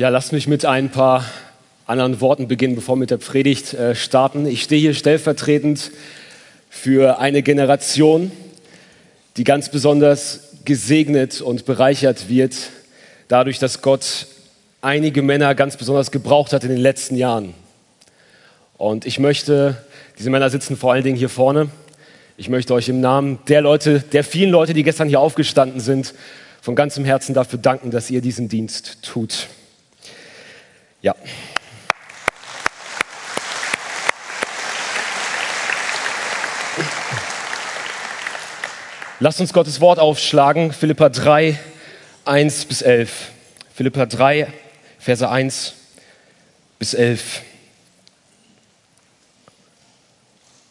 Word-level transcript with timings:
Ja, 0.00 0.08
lasst 0.08 0.32
mich 0.32 0.48
mit 0.48 0.64
ein 0.64 0.88
paar 0.88 1.26
anderen 1.84 2.22
Worten 2.22 2.48
beginnen, 2.48 2.74
bevor 2.74 2.94
wir 2.94 3.00
mit 3.00 3.10
der 3.10 3.18
Predigt 3.18 3.74
äh, 3.74 3.94
starten. 3.94 4.46
Ich 4.46 4.62
stehe 4.62 4.80
hier 4.80 4.94
stellvertretend 4.94 5.90
für 6.70 7.18
eine 7.18 7.42
Generation, 7.42 8.32
die 9.36 9.44
ganz 9.44 9.68
besonders 9.68 10.54
gesegnet 10.64 11.42
und 11.42 11.66
bereichert 11.66 12.30
wird, 12.30 12.56
dadurch, 13.28 13.58
dass 13.58 13.82
Gott 13.82 14.26
einige 14.80 15.20
Männer 15.20 15.54
ganz 15.54 15.76
besonders 15.76 16.10
gebraucht 16.10 16.54
hat 16.54 16.64
in 16.64 16.70
den 16.70 16.80
letzten 16.80 17.16
Jahren. 17.16 17.52
Und 18.78 19.04
ich 19.04 19.18
möchte, 19.18 19.84
diese 20.18 20.30
Männer 20.30 20.48
sitzen 20.48 20.78
vor 20.78 20.94
allen 20.94 21.04
Dingen 21.04 21.18
hier 21.18 21.28
vorne, 21.28 21.68
ich 22.38 22.48
möchte 22.48 22.72
euch 22.72 22.88
im 22.88 23.02
Namen 23.02 23.38
der 23.48 23.60
Leute, 23.60 24.00
der 24.00 24.24
vielen 24.24 24.50
Leute, 24.50 24.72
die 24.72 24.82
gestern 24.82 25.08
hier 25.08 25.20
aufgestanden 25.20 25.78
sind, 25.78 26.14
von 26.62 26.74
ganzem 26.74 27.04
Herzen 27.04 27.34
dafür 27.34 27.58
danken, 27.58 27.90
dass 27.90 28.10
ihr 28.10 28.22
diesen 28.22 28.48
Dienst 28.48 29.02
tut. 29.02 29.48
Ja. 31.02 31.14
Lasst 39.18 39.40
uns 39.40 39.52
Gottes 39.52 39.80
Wort 39.80 39.98
aufschlagen, 39.98 40.72
Philippa 40.72 41.08
3, 41.08 41.58
1 42.24 42.64
bis 42.64 42.82
11. 42.82 43.32
Philippa 43.74 44.06
3, 44.06 44.46
Verse 44.98 45.28
1 45.28 45.74
bis 46.78 46.94
11. 46.94 47.42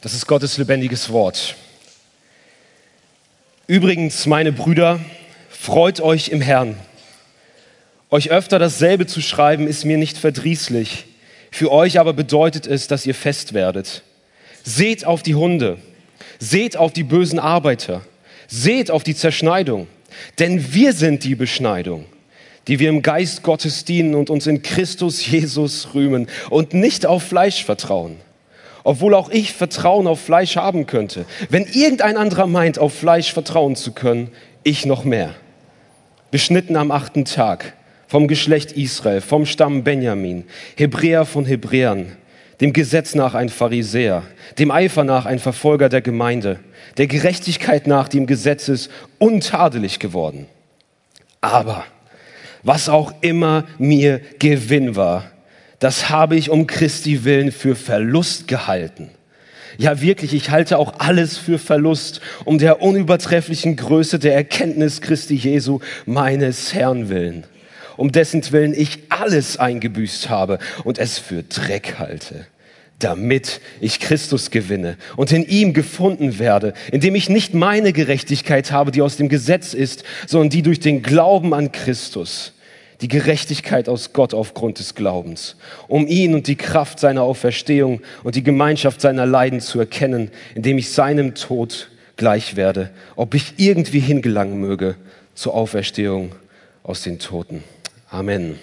Das 0.01 0.13
ist 0.13 0.27
Gottes 0.27 0.57
lebendiges 0.57 1.11
Wort. 1.11 1.55
Übrigens, 3.67 4.25
meine 4.25 4.51
Brüder, 4.51 4.99
freut 5.49 6.01
euch 6.01 6.29
im 6.29 6.41
Herrn. 6.41 6.75
Euch 8.11 8.31
öfter 8.31 8.57
dasselbe 8.57 9.05
zu 9.05 9.21
schreiben, 9.21 9.67
ist 9.67 9.85
mir 9.85 9.97
nicht 9.97 10.17
verdrießlich. 10.17 11.05
Für 11.51 11.71
euch 11.71 11.99
aber 11.99 12.13
bedeutet 12.13 12.65
es, 12.65 12.87
dass 12.87 13.05
ihr 13.05 13.13
fest 13.13 13.53
werdet. 13.53 14.03
Seht 14.63 15.05
auf 15.05 15.21
die 15.21 15.35
Hunde, 15.35 15.77
seht 16.39 16.75
auf 16.75 16.91
die 16.91 17.03
bösen 17.03 17.39
Arbeiter, 17.39 18.01
seht 18.47 18.89
auf 18.89 19.03
die 19.03 19.15
Zerschneidung, 19.15 19.87
denn 20.39 20.73
wir 20.73 20.93
sind 20.93 21.23
die 21.23 21.35
Beschneidung, 21.35 22.05
die 22.67 22.79
wir 22.79 22.89
im 22.89 23.03
Geist 23.03 23.43
Gottes 23.43 23.85
dienen 23.85 24.15
und 24.15 24.29
uns 24.31 24.47
in 24.47 24.63
Christus 24.63 25.25
Jesus 25.25 25.93
rühmen 25.93 26.27
und 26.49 26.73
nicht 26.73 27.05
auf 27.05 27.23
Fleisch 27.23 27.63
vertrauen. 27.63 28.17
Obwohl 28.83 29.13
auch 29.13 29.29
ich 29.29 29.53
Vertrauen 29.53 30.07
auf 30.07 30.19
Fleisch 30.19 30.55
haben 30.55 30.87
könnte. 30.87 31.25
Wenn 31.49 31.65
irgendein 31.65 32.17
anderer 32.17 32.47
meint, 32.47 32.79
auf 32.79 32.93
Fleisch 32.93 33.33
vertrauen 33.33 33.75
zu 33.75 33.91
können, 33.91 34.31
ich 34.63 34.85
noch 34.85 35.03
mehr. 35.03 35.35
Beschnitten 36.31 36.75
am 36.75 36.89
achten 36.91 37.25
Tag 37.25 37.73
vom 38.09 38.27
Geschlecht 38.27 38.71
Israel, 38.71 39.21
vom 39.21 39.45
Stamm 39.45 39.83
Benjamin, 39.83 40.45
Hebräer 40.75 41.25
von 41.25 41.45
Hebräern, 41.45 42.07
dem 42.59 42.73
Gesetz 42.73 43.13
nach 43.13 43.35
ein 43.35 43.49
Pharisäer, 43.49 44.23
dem 44.57 44.71
Eifer 44.71 45.03
nach 45.03 45.27
ein 45.27 45.37
Verfolger 45.37 45.89
der 45.89 46.01
Gemeinde, 46.01 46.59
der 46.97 47.05
Gerechtigkeit 47.05 47.85
nach, 47.85 48.07
die 48.07 48.17
im 48.17 48.25
Gesetz 48.25 48.67
ist, 48.67 48.89
untadelig 49.19 49.99
geworden. 49.99 50.47
Aber 51.39 51.85
was 52.63 52.89
auch 52.89 53.13
immer 53.21 53.65
mir 53.77 54.21
Gewinn 54.39 54.95
war, 54.95 55.29
das 55.77 56.09
habe 56.09 56.35
ich 56.35 56.49
um 56.49 56.65
Christi 56.65 57.23
willen 57.25 57.51
für 57.51 57.75
Verlust 57.75 58.47
gehalten. 58.47 59.11
Ja, 59.77 60.01
wirklich, 60.01 60.33
ich 60.33 60.49
halte 60.49 60.79
auch 60.79 60.95
alles 60.97 61.37
für 61.37 61.59
Verlust, 61.59 62.21
um 62.43 62.57
der 62.57 62.81
unübertrefflichen 62.81 63.75
Größe 63.75 64.17
der 64.17 64.33
Erkenntnis 64.33 64.99
Christi 64.99 65.35
Jesu, 65.35 65.79
meines 66.07 66.73
Herrn 66.73 67.09
willen 67.09 67.45
um 67.99 68.13
dessen 68.13 68.49
Willen 68.53 68.73
ich 68.73 68.99
alles 69.09 69.57
eingebüßt 69.57 70.29
habe 70.29 70.59
und 70.85 70.97
es 70.97 71.19
für 71.19 71.43
Dreck 71.43 71.99
halte, 71.99 72.47
damit 72.97 73.59
ich 73.81 73.99
Christus 73.99 74.51
gewinne 74.51 74.95
und 75.17 75.33
in 75.33 75.43
ihm 75.43 75.73
gefunden 75.73 76.39
werde, 76.39 76.73
indem 76.93 77.15
ich 77.15 77.29
nicht 77.29 77.53
meine 77.53 77.91
Gerechtigkeit 77.91 78.71
habe, 78.71 78.91
die 78.91 79.01
aus 79.01 79.17
dem 79.17 79.27
Gesetz 79.27 79.73
ist, 79.73 80.05
sondern 80.27 80.49
die 80.49 80.61
durch 80.61 80.79
den 80.79 81.03
Glauben 81.03 81.53
an 81.53 81.73
Christus, 81.73 82.53
die 83.01 83.09
Gerechtigkeit 83.09 83.89
aus 83.89 84.13
Gott 84.13 84.33
aufgrund 84.33 84.79
des 84.79 84.95
Glaubens, 84.95 85.57
um 85.89 86.07
ihn 86.07 86.35
und 86.35 86.47
die 86.47 86.55
Kraft 86.55 87.01
seiner 87.01 87.23
Auferstehung 87.23 88.01
und 88.23 88.35
die 88.35 88.43
Gemeinschaft 88.43 89.01
seiner 89.01 89.25
Leiden 89.25 89.59
zu 89.59 89.77
erkennen, 89.77 90.31
indem 90.55 90.77
ich 90.77 90.91
seinem 90.91 91.35
Tod 91.35 91.89
gleich 92.15 92.55
werde, 92.55 92.91
ob 93.17 93.33
ich 93.33 93.55
irgendwie 93.57 93.99
hingelangen 93.99 94.57
möge 94.57 94.95
zur 95.35 95.53
Auferstehung 95.53 96.31
aus 96.81 97.03
den 97.03 97.19
Toten. 97.19 97.61
Amen. 98.11 98.57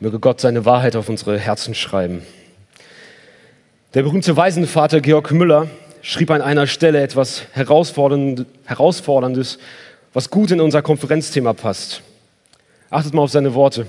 Möge 0.00 0.18
Gott 0.18 0.40
seine 0.40 0.64
Wahrheit 0.64 0.96
auf 0.96 1.08
unsere 1.08 1.38
Herzen 1.38 1.72
schreiben. 1.72 2.22
Der 3.94 4.02
berühmte 4.02 4.36
Waisenvater 4.36 5.00
Georg 5.00 5.30
Müller 5.30 5.68
schrieb 6.02 6.32
an 6.32 6.42
einer 6.42 6.66
Stelle 6.66 7.00
etwas 7.00 7.42
Herausforderndes, 7.52 9.58
was 10.12 10.30
gut 10.30 10.50
in 10.50 10.60
unser 10.60 10.82
Konferenzthema 10.82 11.52
passt. 11.52 12.02
Achtet 12.90 13.14
mal 13.14 13.22
auf 13.22 13.30
seine 13.30 13.54
Worte. 13.54 13.86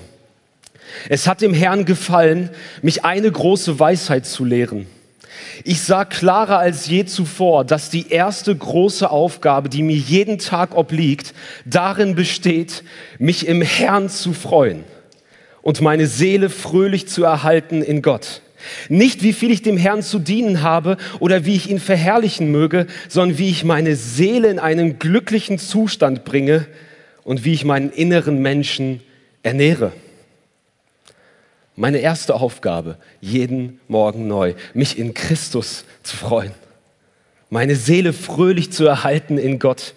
Es 1.10 1.28
hat 1.28 1.42
dem 1.42 1.56
Herrn 1.56 1.86
gefallen, 1.86 2.52
mich 2.84 3.04
eine 3.04 3.32
große 3.32 3.80
Weisheit 3.80 4.28
zu 4.28 4.46
lehren. 4.46 4.86
Ich 5.64 5.82
sah 5.82 6.06
klarer 6.06 6.60
als 6.60 6.88
je 6.88 7.06
zuvor, 7.06 7.66
dass 7.66 7.90
die 7.90 8.10
erste 8.10 8.56
große 8.56 9.10
Aufgabe, 9.10 9.70
die 9.70 9.84
mir 9.84 9.96
jeden 9.96 10.38
Tag 10.38 10.76
obliegt, 10.76 11.34
darin 11.66 12.16
besteht, 12.16 12.84
mich 13.20 13.48
im 13.48 13.62
Herrn 13.62 14.10
zu 14.10 14.34
freuen 14.34 14.84
und 15.62 15.82
meine 15.82 16.08
Seele 16.08 16.50
fröhlich 16.50 17.08
zu 17.08 17.24
erhalten 17.24 17.82
in 17.82 18.02
Gott. 18.02 18.42
Nicht 18.90 19.24
wie 19.24 19.34
viel 19.34 19.52
ich 19.52 19.62
dem 19.62 19.78
Herrn 19.78 20.02
zu 20.02 20.20
dienen 20.20 20.62
habe 20.62 20.98
oder 21.20 21.46
wie 21.46 21.56
ich 21.56 21.70
ihn 21.70 21.80
verherrlichen 21.80 22.52
möge, 22.52 22.88
sondern 23.08 23.38
wie 23.38 23.50
ich 23.50 23.64
meine 23.64 23.96
Seele 23.96 24.50
in 24.50 24.60
einen 24.60 25.00
glücklichen 25.00 25.60
Zustand 25.60 26.26
bringe 26.26 26.66
und 27.24 27.46
wie 27.46 27.54
ich 27.54 27.66
meinen 27.66 27.92
inneren 27.92 28.42
Menschen 28.42 29.02
ernähre. 29.44 29.92
Meine 31.76 31.98
erste 31.98 32.36
Aufgabe, 32.36 32.98
jeden 33.20 33.80
Morgen 33.88 34.28
neu, 34.28 34.54
mich 34.74 34.98
in 34.98 35.14
Christus 35.14 35.84
zu 36.04 36.16
freuen. 36.16 36.52
Meine 37.50 37.76
Seele 37.76 38.14
fröhlich 38.14 38.72
zu 38.72 38.86
erhalten 38.86 39.38
in 39.38 39.60
Gott. 39.60 39.94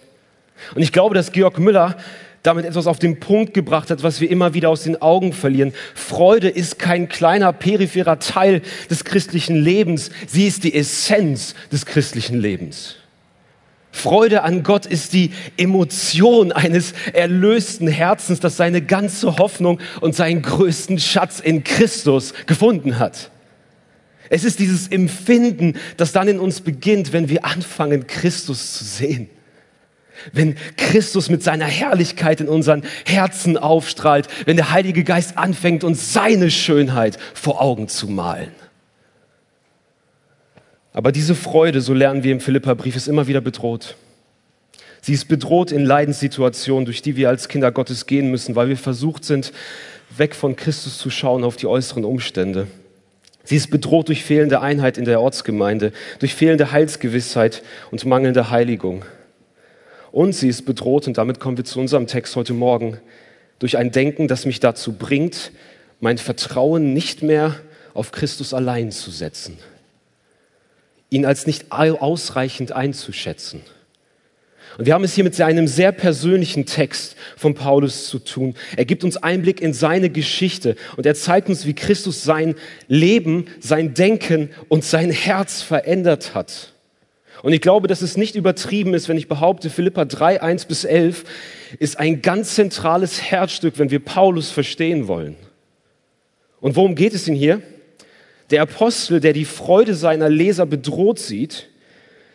Und 0.75 0.81
ich 0.81 0.91
glaube, 0.91 1.15
dass 1.15 1.31
Georg 1.31 1.57
Müller 1.57 1.97
damit 2.43 2.65
etwas 2.65 2.87
auf 2.87 2.99
den 2.99 3.19
Punkt 3.19 3.53
gebracht 3.53 3.89
hat, 3.89 4.03
was 4.03 4.21
wir 4.21 4.29
immer 4.29 4.53
wieder 4.53 4.69
aus 4.69 4.83
den 4.83 5.01
Augen 5.01 5.33
verlieren. 5.33 5.73
Freude 5.95 6.49
ist 6.49 6.79
kein 6.79 7.09
kleiner 7.09 7.53
peripherer 7.53 8.19
Teil 8.19 8.61
des 8.89 9.03
christlichen 9.03 9.55
Lebens, 9.55 10.09
sie 10.27 10.47
ist 10.47 10.63
die 10.63 10.73
Essenz 10.73 11.55
des 11.71 11.85
christlichen 11.85 12.39
Lebens. 12.39 12.98
Freude 13.91 14.43
an 14.43 14.63
Gott 14.63 14.85
ist 14.85 15.13
die 15.13 15.31
Emotion 15.57 16.51
eines 16.51 16.93
erlösten 17.13 17.87
Herzens, 17.87 18.39
das 18.39 18.55
seine 18.55 18.81
ganze 18.81 19.37
Hoffnung 19.37 19.79
und 19.99 20.15
seinen 20.15 20.41
größten 20.41 20.99
Schatz 20.99 21.39
in 21.39 21.63
Christus 21.63 22.33
gefunden 22.45 22.99
hat. 22.99 23.31
Es 24.29 24.43
ist 24.43 24.59
dieses 24.59 24.87
Empfinden, 24.87 25.73
das 25.97 26.11
dann 26.11 26.27
in 26.27 26.39
uns 26.39 26.61
beginnt, 26.61 27.13
wenn 27.13 27.29
wir 27.29 27.45
anfangen, 27.45 28.05
Christus 28.05 28.77
zu 28.77 28.83
sehen. 28.83 29.29
Wenn 30.33 30.55
Christus 30.77 31.29
mit 31.29 31.43
seiner 31.43 31.65
Herrlichkeit 31.65 32.41
in 32.41 32.49
unseren 32.49 32.83
Herzen 33.05 33.57
aufstrahlt, 33.57 34.27
wenn 34.45 34.57
der 34.57 34.71
Heilige 34.71 35.03
Geist 35.03 35.37
anfängt, 35.37 35.83
uns 35.83 36.13
seine 36.13 36.51
Schönheit 36.51 37.17
vor 37.33 37.61
Augen 37.61 37.87
zu 37.87 38.07
malen. 38.07 38.51
Aber 40.93 41.11
diese 41.11 41.35
Freude, 41.35 41.81
so 41.81 41.93
lernen 41.93 42.23
wir 42.23 42.31
im 42.31 42.39
Philipperbrief, 42.39 42.95
ist 42.95 43.07
immer 43.07 43.27
wieder 43.27 43.41
bedroht. 43.41 43.95
Sie 45.01 45.13
ist 45.13 45.27
bedroht 45.27 45.71
in 45.71 45.85
Leidenssituationen, 45.85 46.85
durch 46.85 47.01
die 47.01 47.15
wir 47.15 47.29
als 47.29 47.47
Kinder 47.47 47.71
Gottes 47.71 48.05
gehen 48.05 48.29
müssen, 48.31 48.55
weil 48.55 48.69
wir 48.69 48.77
versucht 48.77 49.23
sind, 49.23 49.53
weg 50.17 50.35
von 50.35 50.55
Christus 50.55 50.97
zu 50.97 51.09
schauen 51.09 51.43
auf 51.43 51.55
die 51.55 51.67
äußeren 51.67 52.03
Umstände. 52.03 52.67
Sie 53.43 53.55
ist 53.55 53.71
bedroht 53.71 54.09
durch 54.09 54.23
fehlende 54.23 54.61
Einheit 54.61 54.97
in 54.97 55.05
der 55.05 55.21
Ortsgemeinde, 55.21 55.93
durch 56.19 56.35
fehlende 56.35 56.71
Heilsgewissheit 56.71 57.63
und 57.91 58.05
mangelnde 58.05 58.49
Heiligung. 58.49 59.05
Und 60.11 60.33
sie 60.33 60.49
ist 60.49 60.65
bedroht, 60.65 61.07
und 61.07 61.17
damit 61.17 61.39
kommen 61.39 61.57
wir 61.57 61.65
zu 61.65 61.79
unserem 61.79 62.07
Text 62.07 62.35
heute 62.35 62.53
Morgen, 62.53 62.97
durch 63.59 63.77
ein 63.77 63.91
Denken, 63.91 64.27
das 64.27 64.45
mich 64.45 64.59
dazu 64.59 64.93
bringt, 64.93 65.51
mein 65.99 66.17
Vertrauen 66.17 66.93
nicht 66.93 67.23
mehr 67.23 67.55
auf 67.93 68.11
Christus 68.11 68.53
allein 68.53 68.91
zu 68.91 69.11
setzen 69.11 69.57
ihn 71.09 71.25
als 71.25 71.47
nicht 71.47 71.71
ausreichend 71.71 72.71
einzuschätzen. 72.71 73.61
Und 74.77 74.85
wir 74.85 74.93
haben 74.93 75.03
es 75.03 75.13
hier 75.13 75.23
mit 75.23 75.39
einem 75.41 75.67
sehr 75.67 75.91
persönlichen 75.91 76.65
Text 76.65 77.15
von 77.35 77.53
Paulus 77.53 78.07
zu 78.07 78.19
tun. 78.19 78.55
Er 78.77 78.85
gibt 78.85 79.03
uns 79.03 79.17
Einblick 79.17 79.61
in 79.61 79.73
seine 79.73 80.09
Geschichte 80.09 80.75
und 80.95 81.05
er 81.05 81.15
zeigt 81.15 81.49
uns, 81.49 81.65
wie 81.65 81.73
Christus 81.73 82.23
sein 82.23 82.55
Leben, 82.87 83.47
sein 83.59 83.93
Denken 83.93 84.51
und 84.69 84.85
sein 84.85 85.11
Herz 85.11 85.61
verändert 85.61 86.35
hat. 86.35 86.73
Und 87.41 87.53
ich 87.53 87.61
glaube, 87.61 87.87
dass 87.87 88.01
es 88.01 88.17
nicht 88.17 88.35
übertrieben 88.35 88.93
ist, 88.93 89.09
wenn 89.09 89.17
ich 89.17 89.27
behaupte, 89.27 89.69
Philippa 89.69 90.05
3, 90.05 90.41
1 90.41 90.65
bis 90.65 90.83
11 90.83 91.23
ist 91.79 91.97
ein 91.99 92.21
ganz 92.21 92.55
zentrales 92.55 93.21
Herzstück, 93.21 93.79
wenn 93.79 93.91
wir 93.91 94.03
Paulus 94.03 94.51
verstehen 94.51 95.07
wollen. 95.07 95.35
Und 96.59 96.75
worum 96.75 96.95
geht 96.95 97.13
es 97.13 97.25
denn 97.25 97.35
hier? 97.35 97.61
Der 98.51 98.63
Apostel, 98.63 99.19
der 99.19 99.33
die 99.33 99.45
Freude 99.45 99.93
seiner 99.93 100.29
Leser 100.29 100.65
bedroht 100.65 101.19
sieht, 101.19 101.69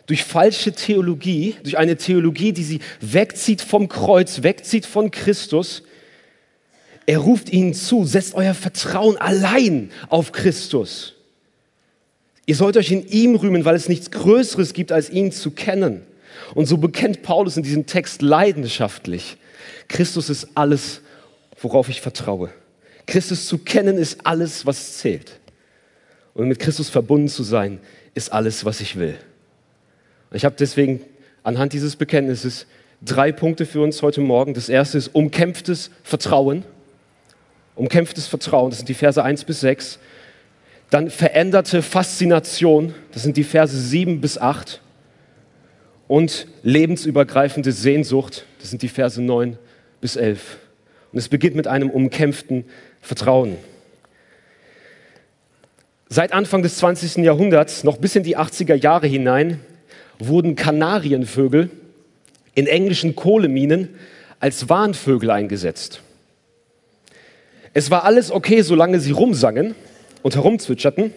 durch 0.07 0.23
falsche 0.25 0.73
Theologie, 0.73 1.57
durch 1.63 1.79
eine 1.79 1.97
Theologie, 1.97 2.53
die 2.53 2.63
sie 2.63 2.81
wegzieht 3.01 3.63
vom 3.63 3.89
Kreuz, 3.89 4.43
wegzieht 4.43 4.87
von 4.87 5.11
Christus, 5.11 5.83
er 7.07 7.19
ruft 7.19 7.51
ihnen 7.51 7.75
zu, 7.75 8.05
setzt 8.05 8.35
euer 8.35 8.55
Vertrauen 8.55 9.17
allein 9.17 9.91
auf 10.09 10.33
Christus. 10.33 11.15
Ihr 12.47 12.57
sollt 12.57 12.77
euch 12.77 12.91
in 12.93 13.07
ihm 13.09 13.35
rühmen, 13.35 13.65
weil 13.65 13.75
es 13.75 13.89
nichts 13.89 14.11
Größeres 14.11 14.73
gibt, 14.73 14.93
als 14.93 15.11
ihn 15.11 15.33
zu 15.33 15.51
kennen. 15.51 16.03
Und 16.55 16.67
so 16.67 16.77
bekennt 16.77 17.23
Paulus 17.23 17.57
in 17.57 17.63
diesem 17.63 17.87
Text 17.87 18.23
leidenschaftlich, 18.23 19.37
Christus 19.89 20.31
ist 20.31 20.49
alles, 20.55 21.01
worauf 21.61 21.89
ich 21.89 22.01
vertraue. 22.01 22.51
Christus 23.07 23.47
zu 23.47 23.59
kennen 23.59 23.99
ist 23.99 24.27
alles, 24.27 24.65
was 24.65 24.99
zählt. 24.99 25.41
Und 26.35 26.49
mit 26.49 26.59
Christus 26.59 26.91
verbunden 26.91 27.29
zu 27.29 27.45
sein, 27.45 27.79
ist 28.15 28.33
alles, 28.33 28.65
was 28.65 28.81
ich 28.81 28.97
will. 28.97 29.17
Und 30.31 30.37
ich 30.37 30.45
habe 30.45 30.57
deswegen 30.59 31.01
anhand 31.43 31.73
dieses 31.73 31.97
Bekenntnisses 31.97 32.67
drei 33.03 33.33
Punkte 33.33 33.67
für 33.67 33.81
uns 33.81 34.03
heute 34.03 34.21
Morgen. 34.21 34.55
Das 34.55 34.69
erste 34.69 34.99
ist 34.99 35.09
umkämpftes 35.09 35.91
Vertrauen. 36.03 36.65
Umkämpftes 37.77 38.27
Vertrauen, 38.27 38.71
das 38.71 38.79
sind 38.79 38.89
die 38.89 38.95
Verse 38.95 39.23
1 39.23 39.45
bis 39.45 39.61
6. 39.61 39.99
Dann 40.91 41.11
veränderte 41.11 41.83
Faszination, 41.83 42.95
das 43.13 43.23
sind 43.23 43.37
die 43.37 43.45
Verse 43.45 43.77
7 43.77 44.21
bis 44.21 44.39
8. 44.39 44.81
Und 46.07 46.47
lebensübergreifende 46.63 47.73
Sehnsucht, 47.73 48.47
das 48.61 48.71
sind 48.71 48.83
die 48.83 48.89
Verse 48.89 49.21
9 49.21 49.59
bis 50.01 50.17
11. 50.17 50.59
Und 51.13 51.19
es 51.19 51.29
beginnt 51.29 51.57
mit 51.57 51.67
einem 51.67 51.91
umkämpften 51.91 52.65
Vertrauen. 53.01 53.57
Seit 56.15 56.33
Anfang 56.33 56.63
des 56.63 56.77
20. 56.77 57.25
Jahrhunderts, 57.25 57.83
noch 57.83 57.97
bis 57.97 58.15
in 58.15 58.23
die 58.23 58.39
80er 58.39 58.77
Jahre 58.77 59.09
hinein, 59.09 59.59
wurden 60.21 60.55
Kanarienvögel 60.55 61.71
in 62.55 62.69
englischen 62.69 63.17
Kohleminen 63.17 63.89
als 64.39 64.69
Warnvögel 64.69 65.33
eingesetzt. 65.33 66.03
Es 67.73 67.91
war 67.91 68.05
alles 68.05 68.31
okay, 68.31 68.63
solange 68.63 69.01
sie 69.01 69.11
rumsangen 69.11 69.75
und 70.23 70.37
herumzwitscherten. 70.37 71.13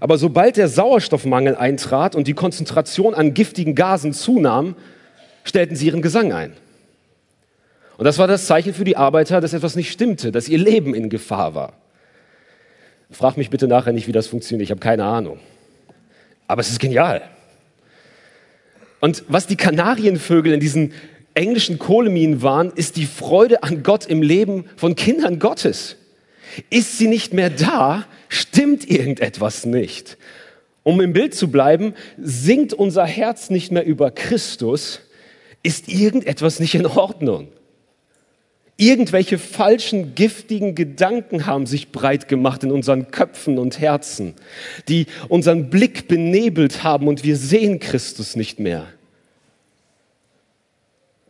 Aber 0.00 0.18
sobald 0.18 0.58
der 0.58 0.68
Sauerstoffmangel 0.68 1.56
eintrat 1.56 2.14
und 2.14 2.28
die 2.28 2.34
Konzentration 2.34 3.14
an 3.14 3.32
giftigen 3.32 3.74
Gasen 3.74 4.12
zunahm, 4.12 4.76
stellten 5.44 5.76
sie 5.76 5.86
ihren 5.86 6.02
Gesang 6.02 6.34
ein. 6.34 6.52
Und 7.96 8.04
das 8.04 8.18
war 8.18 8.26
das 8.28 8.44
Zeichen 8.44 8.74
für 8.74 8.84
die 8.84 8.98
Arbeiter, 8.98 9.40
dass 9.40 9.54
etwas 9.54 9.76
nicht 9.76 9.90
stimmte, 9.90 10.30
dass 10.30 10.46
ihr 10.46 10.58
Leben 10.58 10.94
in 10.94 11.08
Gefahr 11.08 11.54
war. 11.54 11.72
Frag 13.10 13.36
mich 13.36 13.50
bitte 13.50 13.66
nachher 13.66 13.92
nicht, 13.92 14.06
wie 14.06 14.12
das 14.12 14.26
funktioniert, 14.26 14.64
ich 14.64 14.70
habe 14.70 14.80
keine 14.80 15.04
Ahnung. 15.04 15.40
Aber 16.46 16.60
es 16.60 16.70
ist 16.70 16.80
genial. 16.80 17.22
Und 19.00 19.24
was 19.28 19.46
die 19.46 19.56
Kanarienvögel 19.56 20.52
in 20.52 20.60
diesen 20.60 20.92
englischen 21.34 21.78
Kohleminen 21.78 22.42
waren, 22.42 22.70
ist 22.74 22.96
die 22.96 23.06
Freude 23.06 23.62
an 23.62 23.82
Gott 23.82 24.06
im 24.06 24.22
Leben 24.22 24.64
von 24.76 24.94
Kindern 24.94 25.38
Gottes. 25.38 25.96
Ist 26.68 26.98
sie 26.98 27.06
nicht 27.06 27.32
mehr 27.32 27.50
da, 27.50 28.06
stimmt 28.28 28.88
irgendetwas 28.88 29.64
nicht. 29.64 30.18
Um 30.82 31.00
im 31.00 31.12
Bild 31.12 31.34
zu 31.34 31.50
bleiben, 31.50 31.94
singt 32.18 32.72
unser 32.74 33.04
Herz 33.04 33.50
nicht 33.50 33.70
mehr 33.70 33.84
über 33.84 34.10
Christus, 34.10 35.00
ist 35.62 35.88
irgendetwas 35.88 36.58
nicht 36.58 36.74
in 36.74 36.86
Ordnung. 36.86 37.48
Irgendwelche 38.80 39.36
falschen, 39.36 40.14
giftigen 40.14 40.74
Gedanken 40.74 41.44
haben 41.44 41.66
sich 41.66 41.92
breit 41.92 42.28
gemacht 42.28 42.64
in 42.64 42.70
unseren 42.70 43.10
Köpfen 43.10 43.58
und 43.58 43.78
Herzen, 43.78 44.32
die 44.88 45.04
unseren 45.28 45.68
Blick 45.68 46.08
benebelt 46.08 46.82
haben 46.82 47.06
und 47.06 47.22
wir 47.22 47.36
sehen 47.36 47.78
Christus 47.78 48.36
nicht 48.36 48.58
mehr. 48.58 48.86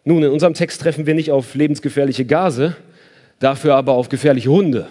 Nun, 0.05 0.23
in 0.23 0.31
unserem 0.31 0.55
Text 0.55 0.81
treffen 0.81 1.07
wir 1.07 1.15
nicht 1.15 1.33
auf 1.33 1.57
lebensgefährliche 1.57 2.25
Gase, 2.25 2.77
dafür 3.41 3.75
aber 3.75 3.95
auf 3.95 4.09
gefährliche 4.09 4.51
Hunde, 4.51 4.87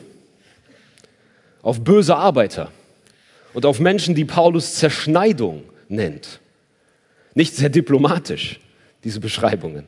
auf 1.61 1.81
böse 1.81 2.17
Arbeiter 2.17 2.73
und 3.53 3.65
auf 3.65 3.79
Menschen, 3.79 4.15
die 4.15 4.25
Paulus 4.25 4.75
Zerschneidung 4.75 5.63
nennt. 5.87 6.41
Nicht 7.35 7.55
sehr 7.55 7.69
diplomatisch, 7.69 8.59
diese 9.05 9.21
Beschreibungen. 9.21 9.87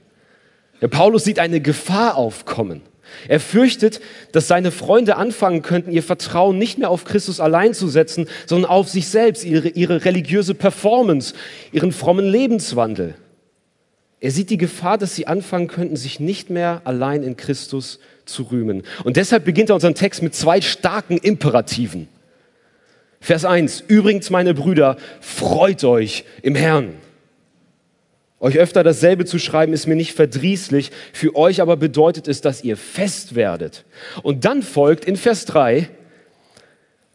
Paulus 0.88 1.24
sieht 1.24 1.40
eine 1.40 1.62
Gefahr 1.62 2.16
aufkommen. 2.16 2.82
Er 3.28 3.40
fürchtet, 3.40 4.02
dass 4.32 4.48
seine 4.48 4.72
Freunde 4.72 5.18
anfangen 5.18 5.62
könnten, 5.62 5.92
ihr 5.92 6.04
Vertrauen 6.04 6.58
nicht 6.58 6.78
mehr 6.78 6.90
auf 6.90 7.04
Christus 7.04 7.40
allein 7.40 7.74
zu 7.74 7.88
setzen, 7.88 8.28
sondern 8.46 8.72
auf 8.72 8.90
sich 8.90 9.08
selbst, 9.08 9.44
ihre, 9.44 9.70
ihre 9.70 10.06
religiöse 10.06 10.56
Performance, 10.56 11.34
ihren 11.72 11.92
frommen 11.92 12.26
Lebenswandel. 12.26 13.16
Er 14.20 14.32
sieht 14.32 14.50
die 14.50 14.58
Gefahr, 14.58 14.98
dass 14.98 15.16
sie 15.16 15.28
anfangen 15.28 15.68
könnten, 15.68 15.96
sich 15.96 16.20
nicht 16.20 16.50
mehr 16.50 16.82
allein 16.84 17.24
in 17.24 17.38
Christus 17.38 18.00
zu 18.26 18.44
rühmen. 18.44 18.84
Und 19.04 19.18
deshalb 19.18 19.46
beginnt 19.46 19.70
er 19.70 19.76
unseren 19.76 19.96
Text 19.96 20.22
mit 20.22 20.36
zwei 20.36 20.62
starken 20.62 21.18
Imperativen. 21.18 22.08
Vers 23.20 23.46
1. 23.46 23.84
Übrigens, 23.88 24.30
meine 24.30 24.54
Brüder, 24.54 24.98
freut 25.20 25.84
euch 25.84 26.24
im 26.44 26.56
Herrn. 26.56 26.94
Euch 28.42 28.58
öfter 28.58 28.84
dasselbe 28.84 29.26
zu 29.26 29.38
schreiben 29.38 29.72
ist 29.72 29.86
mir 29.86 29.96
nicht 29.96 30.14
verdrießlich, 30.14 30.90
für 31.14 31.36
euch 31.36 31.62
aber 31.62 31.78
bedeutet 31.78 32.28
es, 32.28 32.42
dass 32.42 32.64
ihr 32.64 32.76
fest 32.76 33.36
werdet. 33.36 33.86
Und 34.24 34.46
dann 34.46 34.64
folgt 34.64 35.06
in 35.06 35.16
Vers 35.16 35.46
3 35.46 35.88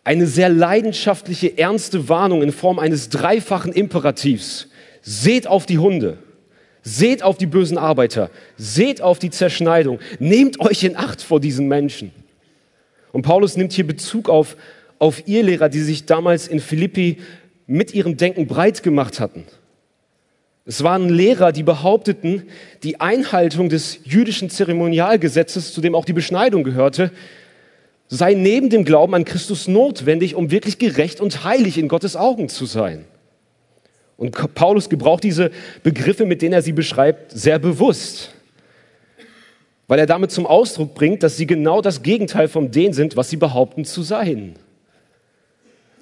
eine 0.05 0.29
sehr 0.29 0.49
leidenschaftliche, 0.49 1.59
ernste 1.59 2.09
Warnung 2.09 2.43
in 2.43 2.53
Form 2.53 2.79
eines 2.79 3.09
dreifachen 3.09 3.73
Imperativs. 3.73 4.69
Seht 5.03 5.49
auf 5.49 5.67
die 5.67 5.79
Hunde, 5.79 6.19
seht 6.83 7.25
auf 7.25 7.37
die 7.37 7.47
bösen 7.47 7.77
Arbeiter, 7.77 8.31
seht 8.57 9.03
auf 9.03 9.19
die 9.19 9.31
Zerschneidung, 9.31 9.99
nehmt 10.21 10.61
euch 10.61 10.85
in 10.85 10.97
Acht 10.97 11.23
vor 11.23 11.41
diesen 11.41 11.67
Menschen. 11.67 12.13
Und 13.11 13.23
Paulus 13.23 13.57
nimmt 13.57 13.73
hier 13.73 13.87
Bezug 13.87 14.29
auf, 14.29 14.57
auf 15.01 15.27
ihr 15.27 15.43
Lehrer, 15.43 15.69
die 15.69 15.81
sich 15.81 16.07
damals 16.07 16.47
in 16.47 16.61
Philippi 16.61 17.19
mit 17.67 17.95
ihrem 17.95 18.17
Denken 18.17 18.47
breit 18.47 18.85
gemacht 18.85 19.19
hatten. 19.19 19.45
Es 20.69 20.83
waren 20.83 21.09
Lehrer, 21.09 21.53
die 21.53 21.63
behaupteten, 21.63 22.43
die 22.83 23.01
Einhaltung 23.01 23.69
des 23.69 24.01
jüdischen 24.03 24.51
Zeremonialgesetzes, 24.51 25.73
zu 25.73 25.81
dem 25.81 25.95
auch 25.95 26.05
die 26.05 26.13
Beschneidung 26.13 26.65
gehörte, 26.65 27.13
sei 28.09 28.35
neben 28.35 28.69
dem 28.69 28.85
Glauben 28.85 29.15
an 29.15 29.25
Christus 29.25 29.69
notwendig, 29.69 30.35
um 30.35 30.51
wirklich 30.51 30.79
gerecht 30.79 31.21
und 31.21 31.45
heilig 31.45 31.79
in 31.79 31.87
Gottes 31.87 32.17
Augen 32.17 32.49
zu 32.49 32.67
sein. 32.67 33.05
Und 34.17 34.33
Paulus 34.55 34.89
gebraucht 34.89 35.23
diese 35.23 35.53
Begriffe, 35.85 36.27
mit 36.27 36.43
denen 36.43 36.55
er 36.55 36.63
sie 36.63 36.73
beschreibt, 36.73 37.31
sehr 37.31 37.61
bewusst, 37.61 38.33
weil 39.87 40.01
er 40.01 40.07
damit 40.07 40.33
zum 40.33 40.47
Ausdruck 40.47 40.95
bringt, 40.95 41.23
dass 41.23 41.37
sie 41.37 41.47
genau 41.47 41.81
das 41.81 42.03
Gegenteil 42.03 42.49
von 42.49 42.73
dem 42.73 42.93
sind, 42.93 43.17
was 43.17 43.31
sie 43.31 43.37
behaupten 43.37 43.85
zu 43.85 44.03
sein. 44.03 44.57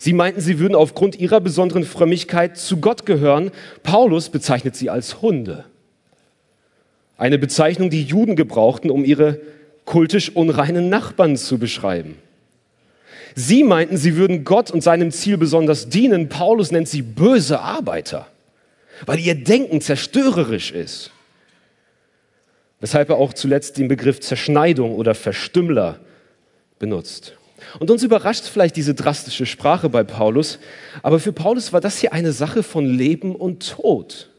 Sie 0.04 0.12
meinten, 0.12 0.42
sie 0.42 0.58
würden 0.58 0.75
aufgrund 0.75 1.18
ihrer 1.18 1.40
besonderen 1.40 1.82
Frömmigkeit 1.82 2.58
zu 2.58 2.76
Gott 2.76 3.06
gehören. 3.06 3.50
Paulus 3.82 4.28
bezeichnet 4.28 4.76
sie 4.76 4.90
als 4.90 5.23
Hunde. 5.23 5.64
Eine 7.16 7.38
Bezeichnung, 7.38 7.88
die 7.88 8.02
Juden 8.02 8.37
gebrauchten, 8.37 8.90
um 8.90 9.02
ihre 9.02 9.40
kultisch 9.87 10.28
unreinen 10.37 10.90
Nachbarn 10.90 11.38
zu 11.38 11.56
beschreiben. 11.56 12.18
Sie 13.34 13.64
meinten, 13.64 13.96
sie 13.96 14.14
würden 14.16 14.44
Gott 14.44 14.70
und 14.70 14.82
seinem 14.82 15.11
Ziel 15.11 15.38
besonders 15.38 15.88
dienen. 15.88 16.28
Paulus 16.28 16.70
nennt 16.70 16.88
sie 16.88 17.00
böse 17.00 17.61
Arbeiter, 17.61 18.26
weil 19.06 19.20
ihr 19.20 19.34
Denken 19.34 19.80
zerstörerisch 19.80 20.70
ist. 20.70 21.12
Weshalb 22.78 23.08
er 23.08 23.16
auch 23.16 23.32
zuletzt 23.32 23.78
den 23.78 23.88
Begriff 23.88 24.20
Zerschneidung 24.20 24.96
oder 24.96 25.14
Verstümmler 25.14 25.99
benutzt. 26.78 27.38
Und 27.78 27.90
uns 27.90 28.02
überrascht 28.02 28.44
vielleicht 28.44 28.76
diese 28.76 28.94
drastische 28.94 29.47
Sprache 29.47 29.88
bei 29.88 30.04
Paulus, 30.04 30.59
aber 31.02 31.18
für 31.21 31.33
Paulus 31.33 31.73
war 31.73 31.80
das 31.80 31.99
hier 31.99 32.12
eine 32.12 32.33
Sache 32.33 32.62
von 32.62 32.87
Leben 32.87 33.35
und 33.35 33.71
Tod. 33.71 34.30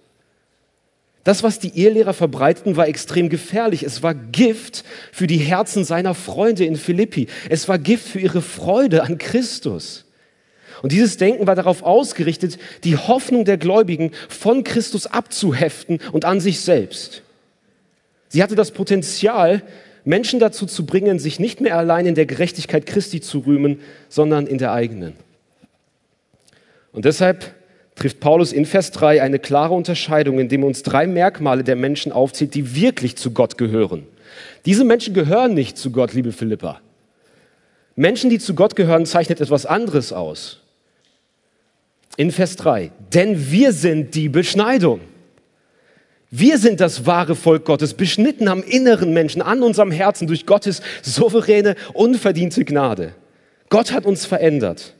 Das, 1.25 1.41
was 1.41 1.58
die 1.58 1.75
Ehelehrer 1.75 2.13
verbreiteten, 2.13 2.77
war 2.77 2.88
extrem 2.88 3.29
gefährlich. 3.29 3.82
Es 3.82 4.03
war 4.03 4.13
Gift 4.13 4.86
für 5.12 5.25
die 5.25 5.39
Herzen 5.39 5.84
seiner 5.84 6.13
Freunde 6.13 6.65
in 6.65 6.75
Philippi. 6.75 7.27
Es 7.50 7.67
war 7.67 7.79
Gift 7.79 8.08
für 8.08 8.20
ihre 8.20 8.44
Freude 8.44 9.01
an 9.01 9.17
Christus. 9.17 10.05
Und 10.84 10.91
dieses 10.91 11.17
Denken 11.17 11.48
war 11.48 11.55
darauf 11.55 11.82
ausgerichtet, 11.82 12.60
die 12.84 12.96
Hoffnung 12.96 13.44
der 13.44 13.58
Gläubigen 13.58 14.12
von 14.29 14.63
Christus 14.63 15.08
abzuheften 15.08 16.00
und 16.12 16.25
an 16.25 16.39
sich 16.39 16.62
selbst. 16.62 17.24
Sie 18.27 18.44
hatte 18.44 18.55
das 18.55 18.70
Potenzial, 18.70 19.63
Menschen 20.06 20.40
dazu 20.40 20.66
zu 20.68 20.86
bringen, 20.86 21.20
sich 21.20 21.40
nicht 21.40 21.60
mehr 21.62 21.78
allein 21.78 22.06
in 22.06 22.16
der 22.16 22.26
Gerechtigkeit 22.28 22.86
Christi 22.86 23.22
zu 23.22 23.40
rühmen, 23.40 23.82
sondern 24.08 24.48
in 24.48 24.60
der 24.60 24.72
eigenen. 24.72 25.14
Und 26.92 27.06
deshalb 27.06 27.54
trifft 27.96 28.20
Paulus 28.20 28.54
in 28.54 28.66
Vers 28.66 28.92
3 28.92 29.22
eine 29.22 29.40
klare 29.40 29.74
Unterscheidung, 29.74 30.40
indem 30.40 30.62
er 30.64 30.68
uns 30.68 30.84
drei 30.84 31.08
Merkmale 31.08 31.64
der 31.64 31.76
Menschen 31.76 32.12
aufzählt, 32.12 32.54
die 32.54 32.76
wirklich 32.76 33.16
zu 33.16 33.32
Gott 33.32 33.58
gehören. 33.58 34.06
Diese 34.66 34.84
Menschen 34.84 35.14
gehören 35.14 35.54
nicht 35.54 35.78
zu 35.78 35.92
Gott, 35.92 36.14
liebe 36.14 36.32
Philippa. 36.32 36.82
Menschen, 37.96 38.30
die 38.30 38.40
zu 38.40 38.56
Gott 38.56 38.76
gehören, 38.76 39.06
zeichnet 39.06 39.42
etwas 39.42 39.66
anderes 39.66 40.14
aus. 40.14 40.62
In 42.18 42.32
Vers 42.32 42.58
3. 42.58 42.92
Denn 43.14 43.52
wir 43.52 43.72
sind 43.72 44.16
die 44.16 44.30
Beschneidung. 44.30 45.00
Wir 46.38 46.58
sind 46.58 46.82
das 46.82 47.06
wahre 47.06 47.34
Volk 47.34 47.63
Gottes, 47.63 47.94
beschnitten 47.94 48.50
am 48.50 48.62
inneren 48.62 49.13
Menschen, 49.13 49.42
an 49.42 49.63
unserem 49.63 49.89
Herzen 49.89 50.27
durch 50.27 50.46
Gottes 50.46 50.82
souveräne, 51.01 51.75
unverdiente 51.94 52.65
Gnade. 52.65 53.13
Gott 53.70 53.94
hat 53.94 54.06
uns 54.06 54.25
verändert. 54.25 54.96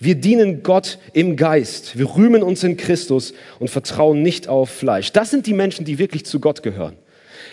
Wir 0.00 0.16
dienen 0.16 0.64
Gott 0.64 0.98
im 1.12 1.36
Geist. 1.36 1.96
Wir 1.96 2.12
rühmen 2.12 2.42
uns 2.42 2.64
in 2.64 2.76
Christus 2.76 3.34
und 3.60 3.70
vertrauen 3.70 4.22
nicht 4.22 4.48
auf 4.48 4.70
Fleisch. 4.70 5.12
Das 5.12 5.30
sind 5.30 5.46
die 5.46 5.52
Menschen, 5.52 5.84
die 5.84 6.00
wirklich 6.00 6.26
zu 6.26 6.40
Gott 6.40 6.64
gehören. 6.64 6.96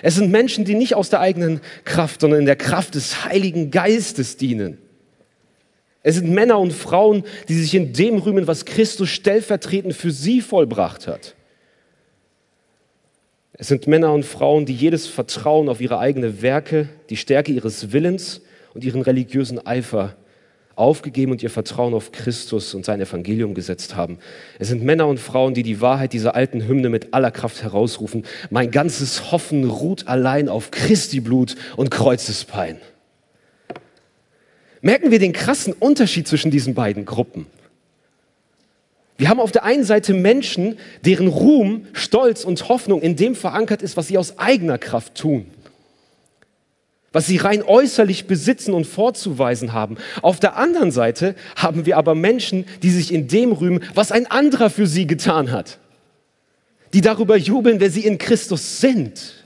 Es 0.01 0.15
sind 0.15 0.31
Menschen, 0.31 0.65
die 0.65 0.73
nicht 0.73 0.95
aus 0.95 1.11
der 1.11 1.19
eigenen 1.19 1.61
Kraft, 1.83 2.21
sondern 2.21 2.39
in 2.39 2.47
der 2.47 2.55
Kraft 2.55 2.95
des 2.95 3.23
Heiligen 3.23 3.69
Geistes 3.69 4.37
dienen. 4.37 4.79
Es 6.01 6.15
sind 6.15 6.31
Männer 6.31 6.57
und 6.57 6.73
Frauen, 6.73 7.23
die 7.49 7.53
sich 7.53 7.75
in 7.75 7.93
dem 7.93 8.17
rühmen, 8.17 8.47
was 8.47 8.65
Christus 8.65 9.09
stellvertretend 9.09 9.93
für 9.93 10.09
sie 10.09 10.41
vollbracht 10.41 11.05
hat. 11.05 11.34
Es 13.57 13.67
sind 13.67 13.87
Männer 13.87 14.13
und 14.13 14.25
Frauen, 14.25 14.65
die 14.65 14.73
jedes 14.73 15.07
Vertrauen 15.07 15.69
auf 15.69 15.79
ihre 15.79 15.99
eigenen 15.99 16.41
Werke, 16.41 16.89
die 17.09 17.15
Stärke 17.15 17.53
ihres 17.53 17.93
Willens 17.93 18.41
und 18.73 18.83
ihren 18.83 19.01
religiösen 19.01 19.65
Eifer 19.65 20.15
aufgegeben 20.75 21.31
und 21.31 21.41
ihr 21.41 21.49
Vertrauen 21.49 21.93
auf 21.93 22.11
Christus 22.11 22.73
und 22.73 22.83
sein 22.83 22.99
Evangelium 22.99 23.53
gesetzt 23.53 23.95
haben. 23.95 24.19
Es 24.59 24.67
sind 24.67 24.83
Männer 24.83 25.07
und 25.07 25.21
Frauen, 25.21 25.53
die 25.53 25.63
die 25.63 25.79
Wahrheit 25.79 26.11
dieser 26.11 26.35
alten 26.35 26.67
Hymne 26.67 26.89
mit 26.89 27.13
aller 27.13 27.31
Kraft 27.31 27.63
herausrufen. 27.63 28.23
Mein 28.49 28.71
ganzes 28.71 29.31
Hoffen 29.31 29.69
ruht 29.69 30.07
allein 30.07 30.49
auf 30.49 30.71
Christi 30.71 31.21
Blut 31.21 31.55
und 31.77 31.91
Kreuzespein. 31.91 32.77
Merken 34.81 35.11
wir 35.11 35.19
den 35.19 35.31
krassen 35.31 35.71
Unterschied 35.71 36.27
zwischen 36.27 36.51
diesen 36.51 36.73
beiden 36.73 37.05
Gruppen. 37.05 37.47
Wir 39.17 39.29
haben 39.29 39.39
auf 39.39 39.51
der 39.51 39.63
einen 39.63 39.83
Seite 39.83 40.13
Menschen, 40.13 40.77
deren 41.05 41.27
Ruhm, 41.27 41.87
Stolz 41.93 42.43
und 42.43 42.67
Hoffnung 42.67 43.01
in 43.01 43.15
dem 43.15 43.35
verankert 43.35 43.81
ist, 43.81 43.95
was 43.95 44.07
sie 44.07 44.17
aus 44.17 44.37
eigener 44.39 44.77
Kraft 44.77 45.15
tun 45.15 45.45
was 47.15 47.27
sie 47.27 47.37
rein 47.37 47.63
äußerlich 47.63 48.27
besitzen 48.27 48.73
und 48.73 48.83
vorzuweisen 48.83 49.71
haben. 49.71 49.95
Auf 50.21 50.41
der 50.41 50.57
anderen 50.57 50.91
Seite 50.91 51.35
haben 51.55 51.85
wir 51.85 51.95
aber 51.95 52.13
Menschen, 52.13 52.65
die 52.83 52.89
sich 52.89 53.13
in 53.13 53.29
dem 53.29 53.53
rühmen, 53.53 53.81
was 53.93 54.11
ein 54.11 54.29
anderer 54.29 54.69
für 54.69 54.85
sie 54.85 55.07
getan 55.07 55.49
hat, 55.49 55.79
die 56.91 56.99
darüber 56.99 57.37
jubeln, 57.37 57.79
wer 57.79 57.89
sie 57.89 58.05
in 58.05 58.17
Christus 58.17 58.81
sind. 58.81 59.45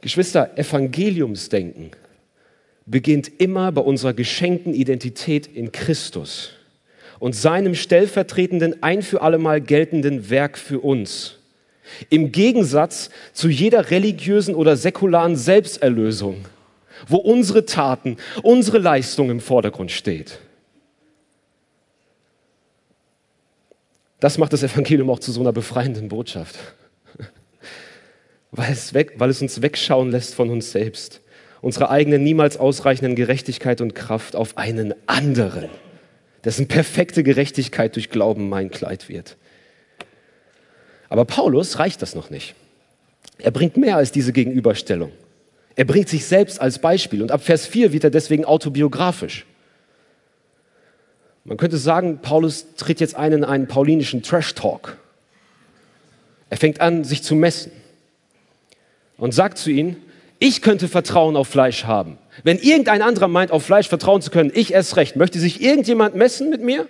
Geschwister, 0.00 0.56
Evangeliumsdenken 0.56 1.90
beginnt 2.86 3.40
immer 3.40 3.72
bei 3.72 3.80
unserer 3.80 4.12
geschenkten 4.12 4.74
Identität 4.74 5.48
in 5.48 5.72
Christus 5.72 6.52
und 7.20 7.36
seinem 7.36 7.76
stellvertretenden, 7.76 8.82
ein 8.82 9.02
für 9.02 9.22
allemal 9.22 9.60
geltenden 9.60 10.30
Werk 10.30 10.58
für 10.58 10.80
uns. 10.80 11.36
Im 12.08 12.32
Gegensatz 12.32 13.10
zu 13.32 13.48
jeder 13.48 13.90
religiösen 13.90 14.54
oder 14.54 14.76
säkularen 14.76 15.36
Selbsterlösung, 15.36 16.46
wo 17.06 17.18
unsere 17.18 17.66
Taten, 17.66 18.16
unsere 18.42 18.78
Leistung 18.78 19.30
im 19.30 19.40
Vordergrund 19.40 19.92
steht. 19.92 20.38
Das 24.18 24.38
macht 24.38 24.52
das 24.52 24.62
Evangelium 24.62 25.10
auch 25.10 25.18
zu 25.18 25.32
so 25.32 25.40
einer 25.40 25.52
befreienden 25.52 26.08
Botschaft, 26.08 26.56
weil 28.50 28.72
es, 28.72 28.94
weg, 28.94 29.14
weil 29.18 29.30
es 29.30 29.42
uns 29.42 29.60
wegschauen 29.62 30.10
lässt 30.10 30.34
von 30.34 30.50
uns 30.50 30.72
selbst, 30.72 31.20
unsere 31.60 31.90
eigene 31.90 32.18
niemals 32.18 32.56
ausreichenden 32.56 33.14
Gerechtigkeit 33.14 33.80
und 33.80 33.94
Kraft 33.94 34.36
auf 34.36 34.56
einen 34.56 34.94
anderen, 35.06 35.68
dessen 36.44 36.68
perfekte 36.68 37.22
Gerechtigkeit 37.22 37.94
durch 37.96 38.10
Glauben 38.10 38.48
mein 38.48 38.70
Kleid 38.70 39.08
wird. 39.08 39.36
Aber 41.08 41.24
Paulus 41.24 41.78
reicht 41.78 42.02
das 42.02 42.14
noch 42.14 42.30
nicht. 42.30 42.54
Er 43.38 43.50
bringt 43.50 43.76
mehr 43.76 43.96
als 43.96 44.12
diese 44.12 44.32
Gegenüberstellung. 44.32 45.12
Er 45.76 45.84
bringt 45.84 46.08
sich 46.08 46.26
selbst 46.26 46.60
als 46.60 46.78
Beispiel 46.78 47.22
und 47.22 47.32
ab 47.32 47.42
Vers 47.42 47.66
4 47.66 47.92
wird 47.92 48.04
er 48.04 48.10
deswegen 48.10 48.44
autobiografisch. 48.44 49.46
Man 51.44 51.56
könnte 51.56 51.78
sagen, 51.78 52.18
Paulus 52.20 52.74
tritt 52.76 53.00
jetzt 53.00 53.14
ein 53.14 53.32
in 53.32 53.44
einen 53.44 53.66
paulinischen 53.66 54.22
Trash-Talk. 54.22 54.98
Er 56.50 56.56
fängt 56.56 56.80
an, 56.80 57.04
sich 57.04 57.22
zu 57.22 57.34
messen 57.34 57.72
und 59.16 59.32
sagt 59.32 59.58
zu 59.58 59.70
ihnen, 59.70 59.96
ich 60.40 60.62
könnte 60.62 60.88
Vertrauen 60.88 61.36
auf 61.36 61.48
Fleisch 61.48 61.84
haben. 61.84 62.18
Wenn 62.42 62.58
irgendein 62.58 63.02
anderer 63.02 63.28
meint, 63.28 63.52
auf 63.52 63.62
Fleisch 63.62 63.88
vertrauen 63.88 64.22
zu 64.22 64.30
können, 64.30 64.50
ich 64.52 64.72
erst 64.72 64.96
recht. 64.96 65.14
Möchte 65.14 65.38
sich 65.38 65.60
irgendjemand 65.62 66.16
messen 66.16 66.48
mit 66.48 66.62
mir? 66.62 66.88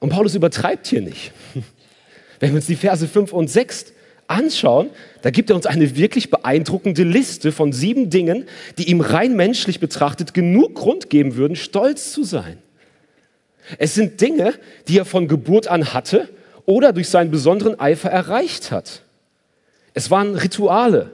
Und 0.00 0.10
Paulus 0.10 0.34
übertreibt 0.34 0.88
hier 0.88 1.00
nicht. 1.00 1.32
Wenn 2.40 2.50
wir 2.50 2.56
uns 2.56 2.66
die 2.66 2.76
Verse 2.76 3.06
5 3.06 3.32
und 3.32 3.48
6 3.48 3.92
anschauen, 4.26 4.90
da 5.22 5.30
gibt 5.30 5.50
er 5.50 5.56
uns 5.56 5.66
eine 5.66 5.96
wirklich 5.96 6.30
beeindruckende 6.30 7.04
Liste 7.04 7.52
von 7.52 7.72
sieben 7.72 8.10
Dingen, 8.10 8.46
die 8.78 8.90
ihm 8.90 9.00
rein 9.00 9.36
menschlich 9.36 9.78
betrachtet 9.78 10.34
genug 10.34 10.74
Grund 10.74 11.10
geben 11.10 11.36
würden, 11.36 11.54
stolz 11.54 12.12
zu 12.12 12.24
sein. 12.24 12.58
Es 13.78 13.94
sind 13.94 14.20
Dinge, 14.20 14.54
die 14.88 14.98
er 14.98 15.04
von 15.04 15.28
Geburt 15.28 15.68
an 15.68 15.94
hatte 15.94 16.28
oder 16.66 16.92
durch 16.92 17.08
seinen 17.08 17.30
besonderen 17.30 17.78
Eifer 17.78 18.10
erreicht 18.10 18.72
hat. 18.72 19.02
Es 19.96 20.10
waren 20.10 20.36
Rituale, 20.36 21.10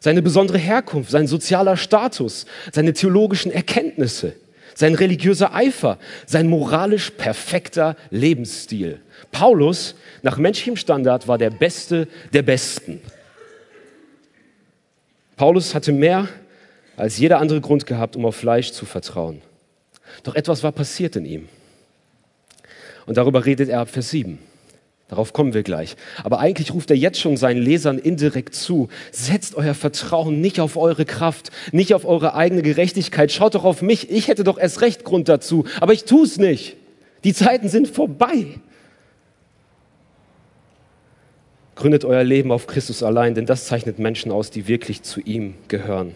seine 0.00 0.22
besondere 0.22 0.58
Herkunft, 0.58 1.10
sein 1.10 1.28
sozialer 1.28 1.76
Status, 1.76 2.46
seine 2.72 2.92
theologischen 2.92 3.52
Erkenntnisse 3.52 4.34
sein 4.78 4.94
religiöser 4.94 5.52
Eifer, 5.54 5.98
sein 6.24 6.46
moralisch 6.46 7.10
perfekter 7.10 7.96
Lebensstil. 8.10 9.00
Paulus, 9.32 9.96
nach 10.22 10.38
menschlichem 10.38 10.76
Standard, 10.76 11.26
war 11.26 11.36
der 11.36 11.50
Beste 11.50 12.06
der 12.32 12.42
Besten. 12.42 13.00
Paulus 15.34 15.74
hatte 15.74 15.90
mehr 15.90 16.28
als 16.96 17.18
jeder 17.18 17.40
andere 17.40 17.60
Grund 17.60 17.86
gehabt, 17.86 18.14
um 18.14 18.24
auf 18.24 18.36
Fleisch 18.36 18.70
zu 18.70 18.86
vertrauen. 18.86 19.42
Doch 20.22 20.36
etwas 20.36 20.62
war 20.62 20.70
passiert 20.70 21.16
in 21.16 21.24
ihm. 21.24 21.48
Und 23.06 23.16
darüber 23.16 23.44
redet 23.44 23.68
er 23.68 23.80
ab 23.80 23.88
Vers 23.88 24.10
7. 24.10 24.38
Darauf 25.08 25.32
kommen 25.32 25.54
wir 25.54 25.62
gleich. 25.62 25.96
Aber 26.22 26.38
eigentlich 26.38 26.74
ruft 26.74 26.90
er 26.90 26.96
jetzt 26.96 27.18
schon 27.18 27.38
seinen 27.38 27.62
Lesern 27.62 27.98
indirekt 27.98 28.54
zu. 28.54 28.88
Setzt 29.10 29.54
euer 29.54 29.72
Vertrauen 29.72 30.42
nicht 30.42 30.60
auf 30.60 30.76
eure 30.76 31.06
Kraft, 31.06 31.50
nicht 31.72 31.94
auf 31.94 32.04
eure 32.04 32.34
eigene 32.34 32.60
Gerechtigkeit. 32.60 33.32
Schaut 33.32 33.54
doch 33.54 33.64
auf 33.64 33.80
mich. 33.80 34.10
Ich 34.10 34.28
hätte 34.28 34.44
doch 34.44 34.58
erst 34.58 34.82
recht 34.82 35.04
Grund 35.04 35.30
dazu. 35.30 35.64
Aber 35.80 35.94
ich 35.94 36.04
tue 36.04 36.24
es 36.24 36.36
nicht. 36.36 36.76
Die 37.24 37.32
Zeiten 37.32 37.70
sind 37.70 37.88
vorbei. 37.88 38.60
Gründet 41.74 42.04
euer 42.04 42.24
Leben 42.24 42.52
auf 42.52 42.66
Christus 42.66 43.02
allein, 43.02 43.34
denn 43.34 43.46
das 43.46 43.66
zeichnet 43.66 43.98
Menschen 43.98 44.30
aus, 44.30 44.50
die 44.50 44.68
wirklich 44.68 45.02
zu 45.02 45.20
ihm 45.20 45.54
gehören. 45.68 46.14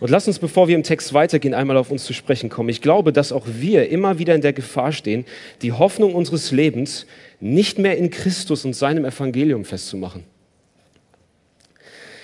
Und 0.00 0.10
lasst 0.10 0.28
uns, 0.28 0.38
bevor 0.38 0.68
wir 0.68 0.76
im 0.76 0.84
Text 0.84 1.12
weitergehen, 1.12 1.54
einmal 1.54 1.76
auf 1.76 1.90
uns 1.90 2.04
zu 2.04 2.12
sprechen 2.12 2.48
kommen. 2.48 2.68
Ich 2.68 2.82
glaube, 2.82 3.12
dass 3.12 3.32
auch 3.32 3.46
wir 3.46 3.88
immer 3.90 4.18
wieder 4.18 4.34
in 4.34 4.40
der 4.40 4.52
Gefahr 4.52 4.92
stehen, 4.92 5.24
die 5.62 5.72
Hoffnung 5.72 6.14
unseres 6.14 6.52
Lebens 6.52 7.06
nicht 7.40 7.78
mehr 7.78 7.98
in 7.98 8.10
Christus 8.10 8.64
und 8.64 8.74
seinem 8.74 9.04
Evangelium 9.04 9.64
festzumachen. 9.64 10.24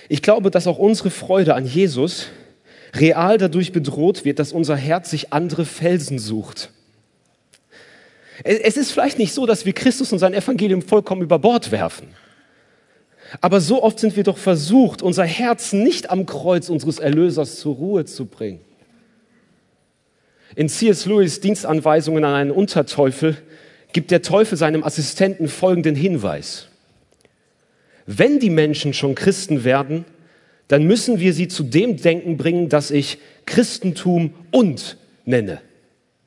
Ich 0.09 0.23
glaube, 0.23 0.51
dass 0.51 0.67
auch 0.67 0.79
unsere 0.79 1.11
Freude 1.11 1.55
an 1.55 1.67
Jesus 1.67 2.29
real 2.95 3.39
dadurch 3.39 3.73
bedroht 3.73 4.25
wird, 4.25 4.39
dass 4.39 4.53
unser 4.53 4.77
Herz 4.77 5.11
sich 5.11 5.33
andere 5.33 5.65
Felsen 5.65 6.19
sucht. 6.19 6.71
Es 8.43 8.77
ist 8.77 8.91
vielleicht 8.91 9.19
nicht 9.19 9.33
so, 9.33 9.47
dass 9.47 9.65
wir 9.65 9.73
Christus 9.73 10.13
und 10.13 10.19
sein 10.19 10.35
Evangelium 10.35 10.83
vollkommen 10.83 11.23
über 11.23 11.39
Bord 11.39 11.73
werfen. 11.73 12.09
Aber 13.41 13.61
so 13.61 13.83
oft 13.83 13.99
sind 13.99 14.17
wir 14.17 14.23
doch 14.23 14.39
versucht, 14.39 15.03
unser 15.03 15.25
Herz 15.25 15.73
nicht 15.73 16.11
am 16.11 16.27
Kreuz 16.27 16.69
unseres 16.69 16.99
Erlösers 16.99 17.57
zur 17.57 17.75
Ruhe 17.75 18.05
zu 18.05 18.27
bringen. 18.27 18.61
In 20.57 20.69
C.S. 20.69 21.07
Lewis 21.07 21.41
Dienstanweisungen 21.41 22.25
an 22.25 22.35
einen 22.35 22.51
Unterteufel 22.51 23.37
gibt 23.93 24.11
der 24.11 24.23
Teufel 24.23 24.57
seinem 24.57 24.85
Assistenten 24.85 25.49
folgenden 25.49 25.97
Hinweis. 25.97 26.69
Wenn 28.07 28.39
die 28.39 28.51
Menschen 28.51 28.93
schon 28.93 29.15
Christen 29.15 29.65
werden, 29.65 30.05
dann 30.69 30.85
müssen 30.85 31.21
wir 31.21 31.33
sie 31.33 31.49
zu 31.49 31.63
dem 31.63 31.97
Denken 31.97 32.37
bringen, 32.37 32.69
das 32.69 32.91
ich 32.91 33.19
Christentum 33.47 34.35
und 34.51 34.97
nenne. 35.25 35.61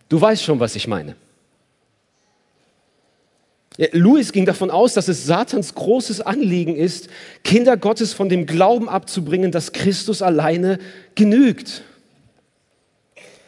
Du 0.09 0.19
weißt 0.19 0.43
schon, 0.43 0.59
was 0.59 0.75
ich 0.75 0.87
meine. 0.87 1.15
Louis 3.91 4.31
ging 4.31 4.45
davon 4.45 4.71
aus, 4.71 4.95
dass 4.95 5.07
es 5.07 5.25
Satans 5.25 5.75
großes 5.75 6.21
Anliegen 6.21 6.75
ist, 6.75 7.09
Kinder 7.43 7.77
Gottes 7.77 8.13
von 8.13 8.27
dem 8.27 8.47
Glauben 8.47 8.89
abzubringen, 8.89 9.51
dass 9.51 9.71
Christus 9.71 10.23
alleine 10.23 10.79
genügt. 11.13 11.83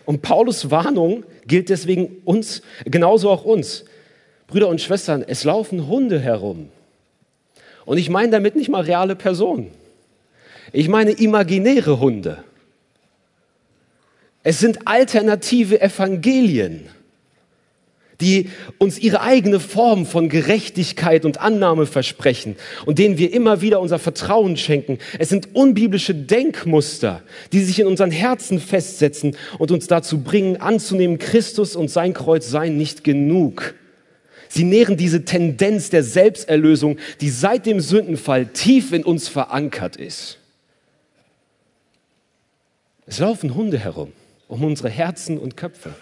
Und 0.06 0.22
Paulus 0.22 0.70
Warnung 0.70 1.24
gilt 1.48 1.70
deswegen 1.70 2.22
uns, 2.26 2.62
genauso 2.86 3.30
auch 3.30 3.44
uns. 3.44 3.86
Brüder 4.48 4.68
und 4.68 4.82
Schwestern, 4.82 5.24
es 5.28 5.44
laufen 5.44 5.88
Hunde 5.88 6.20
herum. 6.20 6.70
Und 7.86 7.98
ich 7.98 8.10
meine 8.10 8.32
damit 8.32 8.56
nicht 8.56 8.70
mal 8.70 8.84
reale 8.84 9.16
Personen. 9.16 9.72
Ich 10.74 10.88
meine 10.88 11.12
imaginäre 11.12 12.00
Hunde. 12.00 12.44
Es 14.44 14.60
sind 14.60 14.88
alternative 14.88 15.82
Evangelien 15.82 16.88
die 18.22 18.50
uns 18.78 19.00
ihre 19.00 19.22
eigene 19.22 19.60
Form 19.60 20.06
von 20.06 20.30
Gerechtigkeit 20.30 21.26
und 21.26 21.40
Annahme 21.40 21.86
versprechen 21.86 22.56
und 22.86 23.00
denen 23.00 23.18
wir 23.18 23.34
immer 23.34 23.62
wieder 23.62 23.80
unser 23.80 24.00
Vertrauen 24.00 24.58
schenken. 24.58 25.00
Es 25.18 25.30
sind 25.30 25.56
unbiblische 25.56 26.14
Denkmuster, 26.14 27.22
die 27.52 27.62
sich 27.62 27.80
in 27.80 27.88
unseren 27.88 28.12
Herzen 28.12 28.60
festsetzen 28.60 29.38
und 29.58 29.72
uns 29.72 29.88
dazu 29.88 30.22
bringen, 30.22 30.58
anzunehmen, 30.58 31.18
Christus 31.18 31.76
und 31.76 31.90
sein 31.90 32.14
Kreuz 32.14 32.50
seien 32.50 32.78
nicht 32.78 33.04
genug. 33.04 33.76
Sie 34.50 34.64
nähren 34.64 34.98
diese 34.98 35.26
Tendenz 35.26 35.92
der 35.92 36.04
Selbsterlösung, 36.04 36.98
die 37.22 37.30
seit 37.30 37.66
dem 37.66 37.80
Sündenfall 37.80 38.48
tief 38.48 38.92
in 38.94 39.04
uns 39.04 39.28
verankert 39.28 39.96
ist. 39.96 40.40
Es 43.06 43.20
laufen 43.20 43.56
Hunde 43.56 43.78
herum 43.78 44.12
um 44.50 44.64
unsere 44.64 44.90
Herzen 44.90 45.38
und 45.38 45.56
Köpfe. 45.56 45.94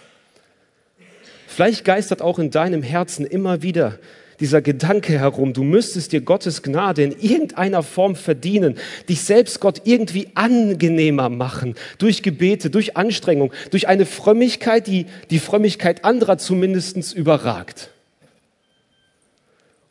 Vielleicht 1.58 1.84
geistert 1.84 2.22
auch 2.22 2.38
in 2.38 2.52
deinem 2.52 2.84
Herzen 2.84 3.26
immer 3.26 3.62
wieder 3.62 3.98
dieser 4.38 4.62
Gedanke 4.62 5.18
herum, 5.18 5.54
du 5.54 5.64
müsstest 5.64 6.12
dir 6.12 6.20
Gottes 6.20 6.62
Gnade 6.62 7.02
in 7.02 7.10
irgendeiner 7.10 7.82
Form 7.82 8.14
verdienen, 8.14 8.78
dich 9.08 9.22
selbst 9.22 9.58
Gott 9.58 9.82
irgendwie 9.82 10.28
angenehmer 10.36 11.28
machen, 11.30 11.74
durch 11.98 12.22
Gebete, 12.22 12.70
durch 12.70 12.96
Anstrengung, 12.96 13.52
durch 13.72 13.88
eine 13.88 14.06
Frömmigkeit, 14.06 14.86
die 14.86 15.06
die 15.30 15.40
Frömmigkeit 15.40 16.04
anderer 16.04 16.38
zumindest 16.38 17.12
überragt. 17.12 17.90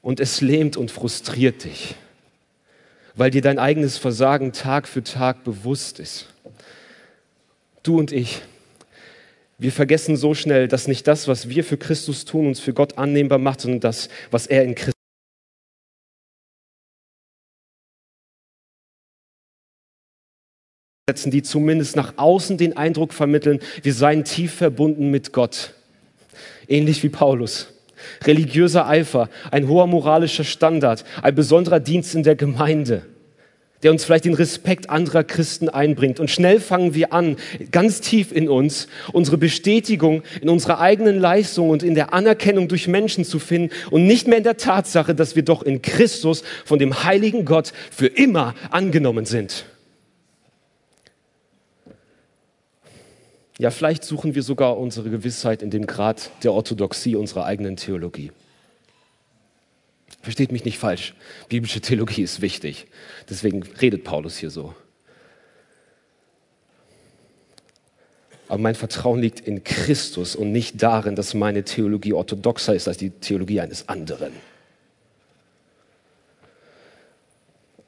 Und 0.01 0.21
es 0.21 0.39
lähmt 0.39 0.77
und 0.77 0.89
frustriert 0.89 1.65
dich, 1.65 1.95
weil 3.13 3.29
dir 3.29 3.41
dein 3.41 3.59
eigenes 3.59 3.97
Versagen 3.97 4.53
Tag 4.53 4.87
für 4.87 5.03
Tag 5.03 5.43
bewusst 5.43 5.99
ist. 5.99 6.27
Du 7.83 7.99
und 7.99 8.13
ich, 8.13 8.41
wir 9.59 9.71
vergessen 9.71 10.17
so 10.17 10.33
schnell, 10.33 10.67
dass 10.67 10.87
nicht 10.87 11.07
das, 11.07 11.27
was 11.27 11.49
wir 11.49 11.63
für 11.63 11.77
Christus 11.77 12.25
tun, 12.25 12.47
uns 12.47 12.59
für 12.59 12.73
Gott 12.73 12.97
annehmbar 12.97 13.39
macht, 13.39 13.61
sondern 13.61 13.79
das, 13.79 14.09
was 14.29 14.45
er 14.45 14.63
in 14.63 14.75
Christus 14.75 14.93
setzen, 21.09 21.31
die 21.31 21.41
zumindest 21.41 21.95
nach 21.95 22.13
außen 22.17 22.57
den 22.57 22.77
Eindruck 22.77 23.13
vermitteln, 23.13 23.59
wir 23.81 23.93
seien 23.93 24.25
tief 24.25 24.53
verbunden 24.53 25.09
mit 25.09 25.33
Gott. 25.33 25.73
Ähnlich 26.67 27.01
wie 27.01 27.09
Paulus. 27.09 27.73
Religiöser 28.25 28.87
Eifer, 28.87 29.29
ein 29.49 29.67
hoher 29.67 29.87
moralischer 29.87 30.43
Standard, 30.43 31.03
ein 31.23 31.33
besonderer 31.33 31.79
Dienst 31.79 32.13
in 32.13 32.21
der 32.21 32.35
Gemeinde 32.35 33.07
der 33.83 33.91
uns 33.91 34.03
vielleicht 34.03 34.25
den 34.25 34.33
Respekt 34.33 34.89
anderer 34.89 35.23
Christen 35.23 35.69
einbringt. 35.69 36.19
Und 36.19 36.31
schnell 36.31 36.59
fangen 36.59 36.93
wir 36.93 37.13
an, 37.13 37.37
ganz 37.71 38.01
tief 38.01 38.31
in 38.31 38.49
uns, 38.49 38.87
unsere 39.13 39.37
Bestätigung 39.37 40.23
in 40.41 40.49
unserer 40.49 40.79
eigenen 40.79 41.19
Leistung 41.19 41.69
und 41.69 41.83
in 41.83 41.95
der 41.95 42.13
Anerkennung 42.13 42.67
durch 42.67 42.87
Menschen 42.87 43.23
zu 43.23 43.39
finden 43.39 43.73
und 43.91 44.05
nicht 44.05 44.27
mehr 44.27 44.37
in 44.37 44.43
der 44.43 44.57
Tatsache, 44.57 45.13
dass 45.13 45.35
wir 45.35 45.43
doch 45.43 45.61
in 45.61 45.81
Christus 45.81 46.43
von 46.65 46.79
dem 46.79 47.03
heiligen 47.03 47.45
Gott 47.45 47.73
für 47.91 48.07
immer 48.07 48.55
angenommen 48.71 49.25
sind. 49.25 49.65
Ja, 53.59 53.71
vielleicht 53.71 54.03
suchen 54.03 54.35
wir 54.35 54.43
sogar 54.43 54.77
unsere 54.77 55.09
Gewissheit 55.09 55.63
in 55.63 55.71
dem 55.71 55.87
Grad 55.87 56.29
der 56.43 56.53
Orthodoxie 56.53 57.15
unserer 57.15 57.45
eigenen 57.45 57.75
Theologie. 57.75 58.31
Versteht 60.27 60.51
mich 60.51 60.65
nicht 60.65 60.77
falsch. 60.77 61.13
Biblische 61.47 61.79
Theologie 61.79 62.21
ist 62.21 62.41
wichtig. 62.41 62.87
Deswegen 63.29 63.63
redet 63.63 64.03
Paulus 64.03 64.35
hier 64.35 64.49
so. 64.49 64.75
Aber 68.49 68.57
mein 68.57 68.75
Vertrauen 68.75 69.21
liegt 69.21 69.39
in 69.39 69.63
Christus 69.63 70.35
und 70.35 70.51
nicht 70.51 70.83
darin, 70.83 71.15
dass 71.15 71.33
meine 71.33 71.63
Theologie 71.63 72.11
orthodoxer 72.11 72.75
ist 72.75 72.89
als 72.89 72.97
die 72.97 73.11
Theologie 73.11 73.61
eines 73.61 73.87
anderen. 73.87 74.33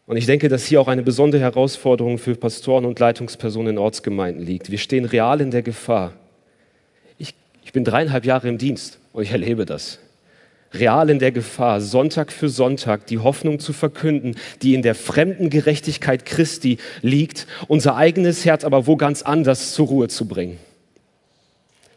Und 0.06 0.16
ich 0.16 0.26
denke, 0.26 0.48
dass 0.48 0.64
hier 0.66 0.80
auch 0.80 0.88
eine 0.88 1.04
besondere 1.04 1.42
Herausforderung 1.42 2.20
für 2.20 2.36
Pastoren 2.36 2.86
und 2.86 2.98
Leitungspersonen 3.00 3.74
in 3.74 3.78
Ortsgemeinden 3.78 4.46
liegt. 4.46 4.72
Wir 4.72 4.78
stehen 4.78 5.04
real 5.04 5.42
in 5.42 5.52
der 5.52 5.62
Gefahr. 5.62 6.14
Ich, 7.18 7.34
ich 7.66 7.74
bin 7.74 7.84
dreieinhalb 7.84 8.24
Jahre 8.24 8.48
im 8.48 8.58
Dienst 8.58 8.98
und 9.12 9.24
ich 9.24 9.32
erlebe 9.32 9.66
das 9.66 10.00
real 10.74 11.10
in 11.10 11.20
der 11.20 11.32
Gefahr, 11.32 11.82
Sonntag 11.82 12.32
für 12.32 12.50
Sonntag 12.50 13.08
die 13.08 13.18
Hoffnung 13.18 13.60
zu 13.60 13.74
verkünden, 13.74 14.36
die 14.62 14.74
in 14.74 14.82
der 14.82 14.96
fremden 14.96 15.50
Gerechtigkeit 15.50 16.26
Christi 16.26 16.78
liegt, 17.02 17.48
unser 17.68 17.96
eigenes 17.96 18.46
Herz 18.46 18.64
aber 18.64 18.88
wo 18.88 18.96
ganz 18.96 19.22
anders 19.22 19.74
zur 19.74 19.88
Ruhe 19.88 20.08
zu 20.08 20.28
bringen. 20.28 20.58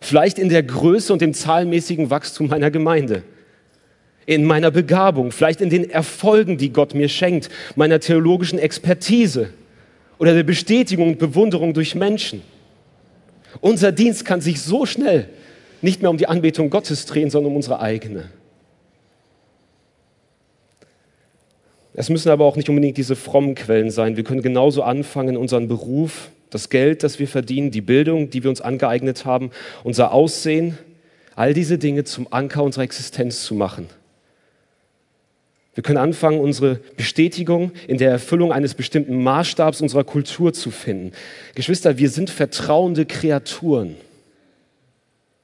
Vielleicht 0.01 0.39
in 0.39 0.49
der 0.49 0.63
Größe 0.63 1.13
und 1.13 1.23
dem 1.23 1.35
zahlenmäßigen 1.35 2.11
Wachstum 2.11 2.49
meiner 2.49 2.71
Gemeinde, 2.71 3.23
in 4.27 4.45
meiner 4.45 4.71
Begabung, 4.71 5.33
vielleicht 5.33 5.61
in 5.61 5.71
den 5.71 5.91
Erfolgen, 5.91 6.57
die 6.57 6.73
Gott 6.73 6.95
mir 6.95 7.09
schenkt, 7.09 7.51
meiner 7.77 8.01
theologischen 8.01 8.59
Expertise 8.59 9.51
oder 10.19 10.35
der 10.35 10.45
Bestätigung 10.45 11.09
und 11.09 11.19
Bewunderung 11.19 11.75
durch 11.75 11.95
Menschen. 11.95 12.43
Unser 13.61 13.93
Dienst 13.93 14.25
kann 14.25 14.41
sich 14.41 14.61
so 14.63 14.87
schnell 14.87 15.29
nicht 15.83 16.01
mehr 16.01 16.11
um 16.11 16.17
die 16.17 16.29
Anbetung 16.29 16.71
Gottes 16.71 17.07
drehen, 17.07 17.29
sondern 17.29 17.51
um 17.51 17.57
unsere 17.57 17.81
eigene. 17.81 18.31
Es 21.94 22.09
müssen 22.09 22.31
aber 22.31 22.44
auch 22.44 22.57
nicht 22.57 22.68
unbedingt 22.68 22.96
diese 22.96 23.16
frommen 23.16 23.55
Quellen 23.55 23.90
sein. 23.90 24.16
Wir 24.16 24.24
können 24.24 24.42
genauso 24.42 24.83
anfangen, 24.83 25.37
unseren 25.37 25.68
Beruf, 25.68 26.31
das 26.50 26.68
Geld, 26.68 27.02
das 27.02 27.18
wir 27.18 27.28
verdienen, 27.28 27.70
die 27.70 27.81
Bildung, 27.81 28.31
die 28.31 28.42
wir 28.42 28.50
uns 28.50 28.61
angeeignet 28.61 29.24
haben, 29.24 29.50
unser 29.85 30.12
Aussehen, 30.12 30.78
all 31.35 31.55
diese 31.55 31.78
Dinge 31.78 32.05
zum 32.05 32.28
Anker 32.31 32.62
unserer 32.62 32.85
Existenz 32.85 33.44
zu 33.44 33.55
machen. 33.55 33.88
Wir 35.74 35.83
können 35.83 35.98
anfangen, 35.98 36.40
unsere 36.40 36.81
Bestätigung 36.96 37.72
in 37.88 37.96
der 37.96 38.11
Erfüllung 38.11 38.52
eines 38.52 38.74
bestimmten 38.74 39.22
Maßstabs 39.22 39.81
unserer 39.81 40.05
Kultur 40.05 40.52
zu 40.52 40.70
finden. 40.70 41.12
Geschwister, 41.55 41.96
wir 41.96 42.11
sind 42.11 42.28
vertrauende 42.28 43.07
Kreaturen. 43.07 43.96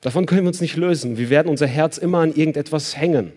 Davon 0.03 0.27
können 0.27 0.43
wir 0.43 0.49
uns 0.49 0.61
nicht 0.61 0.77
lösen. 0.77 1.17
Wir 1.17 1.31
werden 1.31 1.49
unser 1.49 1.67
Herz 1.67 1.97
immer 1.97 2.19
an 2.19 2.35
irgendetwas 2.35 2.97
hängen. 2.97 3.33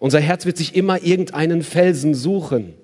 Unser 0.00 0.18
Herz 0.18 0.46
wird 0.46 0.56
sich 0.56 0.74
immer 0.74 1.02
irgendeinen 1.02 1.62
Felsen 1.62 2.14
suchen. 2.14 2.74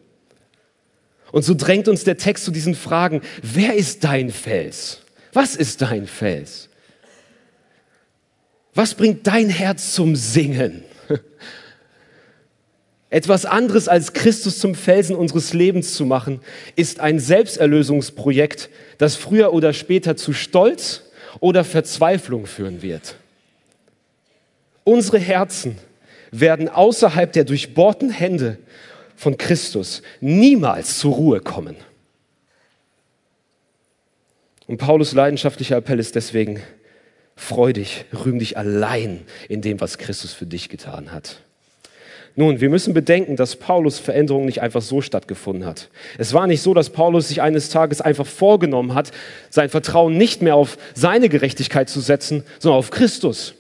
Und 1.33 1.45
so 1.45 1.55
drängt 1.55 1.89
uns 1.89 2.05
der 2.05 2.19
Text 2.19 2.45
zu 2.45 2.51
diesen 2.53 2.77
Fragen, 2.77 3.23
wer 3.43 3.75
ist 3.75 4.05
dein 4.05 4.31
Fels? 4.31 5.01
Was 5.33 5.57
ist 5.57 5.83
dein 5.83 6.07
Fels? 6.07 6.69
Was 8.75 8.95
bringt 8.95 9.27
dein 9.27 9.49
Herz 9.49 9.95
zum 9.95 10.15
Singen? 10.15 10.85
Etwas 13.11 13.47
anderes 13.47 13.89
als 13.89 14.13
Christus 14.13 14.59
zum 14.59 14.75
Felsen 14.75 15.17
unseres 15.17 15.55
Lebens 15.55 15.95
zu 15.95 16.05
machen, 16.05 16.41
ist 16.77 17.01
ein 17.01 17.19
Selbsterlösungsprojekt, 17.19 18.69
das 18.99 19.17
früher 19.17 19.55
oder 19.55 19.73
später 19.73 20.17
zu 20.17 20.35
Stolz 20.35 21.03
oder 21.41 21.65
Verzweiflung 21.65 22.45
führen 22.45 22.83
wird. 22.83 23.17
Unsere 24.85 25.19
Herzen 25.19 25.79
werden 26.31 26.69
außerhalb 26.69 27.33
der 27.33 27.45
durchbohrten 27.45 28.11
Hände 28.11 28.59
von 29.17 29.37
Christus 29.39 30.03
niemals 30.21 30.99
zur 30.99 31.15
Ruhe 31.15 31.41
kommen. 31.41 31.77
Und 34.67 34.79
Paulus 34.79 35.13
leidenschaftlicher 35.13 35.77
Appell 35.77 35.99
ist 35.99 36.15
deswegen, 36.17 36.63
freu 37.37 37.73
dich, 37.73 38.05
rühm 38.25 38.39
dich 38.39 38.59
allein 38.59 39.23
in 39.49 39.63
dem, 39.63 39.81
was 39.81 39.99
Christus 39.99 40.33
für 40.33 40.47
dich 40.47 40.69
getan 40.69 41.13
hat. 41.13 41.41
Nun, 42.39 42.61
wir 42.61 42.69
müssen 42.69 42.93
bedenken, 42.93 43.37
dass 43.37 43.57
Paulus 43.57 43.99
Veränderung 43.99 44.45
nicht 44.45 44.61
einfach 44.61 44.83
so 44.83 45.01
stattgefunden 45.01 45.65
hat. 45.65 45.89
Es 46.19 46.35
war 46.35 46.47
nicht 46.47 46.61
so, 46.61 46.75
dass 46.75 46.91
Paulus 46.91 47.29
sich 47.29 47.41
eines 47.41 47.71
Tages 47.71 48.03
einfach 48.03 48.27
vorgenommen 48.27 48.95
hat, 48.95 49.11
sein 49.49 49.71
Vertrauen 49.71 50.19
nicht 50.19 50.43
mehr 50.43 50.55
auf 50.55 50.77
seine 50.95 51.31
Gerechtigkeit 51.31 51.89
zu 51.89 52.01
setzen, 52.01 52.45
sondern 52.59 52.79
auf 52.79 52.91
Christus. 52.91 53.55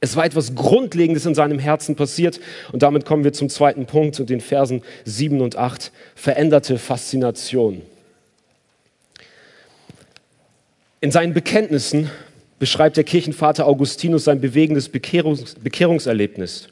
Es 0.00 0.16
war 0.16 0.24
etwas 0.24 0.54
Grundlegendes 0.54 1.26
in 1.26 1.34
seinem 1.34 1.58
Herzen 1.58 1.94
passiert. 1.94 2.40
Und 2.72 2.82
damit 2.82 3.04
kommen 3.04 3.22
wir 3.22 3.32
zum 3.32 3.48
zweiten 3.48 3.86
Punkt 3.86 4.18
und 4.18 4.30
den 4.30 4.40
Versen 4.40 4.82
7 5.04 5.40
und 5.40 5.56
8. 5.56 5.92
Veränderte 6.14 6.78
Faszination. 6.78 7.82
In 11.02 11.10
seinen 11.10 11.34
Bekenntnissen 11.34 12.10
beschreibt 12.58 12.96
der 12.96 13.04
Kirchenvater 13.04 13.66
Augustinus 13.66 14.24
sein 14.24 14.40
bewegendes 14.40 14.88
Bekehrungs 14.88 15.54
Bekehrungserlebnis. 15.54 16.68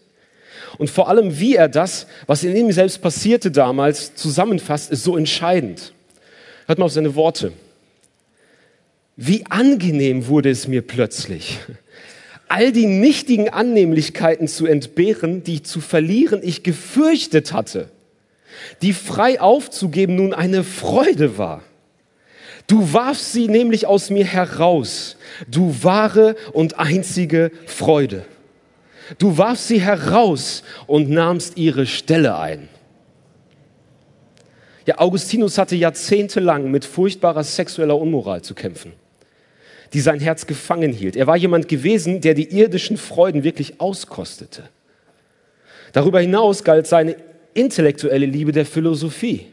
Und 0.76 0.90
vor 0.90 1.08
allem, 1.08 1.38
wie 1.38 1.56
er 1.56 1.68
das, 1.68 2.06
was 2.26 2.44
in 2.44 2.54
ihm 2.54 2.70
selbst 2.72 3.00
passierte 3.00 3.50
damals, 3.50 4.14
zusammenfasst, 4.14 4.90
ist 4.90 5.04
so 5.04 5.16
entscheidend. 5.16 5.92
Hört 6.66 6.78
mal 6.78 6.84
auf 6.84 6.92
seine 6.92 7.14
Worte. 7.14 7.52
Wie 9.16 9.46
angenehm 9.46 10.28
wurde 10.28 10.50
es 10.50 10.68
mir 10.68 10.82
plötzlich, 10.82 11.58
all 12.48 12.72
die 12.72 12.86
nichtigen 12.86 13.48
Annehmlichkeiten 13.48 14.48
zu 14.48 14.66
entbehren, 14.66 15.42
die 15.42 15.62
zu 15.62 15.80
verlieren 15.80 16.40
ich 16.42 16.62
gefürchtet 16.62 17.52
hatte. 17.52 17.90
die 18.82 18.92
frei 18.92 19.40
aufzugeben 19.40 20.16
nun 20.16 20.34
eine 20.34 20.64
Freude 20.64 21.38
war. 21.38 21.62
Du 22.66 22.92
warfst 22.92 23.32
sie 23.32 23.48
nämlich 23.48 23.86
aus 23.86 24.10
mir 24.10 24.26
heraus, 24.26 25.16
du 25.46 25.74
wahre 25.82 26.36
und 26.52 26.78
einzige 26.78 27.50
Freude. 27.66 28.24
Du 29.18 29.38
warfst 29.38 29.68
sie 29.68 29.80
heraus 29.80 30.62
und 30.86 31.08
nahmst 31.08 31.56
ihre 31.56 31.86
Stelle 31.86 32.36
ein. 32.36 32.68
Ja, 34.84 34.98
Augustinus 34.98 35.56
hatte 35.56 35.76
jahrzehntelang 35.76 36.70
mit 36.70 36.84
furchtbarer 36.84 37.44
sexueller 37.44 37.98
Unmoral 37.98 38.42
zu 38.42 38.54
kämpfen, 38.54 38.92
die 39.92 40.00
sein 40.00 40.20
Herz 40.20 40.46
gefangen 40.46 40.92
hielt. 40.92 41.16
Er 41.16 41.26
war 41.26 41.36
jemand 41.36 41.68
gewesen, 41.68 42.20
der 42.20 42.34
die 42.34 42.56
irdischen 42.56 42.96
Freuden 42.96 43.44
wirklich 43.44 43.80
auskostete. 43.80 44.64
Darüber 45.92 46.20
hinaus 46.20 46.64
galt 46.64 46.86
seine 46.86 47.16
intellektuelle 47.54 48.26
Liebe 48.26 48.52
der 48.52 48.66
Philosophie. 48.66 49.46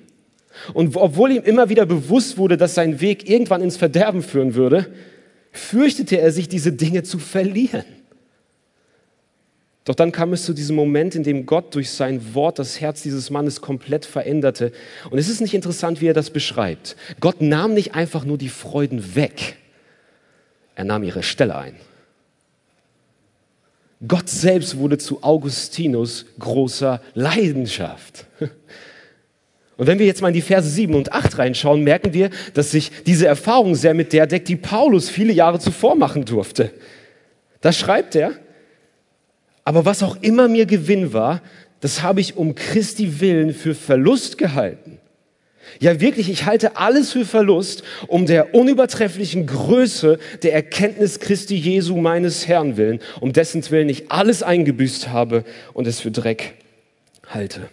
Und 0.73 0.95
obwohl 0.95 1.31
ihm 1.31 1.43
immer 1.43 1.69
wieder 1.69 1.85
bewusst 1.85 2.37
wurde, 2.37 2.57
dass 2.57 2.75
sein 2.75 3.01
Weg 3.01 3.29
irgendwann 3.29 3.61
ins 3.61 3.77
Verderben 3.77 4.21
führen 4.21 4.55
würde, 4.55 4.87
fürchtete 5.51 6.19
er 6.19 6.31
sich, 6.31 6.47
diese 6.49 6.71
Dinge 6.71 7.03
zu 7.03 7.19
verlieren. 7.19 7.85
Doch 9.85 9.95
dann 9.95 10.11
kam 10.11 10.33
es 10.33 10.43
zu 10.43 10.53
diesem 10.53 10.75
Moment, 10.75 11.13
in 11.13 11.23
dem 11.23 11.45
Gott 11.45 11.75
durch 11.75 11.91
sein 11.91 12.33
Wort 12.33 12.57
das 12.57 12.81
Herz 12.81 13.03
dieses 13.03 13.29
Mannes 13.29 13.61
komplett 13.61 14.03
veränderte. 14.05 14.71
Und 15.11 15.19
es 15.19 15.29
ist 15.29 15.41
nicht 15.41 15.53
interessant, 15.53 16.01
wie 16.01 16.07
er 16.07 16.13
das 16.13 16.31
beschreibt. 16.31 16.95
Gott 17.19 17.41
nahm 17.41 17.75
nicht 17.75 17.93
einfach 17.93 18.25
nur 18.25 18.39
die 18.39 18.49
Freuden 18.49 19.15
weg, 19.15 19.57
er 20.75 20.83
nahm 20.83 21.03
ihre 21.03 21.23
Stelle 21.23 21.55
ein. 21.55 21.75
Gott 24.05 24.29
selbst 24.29 24.77
wurde 24.77 24.97
zu 24.97 25.23
Augustinus 25.23 26.25
großer 26.37 27.01
Leidenschaft. 27.13 28.25
Und 29.77 29.87
wenn 29.87 29.99
wir 29.99 30.05
jetzt 30.05 30.21
mal 30.21 30.29
in 30.29 30.33
die 30.33 30.41
Verse 30.41 30.69
7 30.69 30.93
und 30.95 31.11
8 31.11 31.37
reinschauen, 31.37 31.83
merken 31.83 32.13
wir, 32.13 32.29
dass 32.53 32.71
sich 32.71 32.91
diese 33.05 33.27
Erfahrung 33.27 33.75
sehr 33.75 33.93
mit 33.93 34.13
der 34.13 34.25
deckt, 34.25 34.47
die 34.47 34.55
Paulus 34.55 35.09
viele 35.09 35.33
Jahre 35.33 35.59
zuvor 35.59 35.95
machen 35.95 36.23
durfte. 36.23 36.71
Da 37.59 37.73
schreibt 37.73 38.15
er, 38.15 38.33
aber 39.65 39.83
was 39.83 40.01
auch 40.01 40.15
immer 40.21 40.47
mir 40.47 40.65
Gewinn 40.65 41.11
war, 41.11 41.41
das 41.81 42.01
habe 42.01 42.21
ich 42.21 42.37
um 42.37 42.55
Christi 42.55 43.19
willen 43.19 43.53
für 43.53 43.75
Verlust 43.75 44.37
gehalten. 44.37 44.99
Ja, 45.79 45.99
wirklich, 45.99 46.29
ich 46.29 46.45
halte 46.45 46.77
alles 46.77 47.11
für 47.11 47.25
Verlust, 47.25 47.83
um 48.07 48.25
der 48.25 48.53
unübertrefflichen 48.55 49.45
Größe 49.45 50.19
der 50.43 50.53
Erkenntnis 50.53 51.19
Christi 51.19 51.55
Jesu 51.55 51.97
meines 51.97 52.47
Herrn 52.47 52.77
willen, 52.77 52.99
um 53.19 53.33
dessen 53.33 53.69
Willen 53.71 53.89
ich 53.89 54.11
alles 54.11 54.43
eingebüßt 54.43 55.09
habe 55.09 55.43
und 55.73 55.87
es 55.87 55.99
für 55.99 56.11
Dreck 56.11 56.53
halte. 57.27 57.69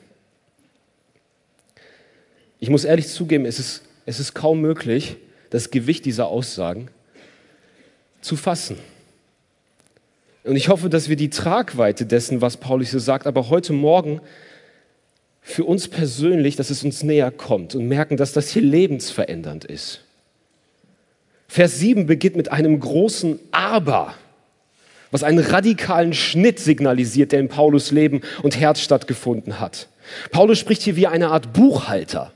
Ich 2.58 2.70
muss 2.70 2.84
ehrlich 2.84 3.08
zugeben, 3.08 3.44
es 3.44 3.58
ist, 3.58 3.82
es 4.06 4.20
ist 4.20 4.34
kaum 4.34 4.60
möglich, 4.60 5.16
das 5.50 5.70
Gewicht 5.70 6.04
dieser 6.04 6.28
Aussagen 6.28 6.88
zu 8.20 8.36
fassen. 8.36 8.78
Und 10.44 10.56
ich 10.56 10.68
hoffe, 10.68 10.88
dass 10.88 11.08
wir 11.08 11.16
die 11.16 11.30
Tragweite 11.30 12.06
dessen, 12.06 12.40
was 12.40 12.56
Paulus 12.56 12.90
hier 12.90 13.00
sagt, 13.00 13.26
aber 13.26 13.48
heute 13.48 13.72
Morgen 13.72 14.20
für 15.42 15.64
uns 15.64 15.88
persönlich, 15.88 16.56
dass 16.56 16.70
es 16.70 16.84
uns 16.84 17.02
näher 17.02 17.32
kommt 17.32 17.74
und 17.74 17.88
merken, 17.88 18.16
dass 18.16 18.32
das 18.32 18.50
hier 18.50 18.62
lebensverändernd 18.62 19.64
ist. 19.64 20.00
Vers 21.48 21.80
7 21.80 22.06
beginnt 22.06 22.36
mit 22.36 22.50
einem 22.50 22.78
großen 22.80 23.38
Aber, 23.50 24.14
was 25.10 25.24
einen 25.24 25.40
radikalen 25.40 26.14
Schnitt 26.14 26.60
signalisiert, 26.60 27.32
der 27.32 27.40
in 27.40 27.48
Paulus 27.48 27.90
Leben 27.90 28.22
und 28.42 28.58
Herz 28.58 28.80
stattgefunden 28.80 29.60
hat. 29.60 29.88
Paulus 30.30 30.58
spricht 30.58 30.82
hier 30.82 30.96
wie 30.96 31.08
eine 31.08 31.28
Art 31.28 31.52
Buchhalter. 31.52 32.32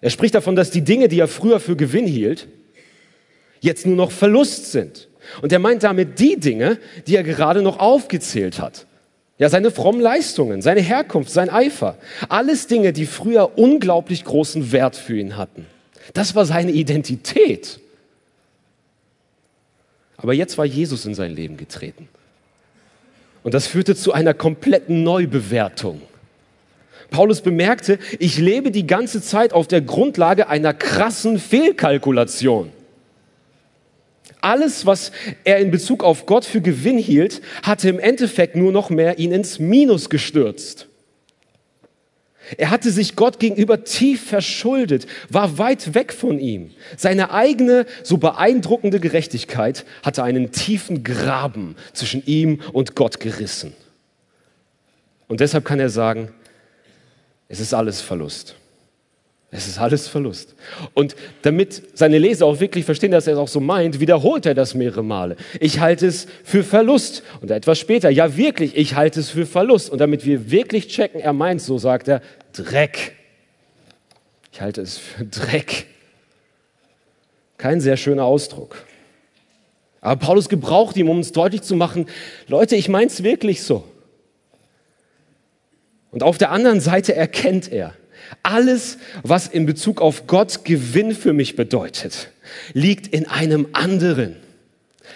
Er 0.00 0.10
spricht 0.10 0.34
davon, 0.34 0.56
dass 0.56 0.70
die 0.70 0.82
Dinge, 0.82 1.08
die 1.08 1.20
er 1.20 1.28
früher 1.28 1.60
für 1.60 1.76
Gewinn 1.76 2.06
hielt, 2.06 2.48
jetzt 3.60 3.86
nur 3.86 3.96
noch 3.96 4.10
Verlust 4.10 4.70
sind. 4.70 5.08
Und 5.40 5.52
er 5.52 5.58
meint 5.58 5.82
damit 5.82 6.18
die 6.18 6.38
Dinge, 6.38 6.78
die 7.06 7.16
er 7.16 7.22
gerade 7.22 7.62
noch 7.62 7.78
aufgezählt 7.78 8.60
hat. 8.60 8.86
Ja, 9.38 9.48
seine 9.48 9.70
frommen 9.70 10.00
Leistungen, 10.00 10.62
seine 10.62 10.80
Herkunft, 10.80 11.30
sein 11.30 11.48
Eifer. 11.48 11.96
Alles 12.28 12.66
Dinge, 12.66 12.92
die 12.92 13.06
früher 13.06 13.56
unglaublich 13.56 14.24
großen 14.24 14.72
Wert 14.72 14.96
für 14.96 15.16
ihn 15.16 15.36
hatten. 15.36 15.66
Das 16.12 16.34
war 16.34 16.44
seine 16.44 16.72
Identität. 16.72 17.78
Aber 20.16 20.34
jetzt 20.34 20.58
war 20.58 20.64
Jesus 20.64 21.06
in 21.06 21.14
sein 21.14 21.32
Leben 21.32 21.56
getreten. 21.56 22.08
Und 23.44 23.54
das 23.54 23.68
führte 23.68 23.94
zu 23.94 24.12
einer 24.12 24.34
kompletten 24.34 25.04
Neubewertung. 25.04 26.02
Paulus 27.10 27.40
bemerkte, 27.40 27.98
ich 28.18 28.38
lebe 28.38 28.72
die 28.72 28.86
ganze 28.86 29.22
Zeit 29.22 29.52
auf 29.52 29.68
der 29.68 29.80
Grundlage 29.80 30.48
einer 30.48 30.74
krassen 30.74 31.38
Fehlkalkulation. 31.38 32.72
Alles, 34.40 34.86
was 34.86 35.12
er 35.44 35.58
in 35.58 35.70
Bezug 35.70 36.04
auf 36.04 36.26
Gott 36.26 36.44
für 36.44 36.60
Gewinn 36.60 36.98
hielt, 36.98 37.42
hatte 37.62 37.88
im 37.88 37.98
Endeffekt 37.98 38.56
nur 38.56 38.72
noch 38.72 38.90
mehr 38.90 39.18
ihn 39.18 39.32
ins 39.32 39.58
Minus 39.58 40.10
gestürzt. 40.10 40.88
Er 42.56 42.70
hatte 42.70 42.90
sich 42.90 43.14
Gott 43.14 43.38
gegenüber 43.38 43.84
tief 43.84 44.24
verschuldet, 44.26 45.06
war 45.28 45.58
weit 45.58 45.94
weg 45.94 46.12
von 46.14 46.38
ihm. 46.38 46.70
Seine 46.96 47.30
eigene, 47.30 47.84
so 48.02 48.16
beeindruckende 48.16 49.00
Gerechtigkeit 49.00 49.84
hatte 50.02 50.22
einen 50.22 50.50
tiefen 50.50 51.04
Graben 51.04 51.76
zwischen 51.92 52.24
ihm 52.24 52.60
und 52.72 52.94
Gott 52.94 53.20
gerissen. 53.20 53.74
Und 55.26 55.40
deshalb 55.40 55.66
kann 55.66 55.78
er 55.78 55.90
sagen, 55.90 56.32
es 57.48 57.60
ist 57.60 57.74
alles 57.74 58.00
Verlust. 58.00 58.54
Es 59.50 59.66
ist 59.66 59.78
alles 59.78 60.08
Verlust. 60.08 60.54
Und 60.92 61.16
damit 61.40 61.96
seine 61.96 62.18
Leser 62.18 62.44
auch 62.44 62.60
wirklich 62.60 62.84
verstehen, 62.84 63.12
dass 63.12 63.26
er 63.26 63.32
es 63.34 63.38
auch 63.38 63.48
so 63.48 63.60
meint, 63.60 63.98
wiederholt 63.98 64.44
er 64.44 64.54
das 64.54 64.74
mehrere 64.74 65.02
Male. 65.02 65.36
Ich 65.58 65.80
halte 65.80 66.06
es 66.06 66.26
für 66.44 66.62
Verlust. 66.62 67.22
Und 67.40 67.50
etwas 67.50 67.78
später, 67.78 68.10
ja 68.10 68.36
wirklich, 68.36 68.76
ich 68.76 68.94
halte 68.94 69.20
es 69.20 69.30
für 69.30 69.46
Verlust. 69.46 69.88
Und 69.88 70.00
damit 70.00 70.26
wir 70.26 70.50
wirklich 70.50 70.88
checken, 70.88 71.20
er 71.20 71.32
meint, 71.32 71.62
so 71.62 71.78
sagt 71.78 72.08
er, 72.08 72.20
Dreck. 72.52 73.16
Ich 74.52 74.60
halte 74.60 74.82
es 74.82 74.98
für 74.98 75.24
Dreck. 75.24 75.86
Kein 77.56 77.80
sehr 77.80 77.96
schöner 77.96 78.24
Ausdruck. 78.24 78.84
Aber 80.02 80.20
Paulus 80.20 80.50
gebraucht 80.50 80.96
ihn, 80.96 81.08
um 81.08 81.16
uns 81.16 81.32
deutlich 81.32 81.62
zu 81.62 81.74
machen, 81.74 82.06
Leute, 82.48 82.76
ich 82.76 82.90
meine 82.90 83.06
es 83.06 83.22
wirklich 83.22 83.62
so. 83.62 83.84
Und 86.10 86.22
auf 86.22 86.36
der 86.36 86.50
anderen 86.50 86.80
Seite 86.80 87.14
erkennt 87.14 87.72
er, 87.72 87.94
alles, 88.42 88.98
was 89.22 89.48
in 89.48 89.66
Bezug 89.66 90.00
auf 90.00 90.26
Gott 90.26 90.64
Gewinn 90.64 91.14
für 91.14 91.32
mich 91.32 91.56
bedeutet, 91.56 92.30
liegt 92.72 93.06
in 93.08 93.26
einem 93.26 93.68
anderen, 93.72 94.36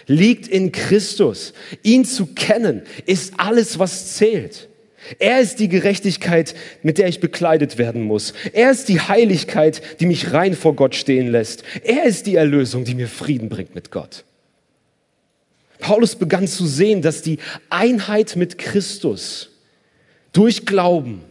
liegt 0.07 0.49
in 0.49 0.73
Christus. 0.73 1.53
Ihn 1.83 2.05
zu 2.05 2.27
kennen 2.27 2.83
ist 3.07 3.35
alles, 3.39 3.79
was 3.79 4.15
zählt. 4.15 4.69
Er 5.19 5.41
ist 5.41 5.59
die 5.59 5.69
Gerechtigkeit, 5.69 6.55
mit 6.83 6.99
der 6.99 7.09
ich 7.09 7.21
bekleidet 7.21 7.77
werden 7.77 8.03
muss. 8.03 8.35
Er 8.53 8.71
ist 8.71 8.89
die 8.89 9.01
Heiligkeit, 9.01 9.83
die 10.01 10.07
mich 10.07 10.33
rein 10.33 10.55
vor 10.55 10.77
Gott 10.77 10.95
stehen 10.95 11.29
lässt. 11.29 11.65
Er 11.83 12.05
ist 12.05 12.27
die 12.27 12.37
Erlösung, 12.37 12.85
die 12.85 12.95
mir 12.95 13.09
Frieden 13.09 13.49
bringt 13.49 13.75
mit 13.75 13.91
Gott. 13.91 14.25
Paulus 15.81 16.15
begann 16.15 16.47
zu 16.47 16.67
sehen, 16.67 17.03
dass 17.03 17.23
die 17.23 17.39
Einheit 17.69 18.37
mit 18.37 18.57
Christus 18.57 19.51
durch 20.33 20.65
Glauben 20.65 21.23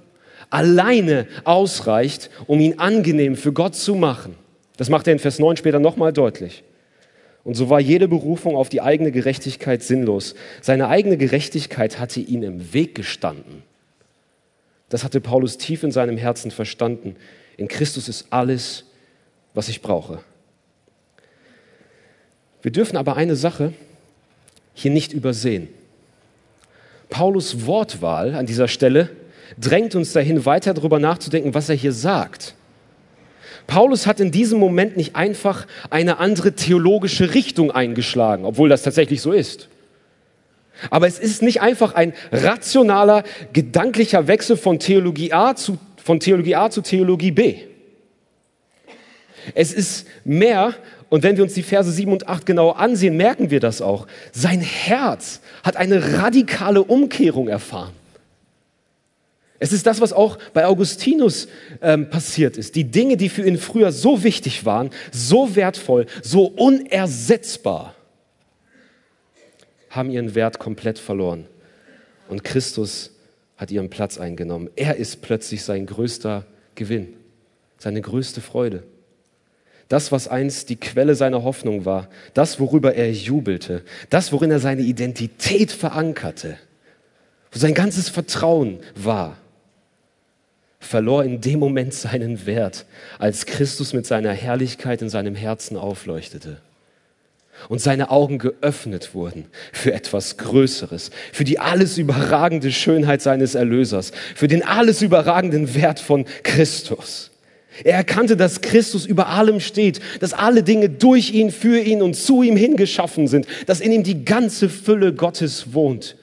alleine 0.52 1.28
ausreicht, 1.44 2.30
um 2.46 2.60
ihn 2.60 2.78
angenehm 2.78 3.36
für 3.36 3.54
Gott 3.54 3.76
zu 3.76 3.96
machen. 3.96 4.36
Das 4.78 4.90
macht 4.90 5.08
er 5.08 5.14
in 5.14 5.20
Vers 5.20 5.40
9 5.40 5.58
später 5.58 5.80
nochmal 5.80 6.14
deutlich. 6.14 6.64
Und 7.44 7.56
so 7.56 7.70
war 7.70 7.80
jede 7.80 8.08
Berufung 8.08 8.56
auf 8.56 8.70
die 8.70 8.82
eigene 8.82 9.12
Gerechtigkeit 9.12 9.82
sinnlos. 9.82 10.36
Seine 10.62 10.88
eigene 10.88 11.18
Gerechtigkeit 11.18 12.00
hatte 12.00 12.20
ihm 12.20 12.44
im 12.44 12.74
Weg 12.74 12.94
gestanden. 12.94 13.64
Das 14.90 15.04
hatte 15.04 15.22
Paulus 15.22 15.58
tief 15.58 15.84
in 15.84 15.92
seinem 15.92 16.18
Herzen 16.18 16.52
verstanden. 16.52 17.16
In 17.58 17.68
Christus 17.68 18.10
ist 18.10 18.28
alles, 18.30 18.86
was 19.54 19.70
ich 19.70 19.82
brauche. 19.82 20.20
Wir 22.62 22.72
dürfen 22.72 22.98
aber 22.98 23.18
eine 23.18 23.36
Sache 23.36 23.74
hier 24.74 24.92
nicht 24.92 25.14
übersehen. 25.14 25.68
Paulus 27.10 27.66
Wortwahl 27.66 28.36
an 28.36 28.46
dieser 28.46 28.68
Stelle 28.68 29.10
drängt 29.60 29.96
uns 29.96 30.14
dahin, 30.14 30.46
weiter 30.46 30.74
darüber 30.74 31.00
nachzudenken, 31.00 31.54
was 31.54 31.70
er 31.70 31.76
hier 31.76 31.94
sagt. 31.94 32.56
Paulus 33.68 34.08
hat 34.08 34.20
in 34.20 34.32
diesem 34.32 34.60
Moment 34.60 34.98
nicht 34.98 35.16
einfach 35.16 35.68
eine 35.90 36.18
andere 36.18 36.54
theologische 36.54 37.34
Richtung 37.34 37.72
eingeschlagen, 37.72 38.46
obwohl 38.46 38.70
das 38.70 38.84
tatsächlich 38.84 39.22
so 39.22 39.32
ist. 39.32 39.70
Aber 40.90 41.08
es 41.08 41.20
ist 41.20 41.42
nicht 41.42 41.62
einfach 41.62 41.94
ein 41.94 42.14
rationaler, 42.32 43.24
gedanklicher 43.54 44.28
Wechsel 44.28 44.58
von 44.58 44.80
Theologie 44.80 45.32
A 45.32 45.56
zu, 45.56 45.78
von 46.04 46.20
Theologie 46.20 46.56
A 46.56 46.70
zu 46.70 46.82
Theologie 46.82 47.32
B. 47.32 47.56
Es 49.54 49.74
ist 49.74 50.08
mehr, 50.24 50.76
und 51.10 51.24
wenn 51.24 51.38
wir 51.38 51.44
uns 51.44 51.54
die 51.54 51.64
Verse 51.64 51.92
7 51.92 52.12
und 52.12 52.28
8 52.28 52.46
genau 52.46 52.72
ansehen, 52.72 53.18
merken 53.18 53.52
wir 53.52 53.60
das 53.60 53.82
auch. 53.82 54.08
Sein 54.32 54.62
Herz 54.62 55.42
hat 55.64 55.78
eine 55.78 56.20
radikale 56.20 56.84
Umkehrung 56.84 57.48
erfahren. 57.48 57.94
Es 59.64 59.72
ist 59.72 59.86
das, 59.86 60.02
was 60.02 60.12
auch 60.12 60.40
bei 60.56 60.66
Augustinus 60.66 61.48
ähm, 61.84 62.10
passiert 62.10 62.58
ist. 62.58 62.74
Die 62.74 62.86
Dinge, 62.86 63.16
die 63.16 63.30
für 63.30 63.48
ihn 63.48 63.60
früher 63.60 63.92
so 63.92 64.24
wichtig 64.24 64.66
waren, 64.66 64.90
so 65.12 65.56
wertvoll, 65.56 66.08
so 66.24 66.46
unersetzbar, 66.48 67.94
haben 69.92 70.10
ihren 70.10 70.34
Wert 70.34 70.58
komplett 70.58 70.98
verloren. 70.98 71.46
Und 72.28 72.44
Christus 72.44 73.12
hat 73.56 73.70
ihren 73.70 73.92
Platz 73.92 74.18
eingenommen. 74.18 74.68
Er 74.76 74.96
ist 74.96 75.22
plötzlich 75.22 75.64
sein 75.64 75.86
größter 75.86 76.48
Gewinn, 76.74 77.14
seine 77.78 78.02
größte 78.02 78.42
Freude. 78.42 78.82
Das, 79.90 80.12
was 80.12 80.28
einst 80.28 80.70
die 80.70 80.78
Quelle 80.78 81.14
seiner 81.14 81.44
Hoffnung 81.44 81.86
war, 81.86 82.10
das, 82.34 82.60
worüber 82.60 82.96
er 82.96 83.12
jubelte, 83.12 83.84
das, 84.10 84.32
worin 84.32 84.50
er 84.50 84.60
seine 84.60 84.82
Identität 84.82 85.72
verankerte, 85.72 86.58
wo 87.52 87.60
sein 87.60 87.76
ganzes 87.76 88.10
Vertrauen 88.10 88.80
war, 88.96 89.38
verlor 90.82 91.24
in 91.24 91.40
dem 91.40 91.60
Moment 91.60 91.94
seinen 91.94 92.46
Wert, 92.46 92.86
als 93.20 93.46
Christus 93.46 93.94
mit 93.94 94.06
seiner 94.06 94.34
Herrlichkeit 94.34 95.02
in 95.02 95.10
seinem 95.10 95.36
Herzen 95.36 95.78
aufleuchtete 95.78 96.58
und 97.70 97.80
seine 97.80 98.10
Augen 98.10 98.40
geöffnet 98.40 99.14
wurden 99.14 99.46
für 99.72 99.94
etwas 99.94 100.38
Größeres, 100.38 101.12
für 101.32 101.44
die 101.44 101.60
alles 101.60 101.98
überragende 102.00 102.72
Schönheit 102.72 103.22
seines 103.22 103.56
Erlösers, 103.56 104.12
für 104.36 104.48
den 104.48 104.64
alles 104.64 105.02
überragenden 105.04 105.76
Wert 105.76 106.00
von 106.00 106.26
Christus. 106.44 107.30
Er 107.84 107.96
erkannte, 107.96 108.36
dass 108.36 108.62
Christus 108.62 109.06
über 109.06 109.28
allem 109.30 109.60
steht, 109.60 110.02
dass 110.20 110.34
alle 110.34 110.64
Dinge 110.64 110.90
durch 110.90 111.32
ihn, 111.32 111.52
für 111.52 111.80
ihn 111.80 112.02
und 112.02 112.16
zu 112.16 112.42
ihm 112.42 112.58
hingeschaffen 112.58 113.28
sind, 113.28 113.46
dass 113.68 113.80
in 113.80 113.92
ihm 113.92 114.04
die 114.04 114.26
ganze 114.26 114.68
Fülle 114.68 115.14
Gottes 115.14 115.74
wohnt, 115.74 116.18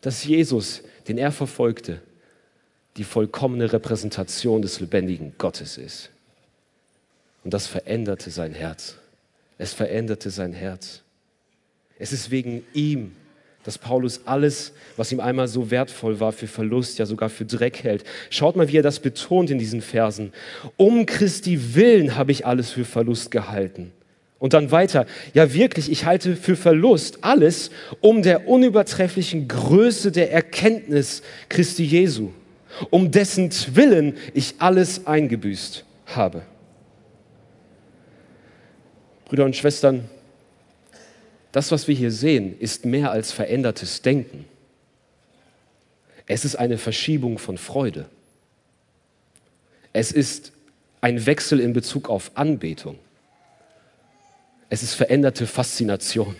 dass 0.00 0.24
Jesus, 0.24 0.82
den 1.06 1.18
er 1.18 1.30
verfolgte, 1.30 2.00
die 2.96 3.04
vollkommene 3.04 3.72
Repräsentation 3.72 4.62
des 4.62 4.80
lebendigen 4.80 5.34
Gottes 5.38 5.78
ist. 5.78 6.10
Und 7.44 7.54
das 7.54 7.66
veränderte 7.66 8.30
sein 8.30 8.52
Herz. 8.52 8.96
Es 9.58 9.72
veränderte 9.72 10.30
sein 10.30 10.52
Herz. 10.52 11.02
Es 11.98 12.12
ist 12.12 12.30
wegen 12.30 12.64
ihm, 12.74 13.12
dass 13.64 13.78
Paulus 13.78 14.22
alles, 14.24 14.72
was 14.96 15.12
ihm 15.12 15.20
einmal 15.20 15.46
so 15.46 15.70
wertvoll 15.70 16.18
war, 16.18 16.32
für 16.32 16.48
Verlust, 16.48 16.98
ja 16.98 17.06
sogar 17.06 17.30
für 17.30 17.44
Dreck 17.44 17.84
hält. 17.84 18.04
Schaut 18.28 18.56
mal, 18.56 18.68
wie 18.68 18.78
er 18.78 18.82
das 18.82 18.98
betont 18.98 19.50
in 19.50 19.58
diesen 19.58 19.82
Versen. 19.82 20.32
Um 20.76 21.06
Christi 21.06 21.74
willen 21.74 22.16
habe 22.16 22.32
ich 22.32 22.44
alles 22.44 22.70
für 22.70 22.84
Verlust 22.84 23.30
gehalten. 23.30 23.92
Und 24.40 24.54
dann 24.54 24.72
weiter, 24.72 25.06
ja 25.34 25.54
wirklich, 25.54 25.90
ich 25.92 26.04
halte 26.04 26.34
für 26.34 26.56
Verlust 26.56 27.18
alles 27.22 27.70
um 28.00 28.22
der 28.22 28.48
unübertrefflichen 28.48 29.46
Größe 29.46 30.10
der 30.10 30.32
Erkenntnis 30.32 31.22
Christi 31.48 31.84
Jesu 31.84 32.32
um 32.90 33.10
dessen 33.10 33.50
Willen 33.74 34.16
ich 34.34 34.54
alles 34.58 35.06
eingebüßt 35.06 35.84
habe. 36.06 36.42
Brüder 39.24 39.44
und 39.44 39.56
Schwestern, 39.56 40.08
das, 41.52 41.70
was 41.70 41.88
wir 41.88 41.94
hier 41.94 42.10
sehen, 42.10 42.58
ist 42.58 42.84
mehr 42.84 43.10
als 43.10 43.32
verändertes 43.32 44.02
Denken. 44.02 44.46
Es 46.26 46.44
ist 46.44 46.56
eine 46.56 46.78
Verschiebung 46.78 47.38
von 47.38 47.58
Freude. 47.58 48.08
Es 49.92 50.12
ist 50.12 50.52
ein 51.00 51.26
Wechsel 51.26 51.60
in 51.60 51.72
Bezug 51.72 52.08
auf 52.08 52.30
Anbetung. 52.34 52.98
Es 54.70 54.82
ist 54.82 54.94
veränderte 54.94 55.46
Faszination. 55.46 56.36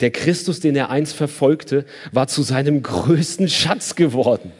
Der 0.00 0.10
Christus, 0.10 0.60
den 0.60 0.76
er 0.76 0.90
einst 0.90 1.14
verfolgte, 1.14 1.84
war 2.12 2.26
zu 2.26 2.42
seinem 2.42 2.82
größten 2.82 3.48
Schatz 3.48 3.94
geworden. 3.94 4.52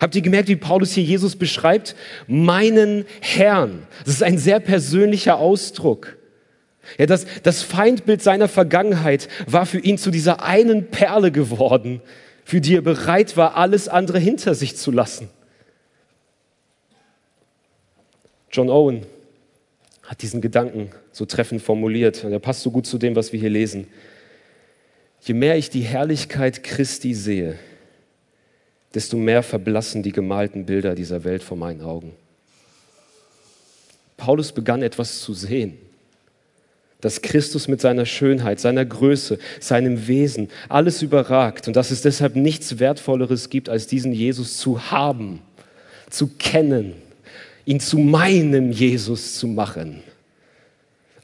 Habt 0.00 0.16
ihr 0.16 0.22
gemerkt, 0.22 0.48
wie 0.48 0.56
Paulus 0.56 0.92
hier 0.92 1.04
Jesus 1.04 1.36
beschreibt? 1.36 1.94
Meinen 2.26 3.04
Herrn. 3.20 3.86
Das 4.04 4.14
ist 4.14 4.22
ein 4.22 4.38
sehr 4.38 4.58
persönlicher 4.58 5.36
Ausdruck. 5.36 6.16
Ja, 6.98 7.06
das, 7.06 7.26
das 7.44 7.62
Feindbild 7.62 8.22
seiner 8.22 8.48
Vergangenheit 8.48 9.28
war 9.46 9.66
für 9.66 9.78
ihn 9.78 9.98
zu 9.98 10.10
dieser 10.10 10.42
einen 10.42 10.88
Perle 10.88 11.30
geworden, 11.30 12.00
für 12.44 12.60
die 12.60 12.76
er 12.76 12.82
bereit 12.82 13.36
war, 13.36 13.56
alles 13.56 13.86
andere 13.88 14.18
hinter 14.18 14.54
sich 14.54 14.76
zu 14.76 14.90
lassen. 14.90 15.28
John 18.50 18.68
Owen 18.68 19.06
hat 20.02 20.22
diesen 20.22 20.40
Gedanken 20.40 20.90
so 21.12 21.24
treffend 21.24 21.62
formuliert 21.62 22.24
und 22.24 22.32
er 22.32 22.40
passt 22.40 22.62
so 22.62 22.70
gut 22.70 22.86
zu 22.86 22.98
dem, 22.98 23.14
was 23.14 23.32
wir 23.32 23.38
hier 23.38 23.50
lesen. 23.50 23.86
Je 25.24 25.34
mehr 25.34 25.56
ich 25.56 25.70
die 25.70 25.82
Herrlichkeit 25.82 26.64
Christi 26.64 27.14
sehe, 27.14 27.58
desto 28.92 29.16
mehr 29.16 29.42
verblassen 29.42 30.02
die 30.02 30.12
gemalten 30.12 30.66
Bilder 30.66 30.94
dieser 30.94 31.22
Welt 31.22 31.44
vor 31.44 31.56
meinen 31.56 31.80
Augen. 31.80 32.12
Paulus 34.16 34.52
begann 34.52 34.82
etwas 34.82 35.20
zu 35.20 35.32
sehen, 35.32 35.78
dass 37.00 37.22
Christus 37.22 37.68
mit 37.68 37.80
seiner 37.80 38.06
Schönheit, 38.06 38.60
seiner 38.60 38.84
Größe, 38.84 39.38
seinem 39.60 40.06
Wesen 40.06 40.48
alles 40.68 41.02
überragt 41.02 41.66
und 41.68 41.76
dass 41.76 41.90
es 41.90 42.02
deshalb 42.02 42.36
nichts 42.36 42.78
Wertvolleres 42.78 43.48
gibt, 43.48 43.68
als 43.68 43.86
diesen 43.86 44.12
Jesus 44.12 44.58
zu 44.58 44.90
haben, 44.90 45.40
zu 46.10 46.28
kennen, 46.38 46.94
ihn 47.64 47.80
zu 47.80 47.98
meinem 47.98 48.72
Jesus 48.72 49.36
zu 49.36 49.46
machen. 49.46 50.02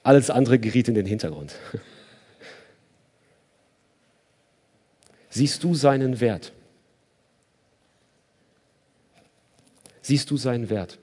Alles 0.03 0.31
andere 0.31 0.59
geriet 0.59 0.89
in 0.89 0.95
den 0.95 1.07
Hintergrund. 1.07 1.55
Siehst 5.31 5.63
du 5.65 5.75
seinen 5.75 6.21
Wert? 6.21 6.53
Siehst 10.01 10.31
du 10.31 10.37
seinen 10.37 10.71
Wert? 10.71 10.99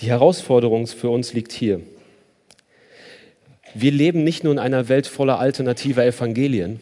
Die 0.00 0.08
Herausforderung 0.08 0.86
für 0.86 1.08
uns 1.08 1.32
liegt 1.32 1.52
hier. 1.52 1.80
Wir 3.74 3.90
leben 3.90 4.24
nicht 4.24 4.44
nur 4.44 4.52
in 4.52 4.58
einer 4.58 4.88
Welt 4.88 5.06
voller 5.06 5.38
alternativer 5.38 6.04
Evangelien, 6.04 6.80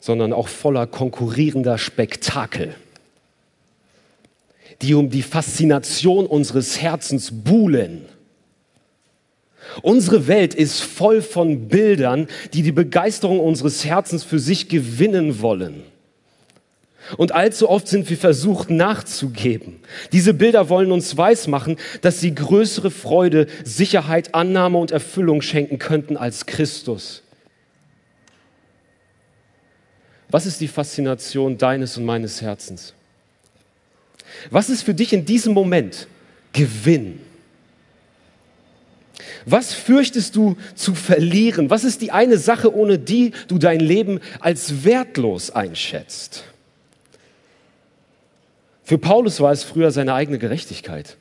sondern 0.00 0.32
auch 0.32 0.48
voller 0.48 0.86
konkurrierender 0.86 1.76
Spektakel, 1.76 2.74
die 4.80 4.94
um 4.94 5.10
die 5.10 5.22
Faszination 5.22 6.26
unseres 6.26 6.80
Herzens 6.80 7.30
buhlen 7.44 8.06
Unsere 9.82 10.26
Welt 10.26 10.54
ist 10.54 10.80
voll 10.80 11.22
von 11.22 11.68
Bildern, 11.68 12.26
die 12.52 12.62
die 12.62 12.72
Begeisterung 12.72 13.40
unseres 13.40 13.84
Herzens 13.84 14.24
für 14.24 14.38
sich 14.38 14.68
gewinnen 14.68 15.40
wollen. 15.40 15.82
Und 17.16 17.32
allzu 17.32 17.68
oft 17.68 17.88
sind 17.88 18.08
wir 18.08 18.16
versucht 18.16 18.70
nachzugeben. 18.70 19.80
Diese 20.12 20.34
Bilder 20.34 20.68
wollen 20.68 20.92
uns 20.92 21.16
weismachen, 21.16 21.76
dass 22.02 22.20
sie 22.20 22.34
größere 22.34 22.90
Freude, 22.90 23.46
Sicherheit, 23.64 24.34
Annahme 24.34 24.78
und 24.78 24.90
Erfüllung 24.90 25.42
schenken 25.42 25.78
könnten 25.78 26.16
als 26.16 26.46
Christus. 26.46 27.22
Was 30.28 30.46
ist 30.46 30.60
die 30.60 30.68
Faszination 30.68 31.58
deines 31.58 31.96
und 31.96 32.04
meines 32.04 32.40
Herzens? 32.40 32.94
Was 34.50 34.70
ist 34.70 34.84
für 34.84 34.94
dich 34.94 35.12
in 35.12 35.24
diesem 35.24 35.52
Moment 35.52 36.06
Gewinn? 36.52 37.20
Was 39.46 39.72
fürchtest 39.74 40.36
du 40.36 40.56
zu 40.74 40.94
verlieren? 40.94 41.70
Was 41.70 41.84
ist 41.84 42.02
die 42.02 42.12
eine 42.12 42.38
Sache, 42.38 42.74
ohne 42.74 42.98
die 42.98 43.32
du 43.48 43.58
dein 43.58 43.80
Leben 43.80 44.20
als 44.40 44.84
wertlos 44.84 45.50
einschätzt? 45.50 46.44
Für 48.84 48.98
Paulus 48.98 49.40
war 49.40 49.52
es 49.52 49.62
früher 49.62 49.92
seine 49.92 50.14
eigene 50.14 50.38
Gerechtigkeit, 50.38 51.16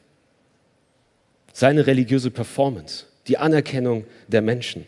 seine 1.53 1.85
religiöse 1.85 2.31
Performance, 2.31 3.05
die 3.27 3.37
Anerkennung 3.37 4.05
der 4.27 4.41
Menschen. 4.41 4.87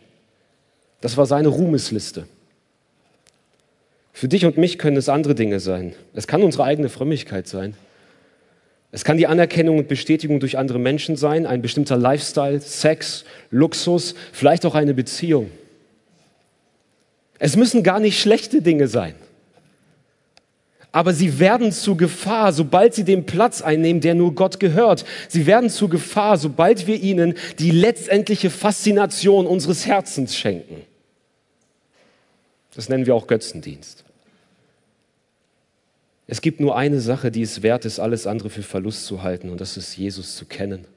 Das 1.00 1.18
war 1.18 1.26
seine 1.26 1.50
Ruhmesliste. 1.50 2.28
Für 4.14 4.28
dich 4.28 4.46
und 4.46 4.58
mich 4.58 4.78
können 4.78 4.98
es 4.98 5.10
andere 5.10 5.36
Dinge 5.36 5.60
sein. 5.60 5.94
Es 6.14 6.28
kann 6.28 6.44
unsere 6.44 6.64
eigene 6.64 6.90
Frömmigkeit 6.90 7.48
sein. 7.48 7.76
Es 8.92 9.06
kann 9.06 9.18
die 9.18 9.28
Anerkennung 9.28 9.78
und 9.78 9.88
Bestätigung 9.88 10.40
durch 10.40 10.58
andere 10.58 10.80
Menschen 10.80 11.16
sein, 11.16 11.46
ein 11.46 11.62
bestimmter 11.62 11.98
Lifestyle, 11.98 12.60
Sex, 12.60 13.24
Luxus, 13.50 14.16
vielleicht 14.34 14.66
auch 14.66 14.76
eine 14.76 14.94
Beziehung. 14.94 15.50
Es 17.40 17.56
müssen 17.56 17.84
gar 17.84 18.00
nicht 18.00 18.20
schlechte 18.20 18.62
Dinge 18.62 18.88
sein. 18.88 19.16
Aber 20.92 21.14
sie 21.14 21.40
werden 21.40 21.72
zu 21.72 21.96
Gefahr, 21.96 22.52
sobald 22.52 22.94
sie 22.94 23.06
den 23.06 23.26
Platz 23.26 23.62
einnehmen, 23.62 24.02
der 24.02 24.14
nur 24.14 24.36
Gott 24.36 24.60
gehört. 24.60 25.06
Sie 25.30 25.46
werden 25.46 25.70
zu 25.70 25.88
Gefahr, 25.88 26.38
sobald 26.38 26.86
wir 26.86 27.02
ihnen 27.02 27.36
die 27.60 27.72
letztendliche 27.72 28.50
Faszination 28.50 29.48
unseres 29.48 29.86
Herzens 29.86 30.36
schenken. 30.36 30.82
Das 32.76 32.90
nennen 32.90 33.06
wir 33.06 33.16
auch 33.16 33.28
Götzendienst. 33.28 34.04
Es 36.32 36.40
gibt 36.40 36.62
nur 36.62 36.78
eine 36.78 37.02
Sache, 37.02 37.30
die 37.30 37.42
es 37.42 37.62
wert 37.62 37.84
ist, 37.84 38.00
alles 38.00 38.26
andere 38.26 38.50
für 38.50 38.64
Verlust 38.64 39.06
zu 39.06 39.22
halten, 39.22 39.50
und 39.50 39.60
das 39.60 39.76
ist 39.76 39.98
Jesus 39.98 40.38
zu 40.38 40.46
kennen. 40.46 40.88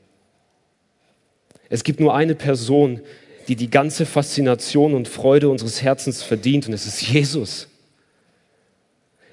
Es 1.69 1.83
gibt 1.83 1.99
nur 1.99 2.15
eine 2.15 2.37
Person, 2.37 3.01
die 3.49 3.57
die 3.57 3.69
ganze 3.69 4.07
Faszination 4.07 4.95
und 4.95 5.09
Freude 5.09 5.49
unseres 5.49 5.83
Herzens 5.83 6.23
verdient, 6.23 6.69
und 6.69 6.73
es 6.73 6.87
ist 6.87 7.03
Jesus. 7.03 7.67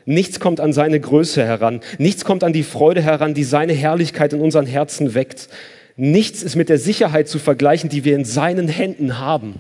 Nichts 0.06 0.40
kommt 0.40 0.60
an 0.60 0.74
seine 0.74 1.00
Größe 1.00 1.46
heran. 1.46 1.82
Nichts 2.00 2.26
kommt 2.26 2.44
an 2.44 2.52
die 2.52 2.64
Freude 2.64 3.04
heran, 3.04 3.36
die 3.36 3.44
seine 3.44 3.74
Herrlichkeit 3.74 4.34
in 4.34 4.42
unseren 4.42 4.66
Herzen 4.66 5.14
weckt. 5.14 5.50
Nichts 5.98 6.42
ist 6.42 6.56
mit 6.56 6.70
der 6.70 6.80
Sicherheit 6.80 7.28
zu 7.28 7.38
vergleichen, 7.38 7.92
die 7.92 8.06
wir 8.06 8.16
in 8.16 8.26
seinen 8.26 8.68
Händen 8.68 9.20
haben. 9.20 9.60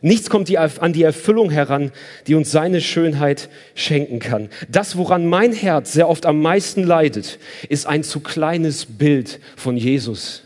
Nichts 0.00 0.30
kommt 0.30 0.54
an 0.56 0.92
die 0.92 1.02
Erfüllung 1.02 1.50
heran, 1.50 1.90
die 2.26 2.34
uns 2.34 2.52
seine 2.52 2.80
Schönheit 2.80 3.48
schenken 3.74 4.20
kann. 4.20 4.48
Das, 4.68 4.96
woran 4.96 5.26
mein 5.26 5.52
Herz 5.52 5.92
sehr 5.92 6.08
oft 6.08 6.24
am 6.24 6.40
meisten 6.40 6.84
leidet, 6.84 7.38
ist 7.68 7.86
ein 7.86 8.04
zu 8.04 8.20
kleines 8.20 8.86
Bild 8.86 9.40
von 9.56 9.76
Jesus. 9.76 10.44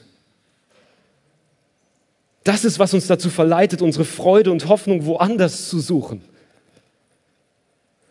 Das 2.45 2.65
ist, 2.65 2.79
was 2.79 2.95
uns 2.95 3.07
dazu 3.07 3.31
verleitet, 3.31 3.83
unsere 3.83 4.05
Freude 4.05 4.51
und 4.51 4.69
Hoffnung 4.69 5.05
woanders 5.07 5.69
zu 5.69 5.81
suchen. 5.81 6.23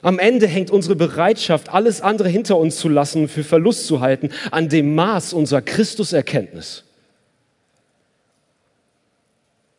Am 0.04 0.19
Ende 0.19 0.47
hängt 0.47 0.71
unsere 0.71 0.95
Bereitschaft, 0.95 1.69
alles 1.69 2.01
andere 2.01 2.30
hinter 2.30 2.58
uns 2.58 2.77
zu 2.77 2.89
lassen 2.89 3.27
für 3.27 3.43
Verlust 3.43 3.86
zu 3.86 3.99
halten, 3.99 4.30
an 4.49 4.69
dem 4.69 4.95
Maß 4.95 5.34
unserer 5.34 5.62
Christuserkenntnis. 5.62 6.84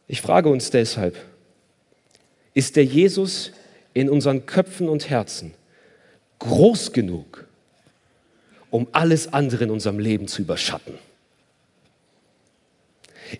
Ich 0.07 0.20
frage 0.20 0.48
uns 0.48 0.70
deshalb, 0.70 1.16
ist 2.55 2.77
der 2.77 2.85
Jesus 2.85 3.53
in 3.95 4.11
unseren 4.11 4.47
Köpfen 4.47 4.88
und 4.88 5.09
Herzen 5.09 5.55
groß 6.38 6.93
genug, 6.93 7.47
um 8.71 8.88
alles 8.93 9.33
andere 9.33 9.65
in 9.65 9.71
unserem 9.71 9.99
Leben 9.99 10.29
zu 10.29 10.43
überschatten? 10.43 10.95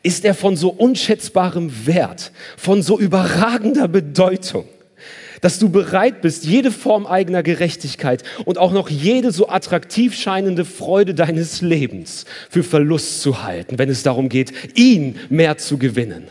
Ist 0.03 0.25
er 0.25 0.35
von 0.35 0.57
so 0.57 0.71
unschätzbarem 0.71 1.87
Wert, 1.87 2.33
von 2.57 2.83
so 2.83 2.99
überragender 2.99 3.89
Bedeutung, 3.89 4.67
dass 5.43 5.59
du 5.59 5.69
bereit 5.69 6.23
bist, 6.23 6.45
jede 6.45 6.71
Form 6.71 7.05
eigener 7.05 7.43
Gerechtigkeit 7.43 8.23
und 8.47 8.57
auch 8.57 8.73
noch 8.73 8.89
jede 8.89 9.33
so 9.33 9.49
attraktiv 9.49 10.15
scheinende 10.15 10.65
Freude 10.65 11.15
deines 11.15 11.61
Lebens 11.61 12.25
für 12.49 12.63
Verlust 12.63 13.21
zu 13.21 13.43
halten, 13.43 13.79
wenn 13.79 13.91
es 13.91 14.03
darum 14.03 14.29
geht, 14.29 14.53
ihn 14.77 15.17
mehr 15.29 15.59
zu 15.59 15.77
gewinnen. 15.77 16.29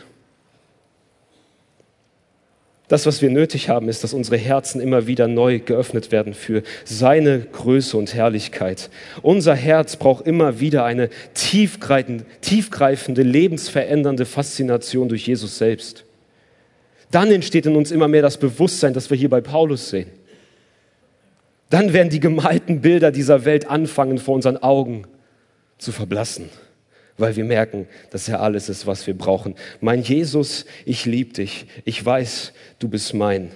Das, 2.92 3.06
was 3.06 3.22
wir 3.22 3.30
nötig 3.30 3.68
haben, 3.68 3.88
ist, 3.88 4.04
dass 4.04 4.12
unsere 4.12 4.36
Herzen 4.36 4.80
immer 4.80 5.06
wieder 5.06 5.26
neu 5.26 5.60
geöffnet 5.60 6.12
werden 6.12 6.34
für 6.34 6.62
seine 6.84 7.40
Größe 7.40 7.96
und 7.96 8.14
Herrlichkeit. 8.14 8.90
Unser 9.22 9.54
Herz 9.54 9.96
braucht 9.96 10.26
immer 10.26 10.60
wieder 10.60 10.84
eine 10.84 11.08
tiefgreifende, 11.34 13.22
lebensverändernde 13.22 14.26
Faszination 14.26 15.08
durch 15.08 15.26
Jesus 15.26 15.58
selbst 15.58 16.04
dann 17.12 17.30
entsteht 17.30 17.66
in 17.66 17.76
uns 17.76 17.92
immer 17.92 18.08
mehr 18.08 18.22
das 18.22 18.38
Bewusstsein, 18.38 18.94
das 18.94 19.10
wir 19.10 19.16
hier 19.16 19.28
bei 19.28 19.40
Paulus 19.40 19.90
sehen. 19.90 20.10
Dann 21.70 21.92
werden 21.92 22.10
die 22.10 22.20
gemalten 22.20 22.80
Bilder 22.80 23.12
dieser 23.12 23.44
Welt 23.44 23.68
anfangen 23.68 24.18
vor 24.18 24.34
unseren 24.34 24.56
Augen 24.56 25.06
zu 25.78 25.92
verblassen, 25.92 26.48
weil 27.18 27.36
wir 27.36 27.44
merken, 27.44 27.86
dass 28.10 28.28
er 28.28 28.40
alles 28.40 28.68
ist, 28.68 28.86
was 28.86 29.06
wir 29.06 29.14
brauchen. 29.14 29.54
Mein 29.80 30.02
Jesus, 30.02 30.64
ich 30.84 31.04
liebe 31.04 31.32
dich. 31.34 31.66
Ich 31.84 32.04
weiß, 32.04 32.52
du 32.78 32.88
bist 32.88 33.14
mein. 33.14 33.50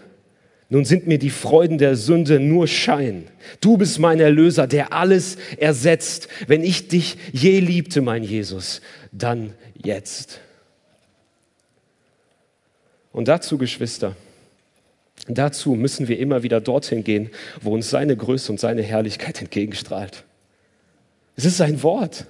Nun 0.68 0.84
sind 0.84 1.06
mir 1.06 1.18
die 1.18 1.30
Freuden 1.30 1.78
der 1.78 1.94
Sünde 1.94 2.40
nur 2.40 2.66
Schein. 2.66 3.28
Du 3.60 3.76
bist 3.76 3.98
mein 3.98 4.18
Erlöser, 4.18 4.66
der 4.66 4.92
alles 4.92 5.36
ersetzt. 5.58 6.28
Wenn 6.48 6.64
ich 6.64 6.88
dich 6.88 7.16
je 7.32 7.60
liebte, 7.60 8.00
mein 8.00 8.24
Jesus, 8.24 8.80
dann 9.12 9.52
jetzt. 9.74 10.40
Und 13.12 13.28
dazu, 13.28 13.58
Geschwister, 13.58 14.16
dazu 15.28 15.74
müssen 15.74 16.08
wir 16.08 16.18
immer 16.18 16.42
wieder 16.42 16.60
dorthin 16.60 17.04
gehen, 17.04 17.30
wo 17.62 17.72
uns 17.72 17.88
seine 17.88 18.16
Größe 18.16 18.50
und 18.50 18.58
seine 18.58 18.82
Herrlichkeit 18.82 19.40
entgegenstrahlt. 19.40 20.24
Es 21.36 21.44
ist 21.44 21.58
sein 21.58 21.82
Wort. 21.82 22.26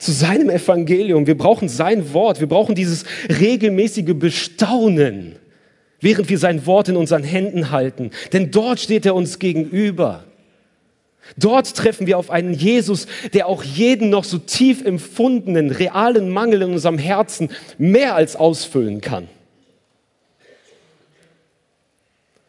Zu 0.00 0.12
seinem 0.12 0.48
Evangelium. 0.48 1.26
Wir 1.26 1.36
brauchen 1.36 1.68
sein 1.68 2.14
Wort. 2.14 2.40
Wir 2.40 2.48
brauchen 2.48 2.74
dieses 2.74 3.04
regelmäßige 3.28 4.14
Bestaunen, 4.14 5.36
während 6.00 6.30
wir 6.30 6.38
sein 6.38 6.64
Wort 6.64 6.88
in 6.88 6.96
unseren 6.96 7.22
Händen 7.22 7.70
halten. 7.70 8.10
Denn 8.32 8.50
dort 8.50 8.80
steht 8.80 9.04
er 9.04 9.14
uns 9.14 9.38
gegenüber. 9.38 10.24
Dort 11.36 11.76
treffen 11.76 12.06
wir 12.06 12.16
auf 12.16 12.30
einen 12.30 12.54
Jesus, 12.54 13.06
der 13.34 13.46
auch 13.46 13.62
jeden 13.62 14.08
noch 14.08 14.24
so 14.24 14.38
tief 14.38 14.82
empfundenen, 14.82 15.70
realen 15.70 16.30
Mangel 16.30 16.62
in 16.62 16.72
unserem 16.72 16.96
Herzen 16.96 17.50
mehr 17.76 18.14
als 18.14 18.36
ausfüllen 18.36 19.02
kann. 19.02 19.28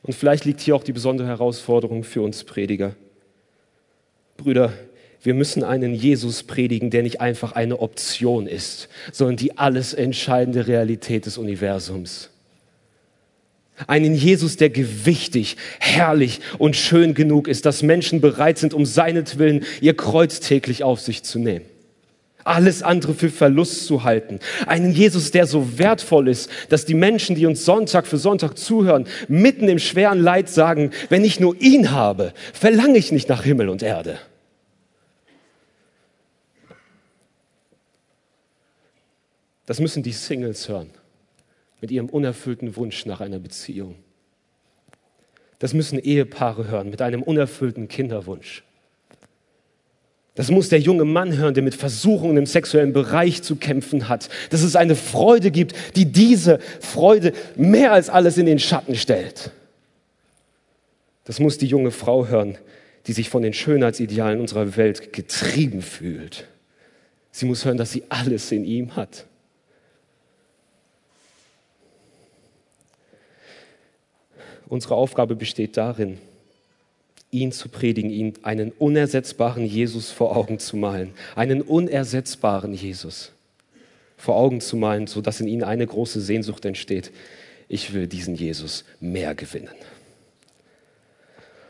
Und 0.04 0.14
vielleicht 0.14 0.46
liegt 0.46 0.62
hier 0.62 0.76
auch 0.76 0.86
die 0.86 0.94
besondere 0.94 1.28
Herausforderung 1.28 2.06
für 2.06 2.22
uns 2.22 2.46
Prediger. 2.46 2.96
Brüder, 4.38 4.72
wir 5.24 5.34
müssen 5.34 5.64
einen 5.64 5.94
Jesus 5.94 6.44
predigen, 6.44 6.90
der 6.90 7.04
nicht 7.04 7.22
einfach 7.22 7.52
eine 7.52 7.80
Option 7.80 8.48
ist, 8.48 8.90
sondern 9.12 9.38
die 9.38 9.58
alles 9.58 9.94
entscheidende 9.94 10.68
Realität 10.68 11.26
des 11.26 11.38
Universums. 11.38 12.30
Einen 13.88 14.16
Jesus, 14.16 14.58
der 14.58 14.70
gewichtig, 14.70 15.58
herrlich 15.80 16.40
und 16.58 16.76
schön 16.76 17.14
genug 17.14 17.48
ist, 17.48 17.66
dass 17.66 17.84
Menschen 17.84 18.22
bereit 18.22 18.58
sind, 18.58 18.74
um 18.74 18.86
seinetwillen 18.86 19.66
ihr 19.80 19.96
Kreuz 19.96 20.40
täglich 20.40 20.84
auf 20.84 21.00
sich 21.00 21.24
zu 21.24 21.40
nehmen. 21.40 21.66
Alles 22.44 22.82
andere 22.82 23.14
für 23.14 23.30
Verlust 23.30 23.86
zu 23.86 24.04
halten. 24.04 24.40
Einen 24.66 24.92
Jesus, 24.92 25.30
der 25.30 25.46
so 25.46 25.78
wertvoll 25.78 26.28
ist, 26.28 26.50
dass 26.70 26.86
die 26.86 26.96
Menschen, 26.96 27.36
die 27.36 27.46
uns 27.46 27.66
Sonntag 27.66 28.08
für 28.08 28.18
Sonntag 28.18 28.58
zuhören, 28.58 29.06
mitten 29.28 29.70
im 29.70 29.78
schweren 29.78 30.20
Leid 30.20 30.50
sagen, 30.50 30.92
wenn 31.10 31.24
ich 31.24 31.40
nur 31.40 31.56
ihn 31.60 31.92
habe, 31.92 32.34
verlange 32.54 32.98
ich 32.98 33.12
nicht 33.12 33.30
nach 33.30 33.44
Himmel 33.44 33.70
und 33.70 33.84
Erde. 33.84 34.18
Das 39.72 39.80
müssen 39.80 40.04
die 40.04 40.12
Singles 40.12 40.68
hören 40.68 40.90
mit 41.80 41.92
ihrem 41.92 42.10
unerfüllten 42.10 42.76
Wunsch 42.76 43.06
nach 43.06 43.22
einer 43.22 43.40
Beziehung. 43.40 43.96
Das 45.60 45.74
müssen 45.74 45.98
Ehepaare 45.98 46.68
hören 46.68 46.90
mit 46.90 47.02
einem 47.02 47.24
unerfüllten 47.24 47.88
Kinderwunsch. 47.88 48.66
Das 50.36 50.52
muss 50.52 50.68
der 50.68 50.82
junge 50.82 51.06
Mann 51.06 51.38
hören, 51.38 51.54
der 51.54 51.64
mit 51.64 51.76
Versuchungen 51.76 52.36
im 52.36 52.46
sexuellen 52.48 52.92
Bereich 52.92 53.44
zu 53.44 53.56
kämpfen 53.56 54.10
hat. 54.10 54.28
Dass 54.50 54.62
es 54.62 54.76
eine 54.76 54.98
Freude 54.98 55.52
gibt, 55.52 55.74
die 55.96 56.12
diese 56.12 56.60
Freude 56.82 57.32
mehr 57.56 57.94
als 57.94 58.10
alles 58.10 58.38
in 58.38 58.48
den 58.48 58.60
Schatten 58.60 58.98
stellt. 58.98 59.52
Das 61.24 61.40
muss 61.40 61.58
die 61.58 61.68
junge 61.68 61.92
Frau 61.92 62.28
hören, 62.28 62.58
die 63.08 63.14
sich 63.14 63.30
von 63.30 63.42
den 63.42 63.54
Schönheitsidealen 63.54 64.42
unserer 64.42 64.76
Welt 64.76 65.14
getrieben 65.14 65.82
fühlt. 65.82 66.50
Sie 67.32 67.46
muss 67.46 67.64
hören, 67.64 67.78
dass 67.78 67.94
sie 67.94 68.04
alles 68.10 68.52
in 68.52 68.66
ihm 68.66 68.98
hat. 68.98 69.28
Unsere 74.72 74.96
Aufgabe 74.96 75.36
besteht 75.36 75.76
darin, 75.76 76.18
ihn 77.30 77.52
zu 77.52 77.68
predigen, 77.68 78.10
ihn 78.10 78.36
einen 78.44 78.72
unersetzbaren 78.72 79.66
Jesus 79.66 80.12
vor 80.12 80.34
Augen 80.34 80.60
zu 80.60 80.78
malen, 80.78 81.14
einen 81.36 81.62
unersetzbaren 81.62 82.74
Jesus 82.74 83.34
vor 84.16 84.38
Augen 84.38 84.62
zu 84.62 84.78
malen, 84.78 85.08
sodass 85.08 85.42
in 85.42 85.50
ihnen 85.50 85.66
eine 85.66 85.86
große 85.86 86.22
Sehnsucht 86.22 86.64
entsteht. 86.64 87.12
Ich 87.68 87.92
will 87.92 88.08
diesen 88.08 88.34
Jesus 88.34 88.86
mehr 89.02 89.36
gewinnen. 89.36 89.76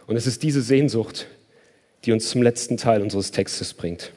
Und 0.06 0.16
es 0.16 0.28
ist 0.28 0.44
diese 0.44 0.62
Sehnsucht, 0.62 1.26
die 2.06 2.12
uns 2.12 2.30
zum 2.30 2.44
letzten 2.44 2.78
Teil 2.78 3.02
unseres 3.02 3.32
Textes 3.32 3.74
bringt. 3.74 4.12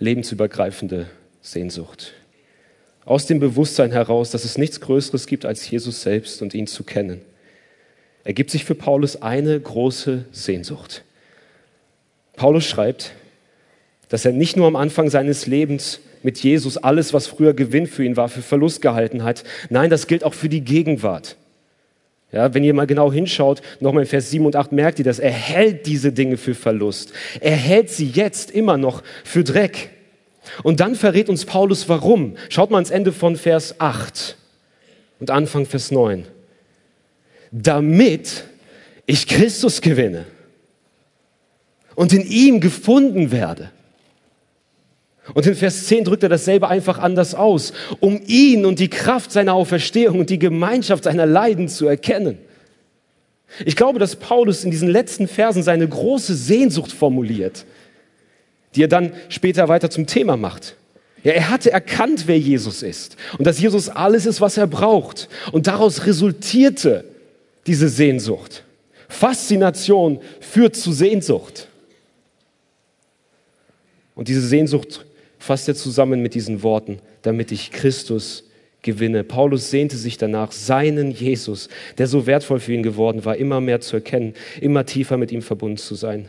Lebensübergreifende 0.00 1.06
Sehnsucht. 1.42 2.12
Aus 3.04 3.26
dem 3.26 3.38
Bewusstsein 3.38 3.92
heraus, 3.92 4.32
dass 4.32 4.44
es 4.44 4.58
nichts 4.58 4.80
Größeres 4.80 5.28
gibt 5.28 5.44
als 5.44 5.70
Jesus 5.70 6.02
selbst 6.02 6.42
und 6.42 6.54
ihn 6.54 6.66
zu 6.66 6.82
kennen 6.82 7.20
ergibt 8.24 8.50
sich 8.50 8.64
für 8.64 8.74
Paulus 8.74 9.20
eine 9.20 9.58
große 9.58 10.24
Sehnsucht. 10.32 11.02
Paulus 12.36 12.64
schreibt, 12.64 13.12
dass 14.08 14.24
er 14.24 14.32
nicht 14.32 14.56
nur 14.56 14.66
am 14.66 14.76
Anfang 14.76 15.10
seines 15.10 15.46
Lebens 15.46 16.00
mit 16.22 16.38
Jesus 16.38 16.76
alles, 16.76 17.12
was 17.12 17.26
früher 17.26 17.54
Gewinn 17.54 17.86
für 17.86 18.04
ihn 18.04 18.16
war, 18.16 18.28
für 18.28 18.42
Verlust 18.42 18.82
gehalten 18.82 19.24
hat. 19.24 19.42
Nein, 19.70 19.90
das 19.90 20.06
gilt 20.06 20.24
auch 20.24 20.34
für 20.34 20.48
die 20.48 20.62
Gegenwart. 20.62 21.36
Ja, 22.30 22.54
wenn 22.54 22.64
ihr 22.64 22.72
mal 22.72 22.86
genau 22.86 23.12
hinschaut, 23.12 23.60
nochmal 23.80 24.04
in 24.04 24.08
Vers 24.08 24.30
7 24.30 24.46
und 24.46 24.56
8 24.56 24.72
merkt 24.72 24.98
ihr 24.98 25.04
das. 25.04 25.18
Er 25.18 25.32
hält 25.32 25.86
diese 25.86 26.12
Dinge 26.12 26.38
für 26.38 26.54
Verlust. 26.54 27.12
Er 27.40 27.56
hält 27.56 27.90
sie 27.90 28.06
jetzt 28.06 28.50
immer 28.50 28.78
noch 28.78 29.02
für 29.24 29.44
Dreck. 29.44 29.90
Und 30.62 30.80
dann 30.80 30.94
verrät 30.94 31.28
uns 31.28 31.44
Paulus 31.44 31.88
warum. 31.88 32.36
Schaut 32.48 32.70
mal 32.70 32.78
ans 32.78 32.90
Ende 32.90 33.12
von 33.12 33.36
Vers 33.36 33.80
8 33.80 34.36
und 35.20 35.30
Anfang 35.30 35.66
Vers 35.66 35.90
9 35.90 36.24
damit 37.52 38.44
ich 39.06 39.28
Christus 39.28 39.82
gewinne 39.82 40.24
und 41.94 42.12
in 42.12 42.26
ihm 42.26 42.60
gefunden 42.60 43.30
werde. 43.30 43.70
Und 45.34 45.46
in 45.46 45.54
Vers 45.54 45.86
10 45.86 46.04
drückt 46.04 46.24
er 46.24 46.28
dasselbe 46.28 46.68
einfach 46.68 46.98
anders 46.98 47.34
aus, 47.34 47.72
um 48.00 48.20
ihn 48.26 48.64
und 48.64 48.80
die 48.80 48.88
Kraft 48.88 49.30
seiner 49.30 49.54
Auferstehung 49.54 50.18
und 50.18 50.30
die 50.30 50.38
Gemeinschaft 50.38 51.04
seiner 51.04 51.26
Leiden 51.26 51.68
zu 51.68 51.86
erkennen. 51.86 52.38
Ich 53.64 53.76
glaube, 53.76 53.98
dass 53.98 54.16
Paulus 54.16 54.64
in 54.64 54.70
diesen 54.70 54.88
letzten 54.88 55.28
Versen 55.28 55.62
seine 55.62 55.86
große 55.86 56.34
Sehnsucht 56.34 56.90
formuliert, 56.90 57.66
die 58.74 58.82
er 58.82 58.88
dann 58.88 59.12
später 59.28 59.68
weiter 59.68 59.90
zum 59.90 60.06
Thema 60.06 60.36
macht. 60.36 60.76
Ja, 61.22 61.32
er 61.32 61.50
hatte 61.50 61.70
erkannt, 61.70 62.26
wer 62.26 62.38
Jesus 62.38 62.82
ist 62.82 63.16
und 63.38 63.46
dass 63.46 63.60
Jesus 63.60 63.88
alles 63.90 64.26
ist, 64.26 64.40
was 64.40 64.56
er 64.56 64.66
braucht. 64.66 65.28
Und 65.52 65.66
daraus 65.68 66.06
resultierte 66.06 67.11
diese 67.66 67.88
Sehnsucht. 67.88 68.64
Faszination 69.08 70.20
führt 70.40 70.76
zu 70.76 70.92
Sehnsucht. 70.92 71.68
Und 74.14 74.28
diese 74.28 74.46
Sehnsucht 74.46 75.04
fasst 75.38 75.68
er 75.68 75.74
zusammen 75.74 76.22
mit 76.22 76.34
diesen 76.34 76.62
Worten, 76.62 76.98
damit 77.22 77.52
ich 77.52 77.70
Christus 77.70 78.44
gewinne. 78.82 79.24
Paulus 79.24 79.70
sehnte 79.70 79.96
sich 79.96 80.18
danach, 80.18 80.52
seinen 80.52 81.10
Jesus, 81.10 81.68
der 81.98 82.06
so 82.06 82.26
wertvoll 82.26 82.60
für 82.60 82.72
ihn 82.72 82.82
geworden 82.82 83.24
war, 83.24 83.36
immer 83.36 83.60
mehr 83.60 83.80
zu 83.80 83.96
erkennen, 83.96 84.34
immer 84.60 84.84
tiefer 84.86 85.16
mit 85.16 85.32
ihm 85.32 85.42
verbunden 85.42 85.76
zu 85.76 85.94
sein. 85.94 86.28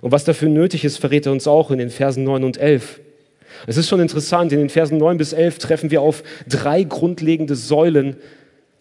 Und 0.00 0.10
was 0.10 0.24
dafür 0.24 0.48
nötig 0.48 0.84
ist, 0.84 0.98
verrät 0.98 1.26
er 1.26 1.32
uns 1.32 1.46
auch 1.46 1.70
in 1.70 1.78
den 1.78 1.90
Versen 1.90 2.24
9 2.24 2.42
und 2.42 2.58
11. 2.58 3.00
Es 3.66 3.76
ist 3.76 3.88
schon 3.88 4.00
interessant, 4.00 4.52
in 4.52 4.58
den 4.58 4.68
Versen 4.68 4.98
9 4.98 5.16
bis 5.16 5.32
11 5.32 5.58
treffen 5.58 5.90
wir 5.90 6.02
auf 6.02 6.24
drei 6.48 6.82
grundlegende 6.82 7.54
Säulen, 7.54 8.16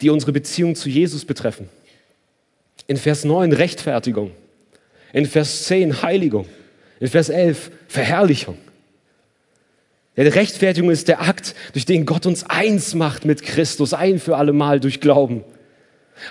die 0.01 0.09
unsere 0.09 0.31
Beziehung 0.31 0.75
zu 0.75 0.89
Jesus 0.89 1.25
betreffen. 1.25 1.69
In 2.87 2.97
Vers 2.97 3.23
9 3.23 3.53
Rechtfertigung, 3.53 4.31
in 5.13 5.25
Vers 5.25 5.65
10 5.65 6.01
Heiligung, 6.01 6.47
in 6.99 7.07
Vers 7.07 7.29
11 7.29 7.71
Verherrlichung. 7.87 8.57
Die 10.17 10.21
Rechtfertigung 10.21 10.91
ist 10.91 11.07
der 11.07 11.21
Akt, 11.21 11.55
durch 11.73 11.85
den 11.85 12.05
Gott 12.05 12.25
uns 12.25 12.43
eins 12.43 12.93
macht 12.95 13.25
mit 13.25 13.43
Christus, 13.43 13.93
ein 13.93 14.19
für 14.19 14.37
alle 14.37 14.53
Mal 14.53 14.79
durch 14.79 14.99
Glauben. 14.99 15.43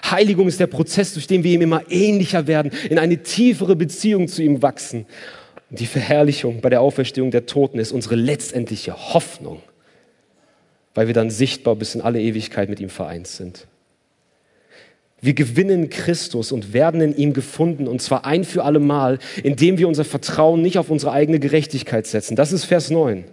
Heiligung 0.08 0.48
ist 0.48 0.60
der 0.60 0.66
Prozess, 0.66 1.14
durch 1.14 1.26
den 1.26 1.44
wir 1.44 1.52
ihm 1.52 1.62
immer 1.62 1.90
ähnlicher 1.90 2.46
werden, 2.46 2.72
in 2.88 2.98
eine 2.98 3.22
tiefere 3.22 3.76
Beziehung 3.76 4.28
zu 4.28 4.42
ihm 4.42 4.62
wachsen. 4.62 5.06
Und 5.70 5.80
die 5.80 5.86
Verherrlichung 5.86 6.60
bei 6.60 6.68
der 6.68 6.80
Auferstehung 6.82 7.30
der 7.30 7.46
Toten 7.46 7.78
ist 7.78 7.92
unsere 7.92 8.16
letztendliche 8.16 9.14
Hoffnung, 9.14 9.62
weil 10.94 11.06
wir 11.06 11.14
dann 11.14 11.30
sichtbar 11.30 11.76
bis 11.76 11.94
in 11.94 12.00
alle 12.00 12.20
Ewigkeit 12.20 12.68
mit 12.68 12.80
ihm 12.80 12.90
vereint 12.90 13.26
sind. 13.26 13.66
Wir 15.22 15.34
gewinnen 15.34 15.90
Christus 15.90 16.50
und 16.50 16.72
werden 16.72 17.00
in 17.02 17.16
ihm 17.16 17.32
gefunden, 17.34 17.86
und 17.86 18.00
zwar 18.00 18.24
ein 18.24 18.44
für 18.44 18.64
alle 18.64 18.78
Mal, 18.80 19.18
indem 19.42 19.76
wir 19.76 19.86
unser 19.86 20.04
Vertrauen 20.04 20.62
nicht 20.62 20.78
auf 20.78 20.90
unsere 20.90 21.12
eigene 21.12 21.38
Gerechtigkeit 21.38 22.06
setzen. 22.06 22.36
Das 22.36 22.52
ist 22.52 22.64
Vers 22.64 22.90
9. 22.90 23.24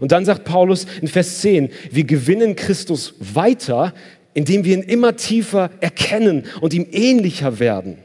Und 0.00 0.12
dann 0.12 0.24
sagt 0.24 0.44
Paulus 0.44 0.86
in 1.00 1.08
Vers 1.08 1.40
10, 1.40 1.70
wir 1.90 2.04
gewinnen 2.04 2.56
Christus 2.56 3.14
weiter, 3.20 3.94
indem 4.34 4.64
wir 4.64 4.74
ihn 4.74 4.82
immer 4.82 5.16
tiefer 5.16 5.70
erkennen 5.80 6.44
und 6.60 6.74
ihm 6.74 6.86
ähnlicher 6.90 7.60
werden. 7.60 7.98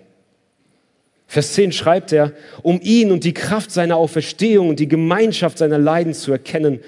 Vers 1.27 1.53
10 1.53 1.71
schreibt 1.71 2.13
er, 2.13 2.33
um 2.61 2.79
ihn 2.81 3.11
und 3.11 3.23
die 3.23 3.33
Kraft 3.33 3.71
seiner 3.71 3.97
Auferstehung 3.97 4.69
und 4.69 4.79
die 4.79 4.87
Gemeinschaft 4.87 5.57
seiner 5.57 5.77
Leiden 5.77 6.13
zu 6.13 6.31
erkennen, 6.31 6.79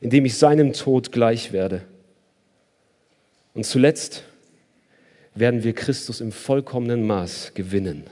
indem 0.00 0.24
ich 0.24 0.36
seinem 0.36 0.72
Tod 0.72 1.12
gleich 1.12 1.52
werde. 1.52 1.82
Und 3.54 3.64
zuletzt 3.64 4.24
werden 5.34 5.62
wir 5.64 5.74
Christus 5.74 6.20
im 6.20 6.32
vollkommenen 6.32 7.06
Maß 7.06 7.52
gewinnen 7.54 8.04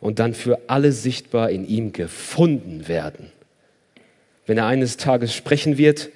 und 0.00 0.18
dann 0.18 0.34
für 0.34 0.58
alle 0.68 0.92
sichtbar 0.92 1.50
in 1.50 1.66
ihm 1.66 1.92
gefunden 1.92 2.88
werden. 2.88 3.30
Wenn 4.46 4.58
er 4.58 4.66
eines 4.66 4.96
Tages 4.96 5.34
sprechen 5.34 5.78
wird, 5.78 6.10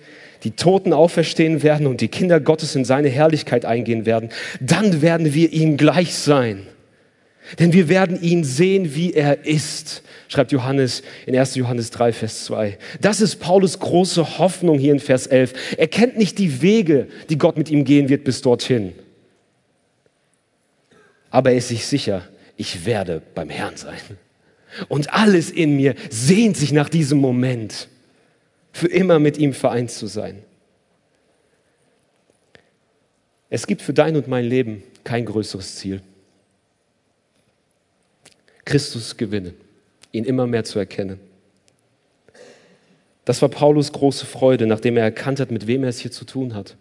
die 0.45 0.53
Toten 0.53 0.93
auferstehen 0.93 1.63
werden 1.63 1.87
und 1.87 2.01
die 2.01 2.09
Kinder 2.09 2.39
Gottes 2.39 2.77
in 2.77 2.85
seine 2.85 3.09
Herrlichkeit 3.09 3.65
eingehen 3.65 4.07
werden, 4.07 4.31
dann 4.61 5.03
werden 5.03 5.35
wir 5.35 5.53
ihm 5.53 5.77
gleich 5.77 6.15
sein 6.15 6.67
denn 7.59 7.73
wir 7.73 7.89
werden 7.89 8.21
ihn 8.21 8.45
sehen, 8.45 8.95
wie 8.95 9.15
er 9.15 9.47
ist, 9.47 10.03
schreibt 10.29 10.53
Johannes 10.53 11.03
in 11.27 11.37
1. 11.37 11.55
Johannes 11.55 11.91
3, 11.91 12.13
Vers 12.13 12.45
2. 12.45 12.79
Das 13.01 13.21
ist 13.21 13.37
Paulus 13.37 13.79
große 13.79 14.39
Hoffnung 14.39 14.79
hier 14.79 14.93
in 14.93 15.01
Vers 15.01 15.27
11. 15.27 15.77
Er 15.79 15.89
kennt 15.89 16.19
nicht 16.19 16.39
die 16.39 16.61
Wege, 16.61 17.09
die 17.31 17.39
Gott 17.39 17.57
mit 17.57 17.71
ihm 17.71 17.85
gehen 17.85 18.09
wird 18.09 18.25
bis 18.25 18.43
dorthin. 18.43 18.93
Aber 21.31 21.51
er 21.51 21.57
ist 21.57 21.69
sich 21.69 21.87
sicher, 21.87 22.29
ich 22.57 22.85
werde 22.85 23.23
beim 23.35 23.51
Herrn 23.51 23.77
sein. 23.77 23.99
Und 24.89 25.15
alles 25.15 25.51
in 25.51 25.77
mir 25.77 25.95
sehnt 26.11 26.57
sich 26.57 26.73
nach 26.73 26.89
diesem 26.89 27.19
Moment, 27.19 27.89
für 28.73 28.89
immer 28.89 29.19
mit 29.19 29.39
ihm 29.39 29.55
vereint 29.55 29.91
zu 29.91 30.07
sein. 30.07 30.43
Es 33.51 33.67
gibt 33.67 33.81
für 33.81 33.95
dein 33.95 34.17
und 34.17 34.29
mein 34.29 34.45
Leben 34.45 34.83
kein 35.05 35.25
größeres 35.25 35.77
Ziel. 35.77 36.03
Christus 38.69 39.17
gewinnen, 39.17 39.55
ihn 40.13 40.25
immer 40.25 40.47
mehr 40.47 40.63
zu 40.63 40.79
erkennen. 40.79 41.19
Das 43.25 43.41
war 43.41 43.49
Paulus 43.49 43.93
große 43.93 44.27
Freude, 44.27 44.67
nachdem 44.67 44.97
er 44.97 45.05
erkannt 45.05 45.41
hat, 45.41 45.51
mit 45.51 45.67
wem 45.67 45.85
er 45.85 45.89
es 45.89 45.99
hier 45.99 46.11
zu 46.11 46.25
tun 46.25 46.55
hat. 46.55 46.77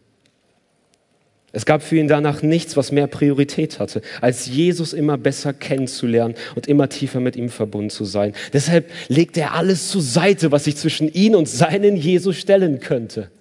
Es 1.53 1.65
gab 1.65 1.81
für 1.81 1.95
ihn 1.95 2.09
danach 2.09 2.41
nichts, 2.41 2.75
was 2.75 2.91
mehr 2.91 3.07
Priorität 3.07 3.79
hatte, 3.79 4.01
als 4.19 4.47
Jesus 4.47 4.91
immer 4.91 5.17
besser 5.17 5.53
kennenzulernen 5.53 6.35
und 6.55 6.67
immer 6.67 6.89
tiefer 6.89 7.21
mit 7.21 7.37
ihm 7.37 7.49
verbunden 7.49 7.89
zu 7.89 8.03
sein. 8.03 8.33
Deshalb 8.51 8.91
legt 9.07 9.37
er 9.37 9.53
alles 9.53 9.89
zur 9.89 10.01
Seite, 10.01 10.51
was 10.51 10.65
sich 10.65 10.75
zwischen 10.75 11.11
ihn 11.11 11.35
und 11.35 11.47
seinen 11.47 11.95
Jesus 11.95 12.35
stellen 12.35 12.81
könnte. 12.81 13.31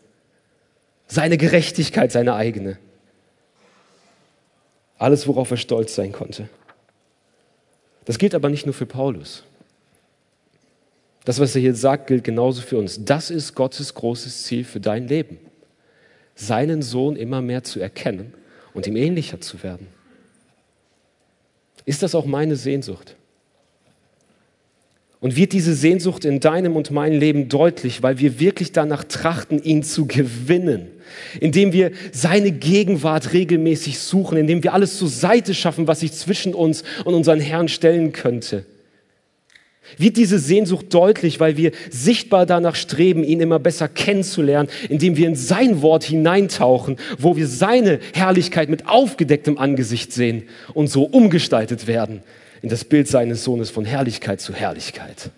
Seine 1.08 1.36
Gerechtigkeit, 1.36 2.12
seine 2.12 2.34
eigene. 2.34 2.78
Alles, 4.98 5.26
worauf 5.26 5.50
er 5.50 5.56
stolz 5.56 5.96
sein 5.96 6.12
konnte. 6.12 6.48
Das 8.06 8.18
gilt 8.18 8.34
aber 8.34 8.48
nicht 8.48 8.64
nur 8.64 8.74
für 8.74 8.86
Paulus. 8.86 9.42
Das, 11.24 11.40
was 11.40 11.54
er 11.56 11.60
hier 11.60 11.74
sagt, 11.74 12.06
gilt 12.06 12.24
genauso 12.24 12.62
für 12.62 12.78
uns. 12.78 13.04
Das 13.04 13.30
ist 13.30 13.54
Gottes 13.54 13.92
großes 13.94 14.44
Ziel 14.44 14.64
für 14.64 14.80
dein 14.80 15.08
Leben. 15.08 15.38
Seinen 16.36 16.82
Sohn 16.82 17.16
immer 17.16 17.42
mehr 17.42 17.64
zu 17.64 17.80
erkennen 17.80 18.32
und 18.74 18.86
ihm 18.86 18.96
ähnlicher 18.96 19.40
zu 19.40 19.62
werden. 19.62 19.88
Ist 21.84 22.02
das 22.02 22.14
auch 22.14 22.26
meine 22.26 22.56
Sehnsucht? 22.56 23.16
Und 25.20 25.34
wird 25.34 25.52
diese 25.52 25.74
Sehnsucht 25.74 26.24
in 26.24 26.38
deinem 26.38 26.76
und 26.76 26.92
meinem 26.92 27.18
Leben 27.18 27.48
deutlich, 27.48 28.02
weil 28.02 28.18
wir 28.20 28.38
wirklich 28.38 28.70
danach 28.70 29.02
trachten, 29.02 29.60
ihn 29.62 29.82
zu 29.82 30.06
gewinnen, 30.06 30.88
indem 31.40 31.72
wir 31.72 31.92
seine 32.12 32.52
Gegenwart 32.52 33.32
regelmäßig 33.32 33.98
suchen, 33.98 34.38
indem 34.38 34.62
wir 34.62 34.74
alles 34.74 34.98
zur 34.98 35.08
Seite 35.08 35.54
schaffen, 35.54 35.86
was 35.86 36.00
sich 36.00 36.12
zwischen 36.12 36.54
uns 36.54 36.84
und 37.04 37.14
unseren 37.14 37.40
Herrn 37.40 37.68
stellen 37.68 38.12
könnte. 38.12 38.64
Wird 39.98 40.16
diese 40.16 40.38
Sehnsucht 40.38 40.92
deutlich, 40.92 41.38
weil 41.40 41.56
wir 41.56 41.72
sichtbar 41.90 42.44
danach 42.44 42.74
streben, 42.74 43.22
ihn 43.22 43.40
immer 43.40 43.58
besser 43.58 43.88
kennenzulernen, 43.88 44.68
indem 44.88 45.16
wir 45.16 45.28
in 45.28 45.36
sein 45.36 45.80
Wort 45.80 46.04
hineintauchen, 46.04 46.96
wo 47.18 47.36
wir 47.36 47.46
seine 47.46 48.00
Herrlichkeit 48.12 48.68
mit 48.68 48.88
aufgedecktem 48.88 49.58
Angesicht 49.58 50.12
sehen 50.12 50.44
und 50.74 50.88
so 50.88 51.04
umgestaltet 51.04 51.86
werden, 51.86 52.22
in 52.62 52.68
das 52.68 52.84
Bild 52.84 53.06
seines 53.06 53.44
Sohnes 53.44 53.70
von 53.70 53.84
Herrlichkeit 53.84 54.40
zu 54.40 54.52
Herrlichkeit. 54.52 55.30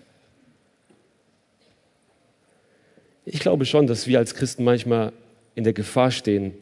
Ich 3.25 3.39
glaube 3.39 3.65
schon, 3.65 3.85
dass 3.85 4.07
wir 4.07 4.17
als 4.17 4.33
Christen 4.33 4.63
manchmal 4.63 5.13
in 5.59 5.65
der 5.65 5.73
Gefahr 5.73 6.09
stehen, 6.09 6.53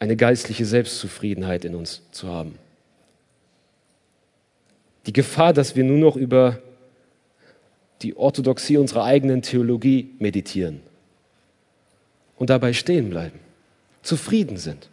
eine 0.00 0.16
geistliche 0.16 0.64
Selbstzufriedenheit 0.66 1.64
in 1.64 1.76
uns 1.76 2.02
zu 2.10 2.28
haben. 2.28 2.58
Die 5.06 5.12
Gefahr, 5.12 5.52
dass 5.52 5.76
wir 5.76 5.84
nur 5.84 5.98
noch 5.98 6.16
über 6.16 6.58
die 8.02 8.16
Orthodoxie 8.16 8.78
unserer 8.78 9.04
eigenen 9.04 9.42
Theologie 9.42 10.10
meditieren 10.18 10.80
und 12.36 12.50
dabei 12.50 12.72
stehen 12.72 13.10
bleiben, 13.10 13.38
zufrieden 14.02 14.56
sind. 14.56 14.88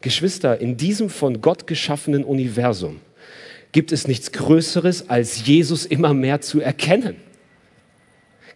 Geschwister, 0.00 0.60
in 0.60 0.76
diesem 0.76 1.08
von 1.08 1.40
Gott 1.40 1.68
geschaffenen 1.68 2.24
Universum 2.24 3.00
gibt 3.70 3.92
es 3.92 4.08
nichts 4.08 4.32
Größeres, 4.32 5.08
als 5.08 5.46
Jesus 5.46 5.86
immer 5.86 6.14
mehr 6.14 6.40
zu 6.40 6.60
erkennen. 6.60 7.14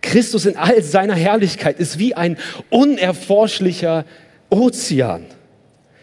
Christus 0.06 0.46
in 0.46 0.56
all 0.56 0.82
seiner 0.82 1.14
Herrlichkeit 1.14 1.80
ist 1.80 1.98
wie 1.98 2.14
ein 2.14 2.38
unerforschlicher 2.70 4.04
Ozean. 4.50 5.24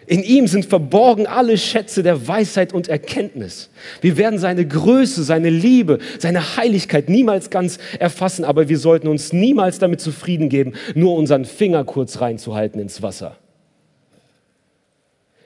In 0.05 0.21
ihm 0.21 0.47
sind 0.47 0.65
verborgen 0.65 1.27
alle 1.27 1.57
Schätze 1.57 2.03
der 2.03 2.27
Weisheit 2.27 2.73
und 2.73 2.89
Erkenntnis. 2.89 3.69
Wir 4.01 4.17
werden 4.17 4.37
seine 4.37 4.67
Größe, 4.67 5.23
seine 5.23 5.49
Liebe, 5.49 5.99
seine 6.19 6.57
Heiligkeit 6.57 7.07
niemals 7.07 7.49
ganz 7.49 7.79
erfassen, 7.99 8.43
aber 8.43 8.67
wir 8.67 8.77
sollten 8.77 9.07
uns 9.07 9.31
niemals 9.31 9.79
damit 9.79 10.01
zufrieden 10.01 10.49
geben, 10.49 10.73
nur 10.93 11.15
unseren 11.15 11.45
Finger 11.45 11.85
kurz 11.85 12.19
reinzuhalten 12.19 12.81
ins 12.81 13.01
Wasser. 13.01 13.37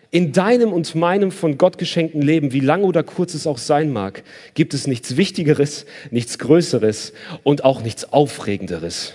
In 0.10 0.32
deinem 0.32 0.72
und 0.72 0.96
meinem 0.96 1.32
von 1.32 1.58
Gott 1.58 1.78
geschenkten 1.78 2.22
Leben, 2.22 2.54
wie 2.54 2.62
lang 2.62 2.84
oder 2.84 3.04
kurz 3.04 3.34
es 3.34 3.46
auch 3.46 3.58
sein 3.58 3.92
mag, 3.92 4.24
gibt 4.54 4.74
es 4.74 4.88
nichts 4.88 5.18
Wichtigeres, 5.18 5.86
nichts 6.12 6.40
Größeres 6.40 7.14
und 7.44 7.64
auch 7.66 7.82
nichts 7.82 8.12
Aufregenderes, 8.14 9.14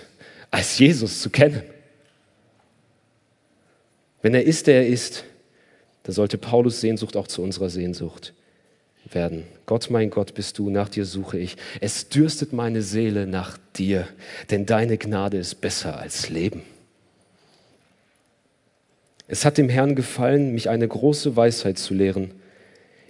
als 0.51 0.77
Jesus 0.77 1.21
zu 1.21 1.29
kennen. 1.29 1.63
Wenn 4.21 4.33
er 4.35 4.43
ist, 4.43 4.67
der 4.67 4.83
er 4.83 4.87
ist, 4.87 5.25
Da 6.03 6.11
sollte 6.11 6.37
Paulus 6.37 6.81
Sehnsucht 6.81 7.15
auch 7.15 7.27
zu 7.27 7.41
unserer 7.41 7.69
Sehnsucht 7.69 8.33
werden. 9.09 9.45
Gott, 9.65 9.89
mein 9.89 10.09
Gott, 10.09 10.33
bist 10.33 10.57
du, 10.59 10.69
nach 10.69 10.89
dir 10.89 11.05
suche 11.05 11.39
ich. 11.39 11.55
Es 11.79 12.09
dürstet 12.09 12.53
meine 12.53 12.81
Seele 12.81 13.25
nach 13.25 13.57
dir, 13.75 14.07
denn 14.51 14.65
deine 14.65 14.97
Gnade 14.97 15.37
ist 15.37 15.61
besser 15.61 15.97
als 15.97 16.29
Leben. 16.29 16.63
Es 19.33 19.45
hat 19.45 19.57
dem 19.57 19.67
Herrn 19.67 19.95
gefallen, 19.95 20.53
mich 20.53 20.69
eine 20.69 20.87
große 20.87 21.35
Weisheit 21.35 21.79
zu 21.79 21.95
lehren. 21.95 22.29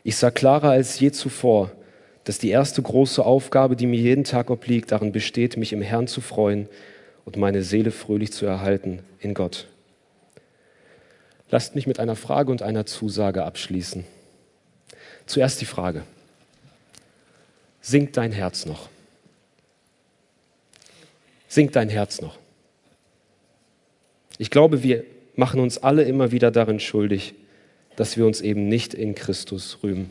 Ich 0.05 0.15
sah 0.15 0.31
klarer 0.31 0.69
als 0.69 0.97
je 0.97 1.11
zuvor, 1.11 1.73
dass 2.23 2.39
die 2.39 2.49
erste 2.49 2.81
große 2.81 3.25
Aufgabe, 3.25 3.75
die 3.75 3.87
mir 3.87 3.99
jeden 3.99 4.23
Tag 4.23 4.49
obliegt, 4.49 4.93
darin 4.93 5.11
besteht, 5.11 5.57
mich 5.57 5.73
im 5.73 5.81
Herrn 5.81 6.07
zu 6.07 6.21
freuen 6.21 6.69
und 7.25 7.35
meine 7.35 7.61
Seele 7.61 7.91
fröhlich 7.91 8.31
zu 8.31 8.45
erhalten 8.45 8.99
in 9.19 9.33
Gott. 9.33 9.67
Lasst 11.49 11.75
mich 11.75 11.87
mit 11.87 11.99
einer 11.99 12.15
Frage 12.15 12.51
und 12.51 12.61
einer 12.61 12.85
Zusage 12.85 13.43
abschließen. 13.43 14.05
Zuerst 15.25 15.59
die 15.59 15.65
Frage. 15.65 16.03
Singt 17.81 18.15
dein 18.15 18.31
Herz 18.31 18.65
noch? 18.65 18.87
Singt 21.49 21.75
dein 21.75 21.89
Herz 21.89 22.21
noch? 22.21 22.37
Ich 24.37 24.49
glaube, 24.49 24.83
wir 24.83 25.03
machen 25.35 25.59
uns 25.59 25.77
alle 25.77 26.03
immer 26.03 26.31
wieder 26.31 26.51
darin 26.51 26.79
schuldig, 26.79 27.33
dass 27.95 28.17
wir 28.17 28.25
uns 28.25 28.41
eben 28.41 28.67
nicht 28.67 28.93
in 28.93 29.15
Christus 29.15 29.79
rühmen, 29.83 30.09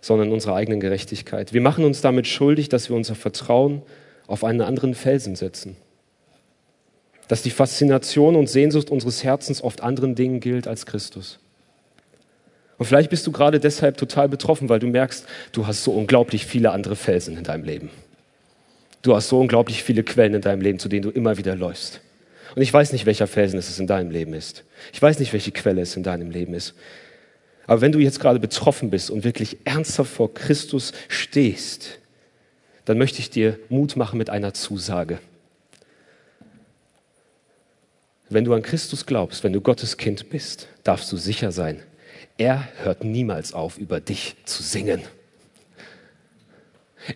sondern 0.00 0.28
in 0.28 0.34
unserer 0.34 0.54
eigenen 0.54 0.80
Gerechtigkeit. 0.80 1.52
Wir 1.52 1.60
machen 1.60 1.84
uns 1.84 2.00
damit 2.00 2.26
schuldig, 2.26 2.68
dass 2.68 2.88
wir 2.88 2.96
unser 2.96 3.14
Vertrauen 3.14 3.82
auf 4.26 4.44
einen 4.44 4.60
anderen 4.60 4.94
Felsen 4.94 5.36
setzen. 5.36 5.76
Dass 7.26 7.42
die 7.42 7.50
Faszination 7.50 8.36
und 8.36 8.48
Sehnsucht 8.48 8.90
unseres 8.90 9.24
Herzens 9.24 9.62
oft 9.62 9.82
anderen 9.82 10.14
Dingen 10.14 10.40
gilt 10.40 10.66
als 10.66 10.86
Christus. 10.86 11.38
Und 12.78 12.86
vielleicht 12.86 13.10
bist 13.10 13.26
du 13.26 13.32
gerade 13.32 13.58
deshalb 13.58 13.96
total 13.96 14.28
betroffen, 14.28 14.68
weil 14.68 14.78
du 14.78 14.86
merkst, 14.86 15.26
du 15.52 15.66
hast 15.66 15.82
so 15.82 15.90
unglaublich 15.90 16.46
viele 16.46 16.70
andere 16.70 16.94
Felsen 16.94 17.36
in 17.36 17.42
deinem 17.42 17.64
Leben. 17.64 17.90
Du 19.02 19.14
hast 19.14 19.28
so 19.28 19.40
unglaublich 19.40 19.82
viele 19.82 20.04
Quellen 20.04 20.34
in 20.34 20.40
deinem 20.40 20.60
Leben, 20.60 20.78
zu 20.78 20.88
denen 20.88 21.02
du 21.02 21.10
immer 21.10 21.38
wieder 21.38 21.56
läufst. 21.56 22.00
Und 22.54 22.62
ich 22.62 22.72
weiß 22.72 22.92
nicht, 22.92 23.06
welcher 23.06 23.26
Felsen 23.26 23.58
es 23.58 23.78
in 23.78 23.86
deinem 23.86 24.10
Leben 24.10 24.34
ist. 24.34 24.64
Ich 24.92 25.00
weiß 25.00 25.18
nicht, 25.18 25.32
welche 25.32 25.52
Quelle 25.52 25.82
es 25.82 25.96
in 25.96 26.02
deinem 26.02 26.30
Leben 26.30 26.54
ist. 26.54 26.74
Aber 27.66 27.80
wenn 27.82 27.92
du 27.92 27.98
jetzt 27.98 28.20
gerade 28.20 28.40
betroffen 28.40 28.90
bist 28.90 29.10
und 29.10 29.24
wirklich 29.24 29.58
ernsthaft 29.64 30.10
vor 30.10 30.32
Christus 30.32 30.92
stehst, 31.08 31.98
dann 32.86 32.96
möchte 32.96 33.18
ich 33.20 33.28
dir 33.28 33.58
Mut 33.68 33.96
machen 33.96 34.16
mit 34.16 34.30
einer 34.30 34.54
Zusage. 34.54 35.18
Wenn 38.30 38.44
du 38.44 38.54
an 38.54 38.62
Christus 38.62 39.04
glaubst, 39.04 39.44
wenn 39.44 39.52
du 39.52 39.60
Gottes 39.60 39.98
Kind 39.98 40.30
bist, 40.30 40.68
darfst 40.84 41.12
du 41.12 41.18
sicher 41.18 41.52
sein, 41.52 41.82
er 42.38 42.68
hört 42.82 43.04
niemals 43.04 43.52
auf, 43.52 43.78
über 43.78 44.00
dich 44.00 44.36
zu 44.44 44.62
singen. 44.62 45.02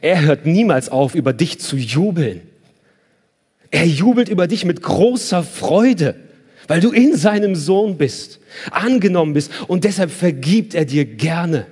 Er 0.01 0.22
hört 0.22 0.47
niemals 0.47 0.89
auf, 0.89 1.14
über 1.14 1.33
dich 1.33 1.61
zu 1.61 1.76
jubeln. 1.76 2.43
Er 3.72 3.86
jubelt 3.86 4.28
über 4.28 4.46
dich 4.46 4.64
mit 4.64 4.82
großer 4.82 5.42
Freude, 5.42 6.14
weil 6.68 6.80
du 6.80 6.92
in 6.92 7.16
seinem 7.16 7.56
Sohn 7.56 7.96
bist, 7.96 8.38
angenommen 8.70 9.32
bist 9.32 9.50
und 9.66 9.84
deshalb 9.84 10.10
vergibt 10.10 10.74
er 10.74 10.84
dir 10.84 11.06
gerne. 11.06 11.66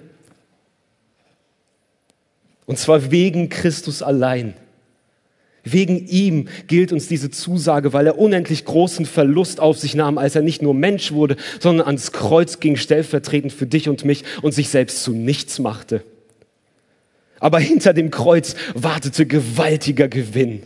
Und 2.64 2.78
zwar 2.78 3.10
wegen 3.10 3.50
Christus 3.50 4.02
allein. 4.02 4.54
Wegen 5.62 6.06
ihm 6.06 6.48
gilt 6.68 6.90
uns 6.90 7.06
diese 7.06 7.30
Zusage, 7.30 7.92
weil 7.92 8.06
er 8.06 8.18
unendlich 8.18 8.64
großen 8.64 9.04
Verlust 9.04 9.60
auf 9.60 9.78
sich 9.78 9.94
nahm, 9.94 10.16
als 10.16 10.34
er 10.34 10.40
nicht 10.40 10.62
nur 10.62 10.72
Mensch 10.72 11.12
wurde, 11.12 11.36
sondern 11.60 11.86
ans 11.86 12.12
Kreuz 12.12 12.60
ging, 12.60 12.76
stellvertretend 12.76 13.52
für 13.52 13.66
dich 13.66 13.90
und 13.90 14.06
mich 14.06 14.24
und 14.40 14.52
sich 14.54 14.70
selbst 14.70 15.02
zu 15.02 15.12
nichts 15.12 15.58
machte. 15.58 16.02
Aber 17.40 17.58
hinter 17.58 17.92
dem 17.92 18.10
Kreuz 18.10 18.54
wartete 18.74 19.26
gewaltiger 19.26 20.08
Gewinn, 20.08 20.62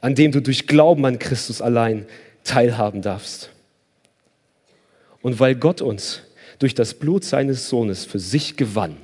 an 0.00 0.14
dem 0.14 0.32
du 0.32 0.40
durch 0.40 0.66
Glauben 0.66 1.04
an 1.04 1.18
Christus 1.18 1.60
allein 1.60 2.06
teilhaben 2.44 3.02
darfst. 3.02 3.50
Und 5.22 5.38
weil 5.40 5.54
Gott 5.54 5.82
uns 5.82 6.22
durch 6.58 6.74
das 6.74 6.94
Blut 6.94 7.24
seines 7.24 7.68
Sohnes 7.68 8.04
für 8.04 8.18
sich 8.18 8.56
gewann, 8.56 8.96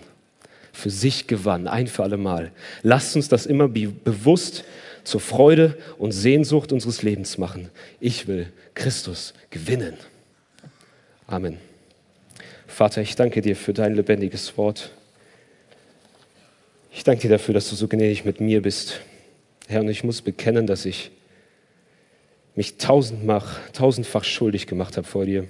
für 0.73 0.91
sich 0.91 1.27
gewann, 1.27 1.69
ein 1.69 1.87
für 1.87 2.03
alle 2.03 2.17
Mal. 2.17 2.53
Lasst 2.83 3.17
uns 3.17 3.29
das 3.29 3.47
immer 3.47 3.69
bewusst 3.69 4.65
zur 5.05 5.21
Freude 5.21 5.77
und 5.99 6.13
Sehnsucht 6.13 6.73
unseres 6.73 7.03
Lebens 7.03 7.39
machen. 7.39 7.71
Ich 8.01 8.27
will 8.27 8.53
Christus 8.75 9.35
gewinnen. 9.51 9.95
Amen. 11.27 11.59
Vater, 12.67 13.01
ich 13.01 13.17
danke 13.17 13.41
dir 13.41 13.57
für 13.57 13.73
dein 13.73 13.95
lebendiges 13.95 14.57
Wort. 14.59 14.91
Ich 16.93 17.05
danke 17.05 17.23
dir 17.23 17.31
dafür, 17.31 17.55
dass 17.55 17.71
du 17.71 17.77
so 17.77 17.89
gnädig 17.89 18.25
mit 18.25 18.41
mir 18.41 18.63
bist. 18.63 19.01
Herr, 19.67 19.81
und 19.81 19.89
ich 19.89 20.05
muss 20.05 20.23
bekennen, 20.23 20.67
dass 20.67 20.85
ich 20.85 21.11
mich 22.55 22.79
tausendfach, 22.79 23.59
tausendfach 23.73 24.25
schuldig 24.25 24.67
gemacht 24.67 24.97
habe 24.97 25.07
vor 25.07 25.25
dir. 25.27 25.47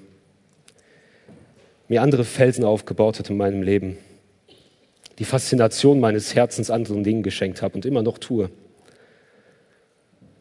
Mir 1.89 2.03
andere 2.03 2.25
Felsen 2.25 2.65
aufgebaut 2.65 3.19
hat 3.19 3.31
in 3.31 3.37
meinem 3.37 3.63
Leben 3.63 3.99
die 5.19 5.25
Faszination 5.25 5.99
meines 6.01 6.35
Herzens 6.35 6.71
anderen 6.71 7.03
Dingen 7.03 7.23
geschenkt 7.23 7.63
habe 7.63 7.75
und 7.75 7.87
immer 7.87 8.03
noch 8.03 8.19
tue. 8.19 8.51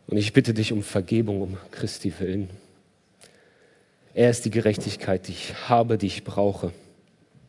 Und 0.07 0.17
ich 0.17 0.33
bitte 0.33 0.53
dich 0.53 0.71
um 0.71 0.83
Vergebung, 0.83 1.41
um 1.41 1.57
Christi 1.71 2.13
willen. 2.19 2.49
Er 4.13 4.29
ist 4.29 4.45
die 4.45 4.51
Gerechtigkeit, 4.51 5.27
die 5.27 5.31
ich 5.31 5.69
habe, 5.69 5.97
die 5.97 6.07
ich 6.07 6.23
brauche, 6.23 6.71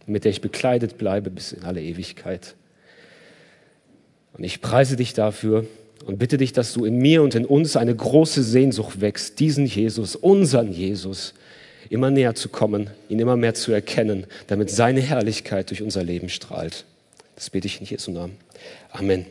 mit 0.07 0.25
der 0.25 0.31
ich 0.31 0.41
bekleidet 0.41 0.99
bleibe 0.99 1.31
bis 1.31 1.53
in 1.53 1.65
alle 1.65 1.83
Ewigkeit. 1.83 2.55
Und 4.33 4.45
ich 4.45 4.61
preise 4.61 4.97
dich 4.97 5.13
dafür 5.15 5.67
und 6.07 6.19
bitte 6.19 6.37
dich, 6.37 6.53
dass 6.53 6.73
du 6.73 6.85
in 6.85 6.99
mir 6.99 7.23
und 7.23 7.35
in 7.35 7.45
uns 7.45 7.77
eine 7.77 7.95
große 7.95 8.43
Sehnsucht 8.43 9.01
wächst, 9.01 9.41
diesen 9.41 9.67
Jesus, 9.67 10.15
unseren 10.15 10.73
Jesus, 10.73 11.35
immer 11.91 12.11
näher 12.11 12.35
zu 12.35 12.49
kommen, 12.49 12.91
ihn 13.09 13.19
immer 13.19 13.37
mehr 13.37 13.55
zu 13.55 13.73
erkennen, 13.73 14.27
damit 14.47 14.71
seine 14.71 15.01
Herrlichkeit 15.01 15.71
durch 15.71 15.83
unser 15.83 16.05
Leben 16.05 16.29
strahlt. 16.29 16.85
Das 17.35 17.51
bete 17.51 17.67
ich 17.67 17.81
in 17.81 17.87
Jesu 17.87 18.13
Namen. 18.13 18.37
Amen. 18.93 19.27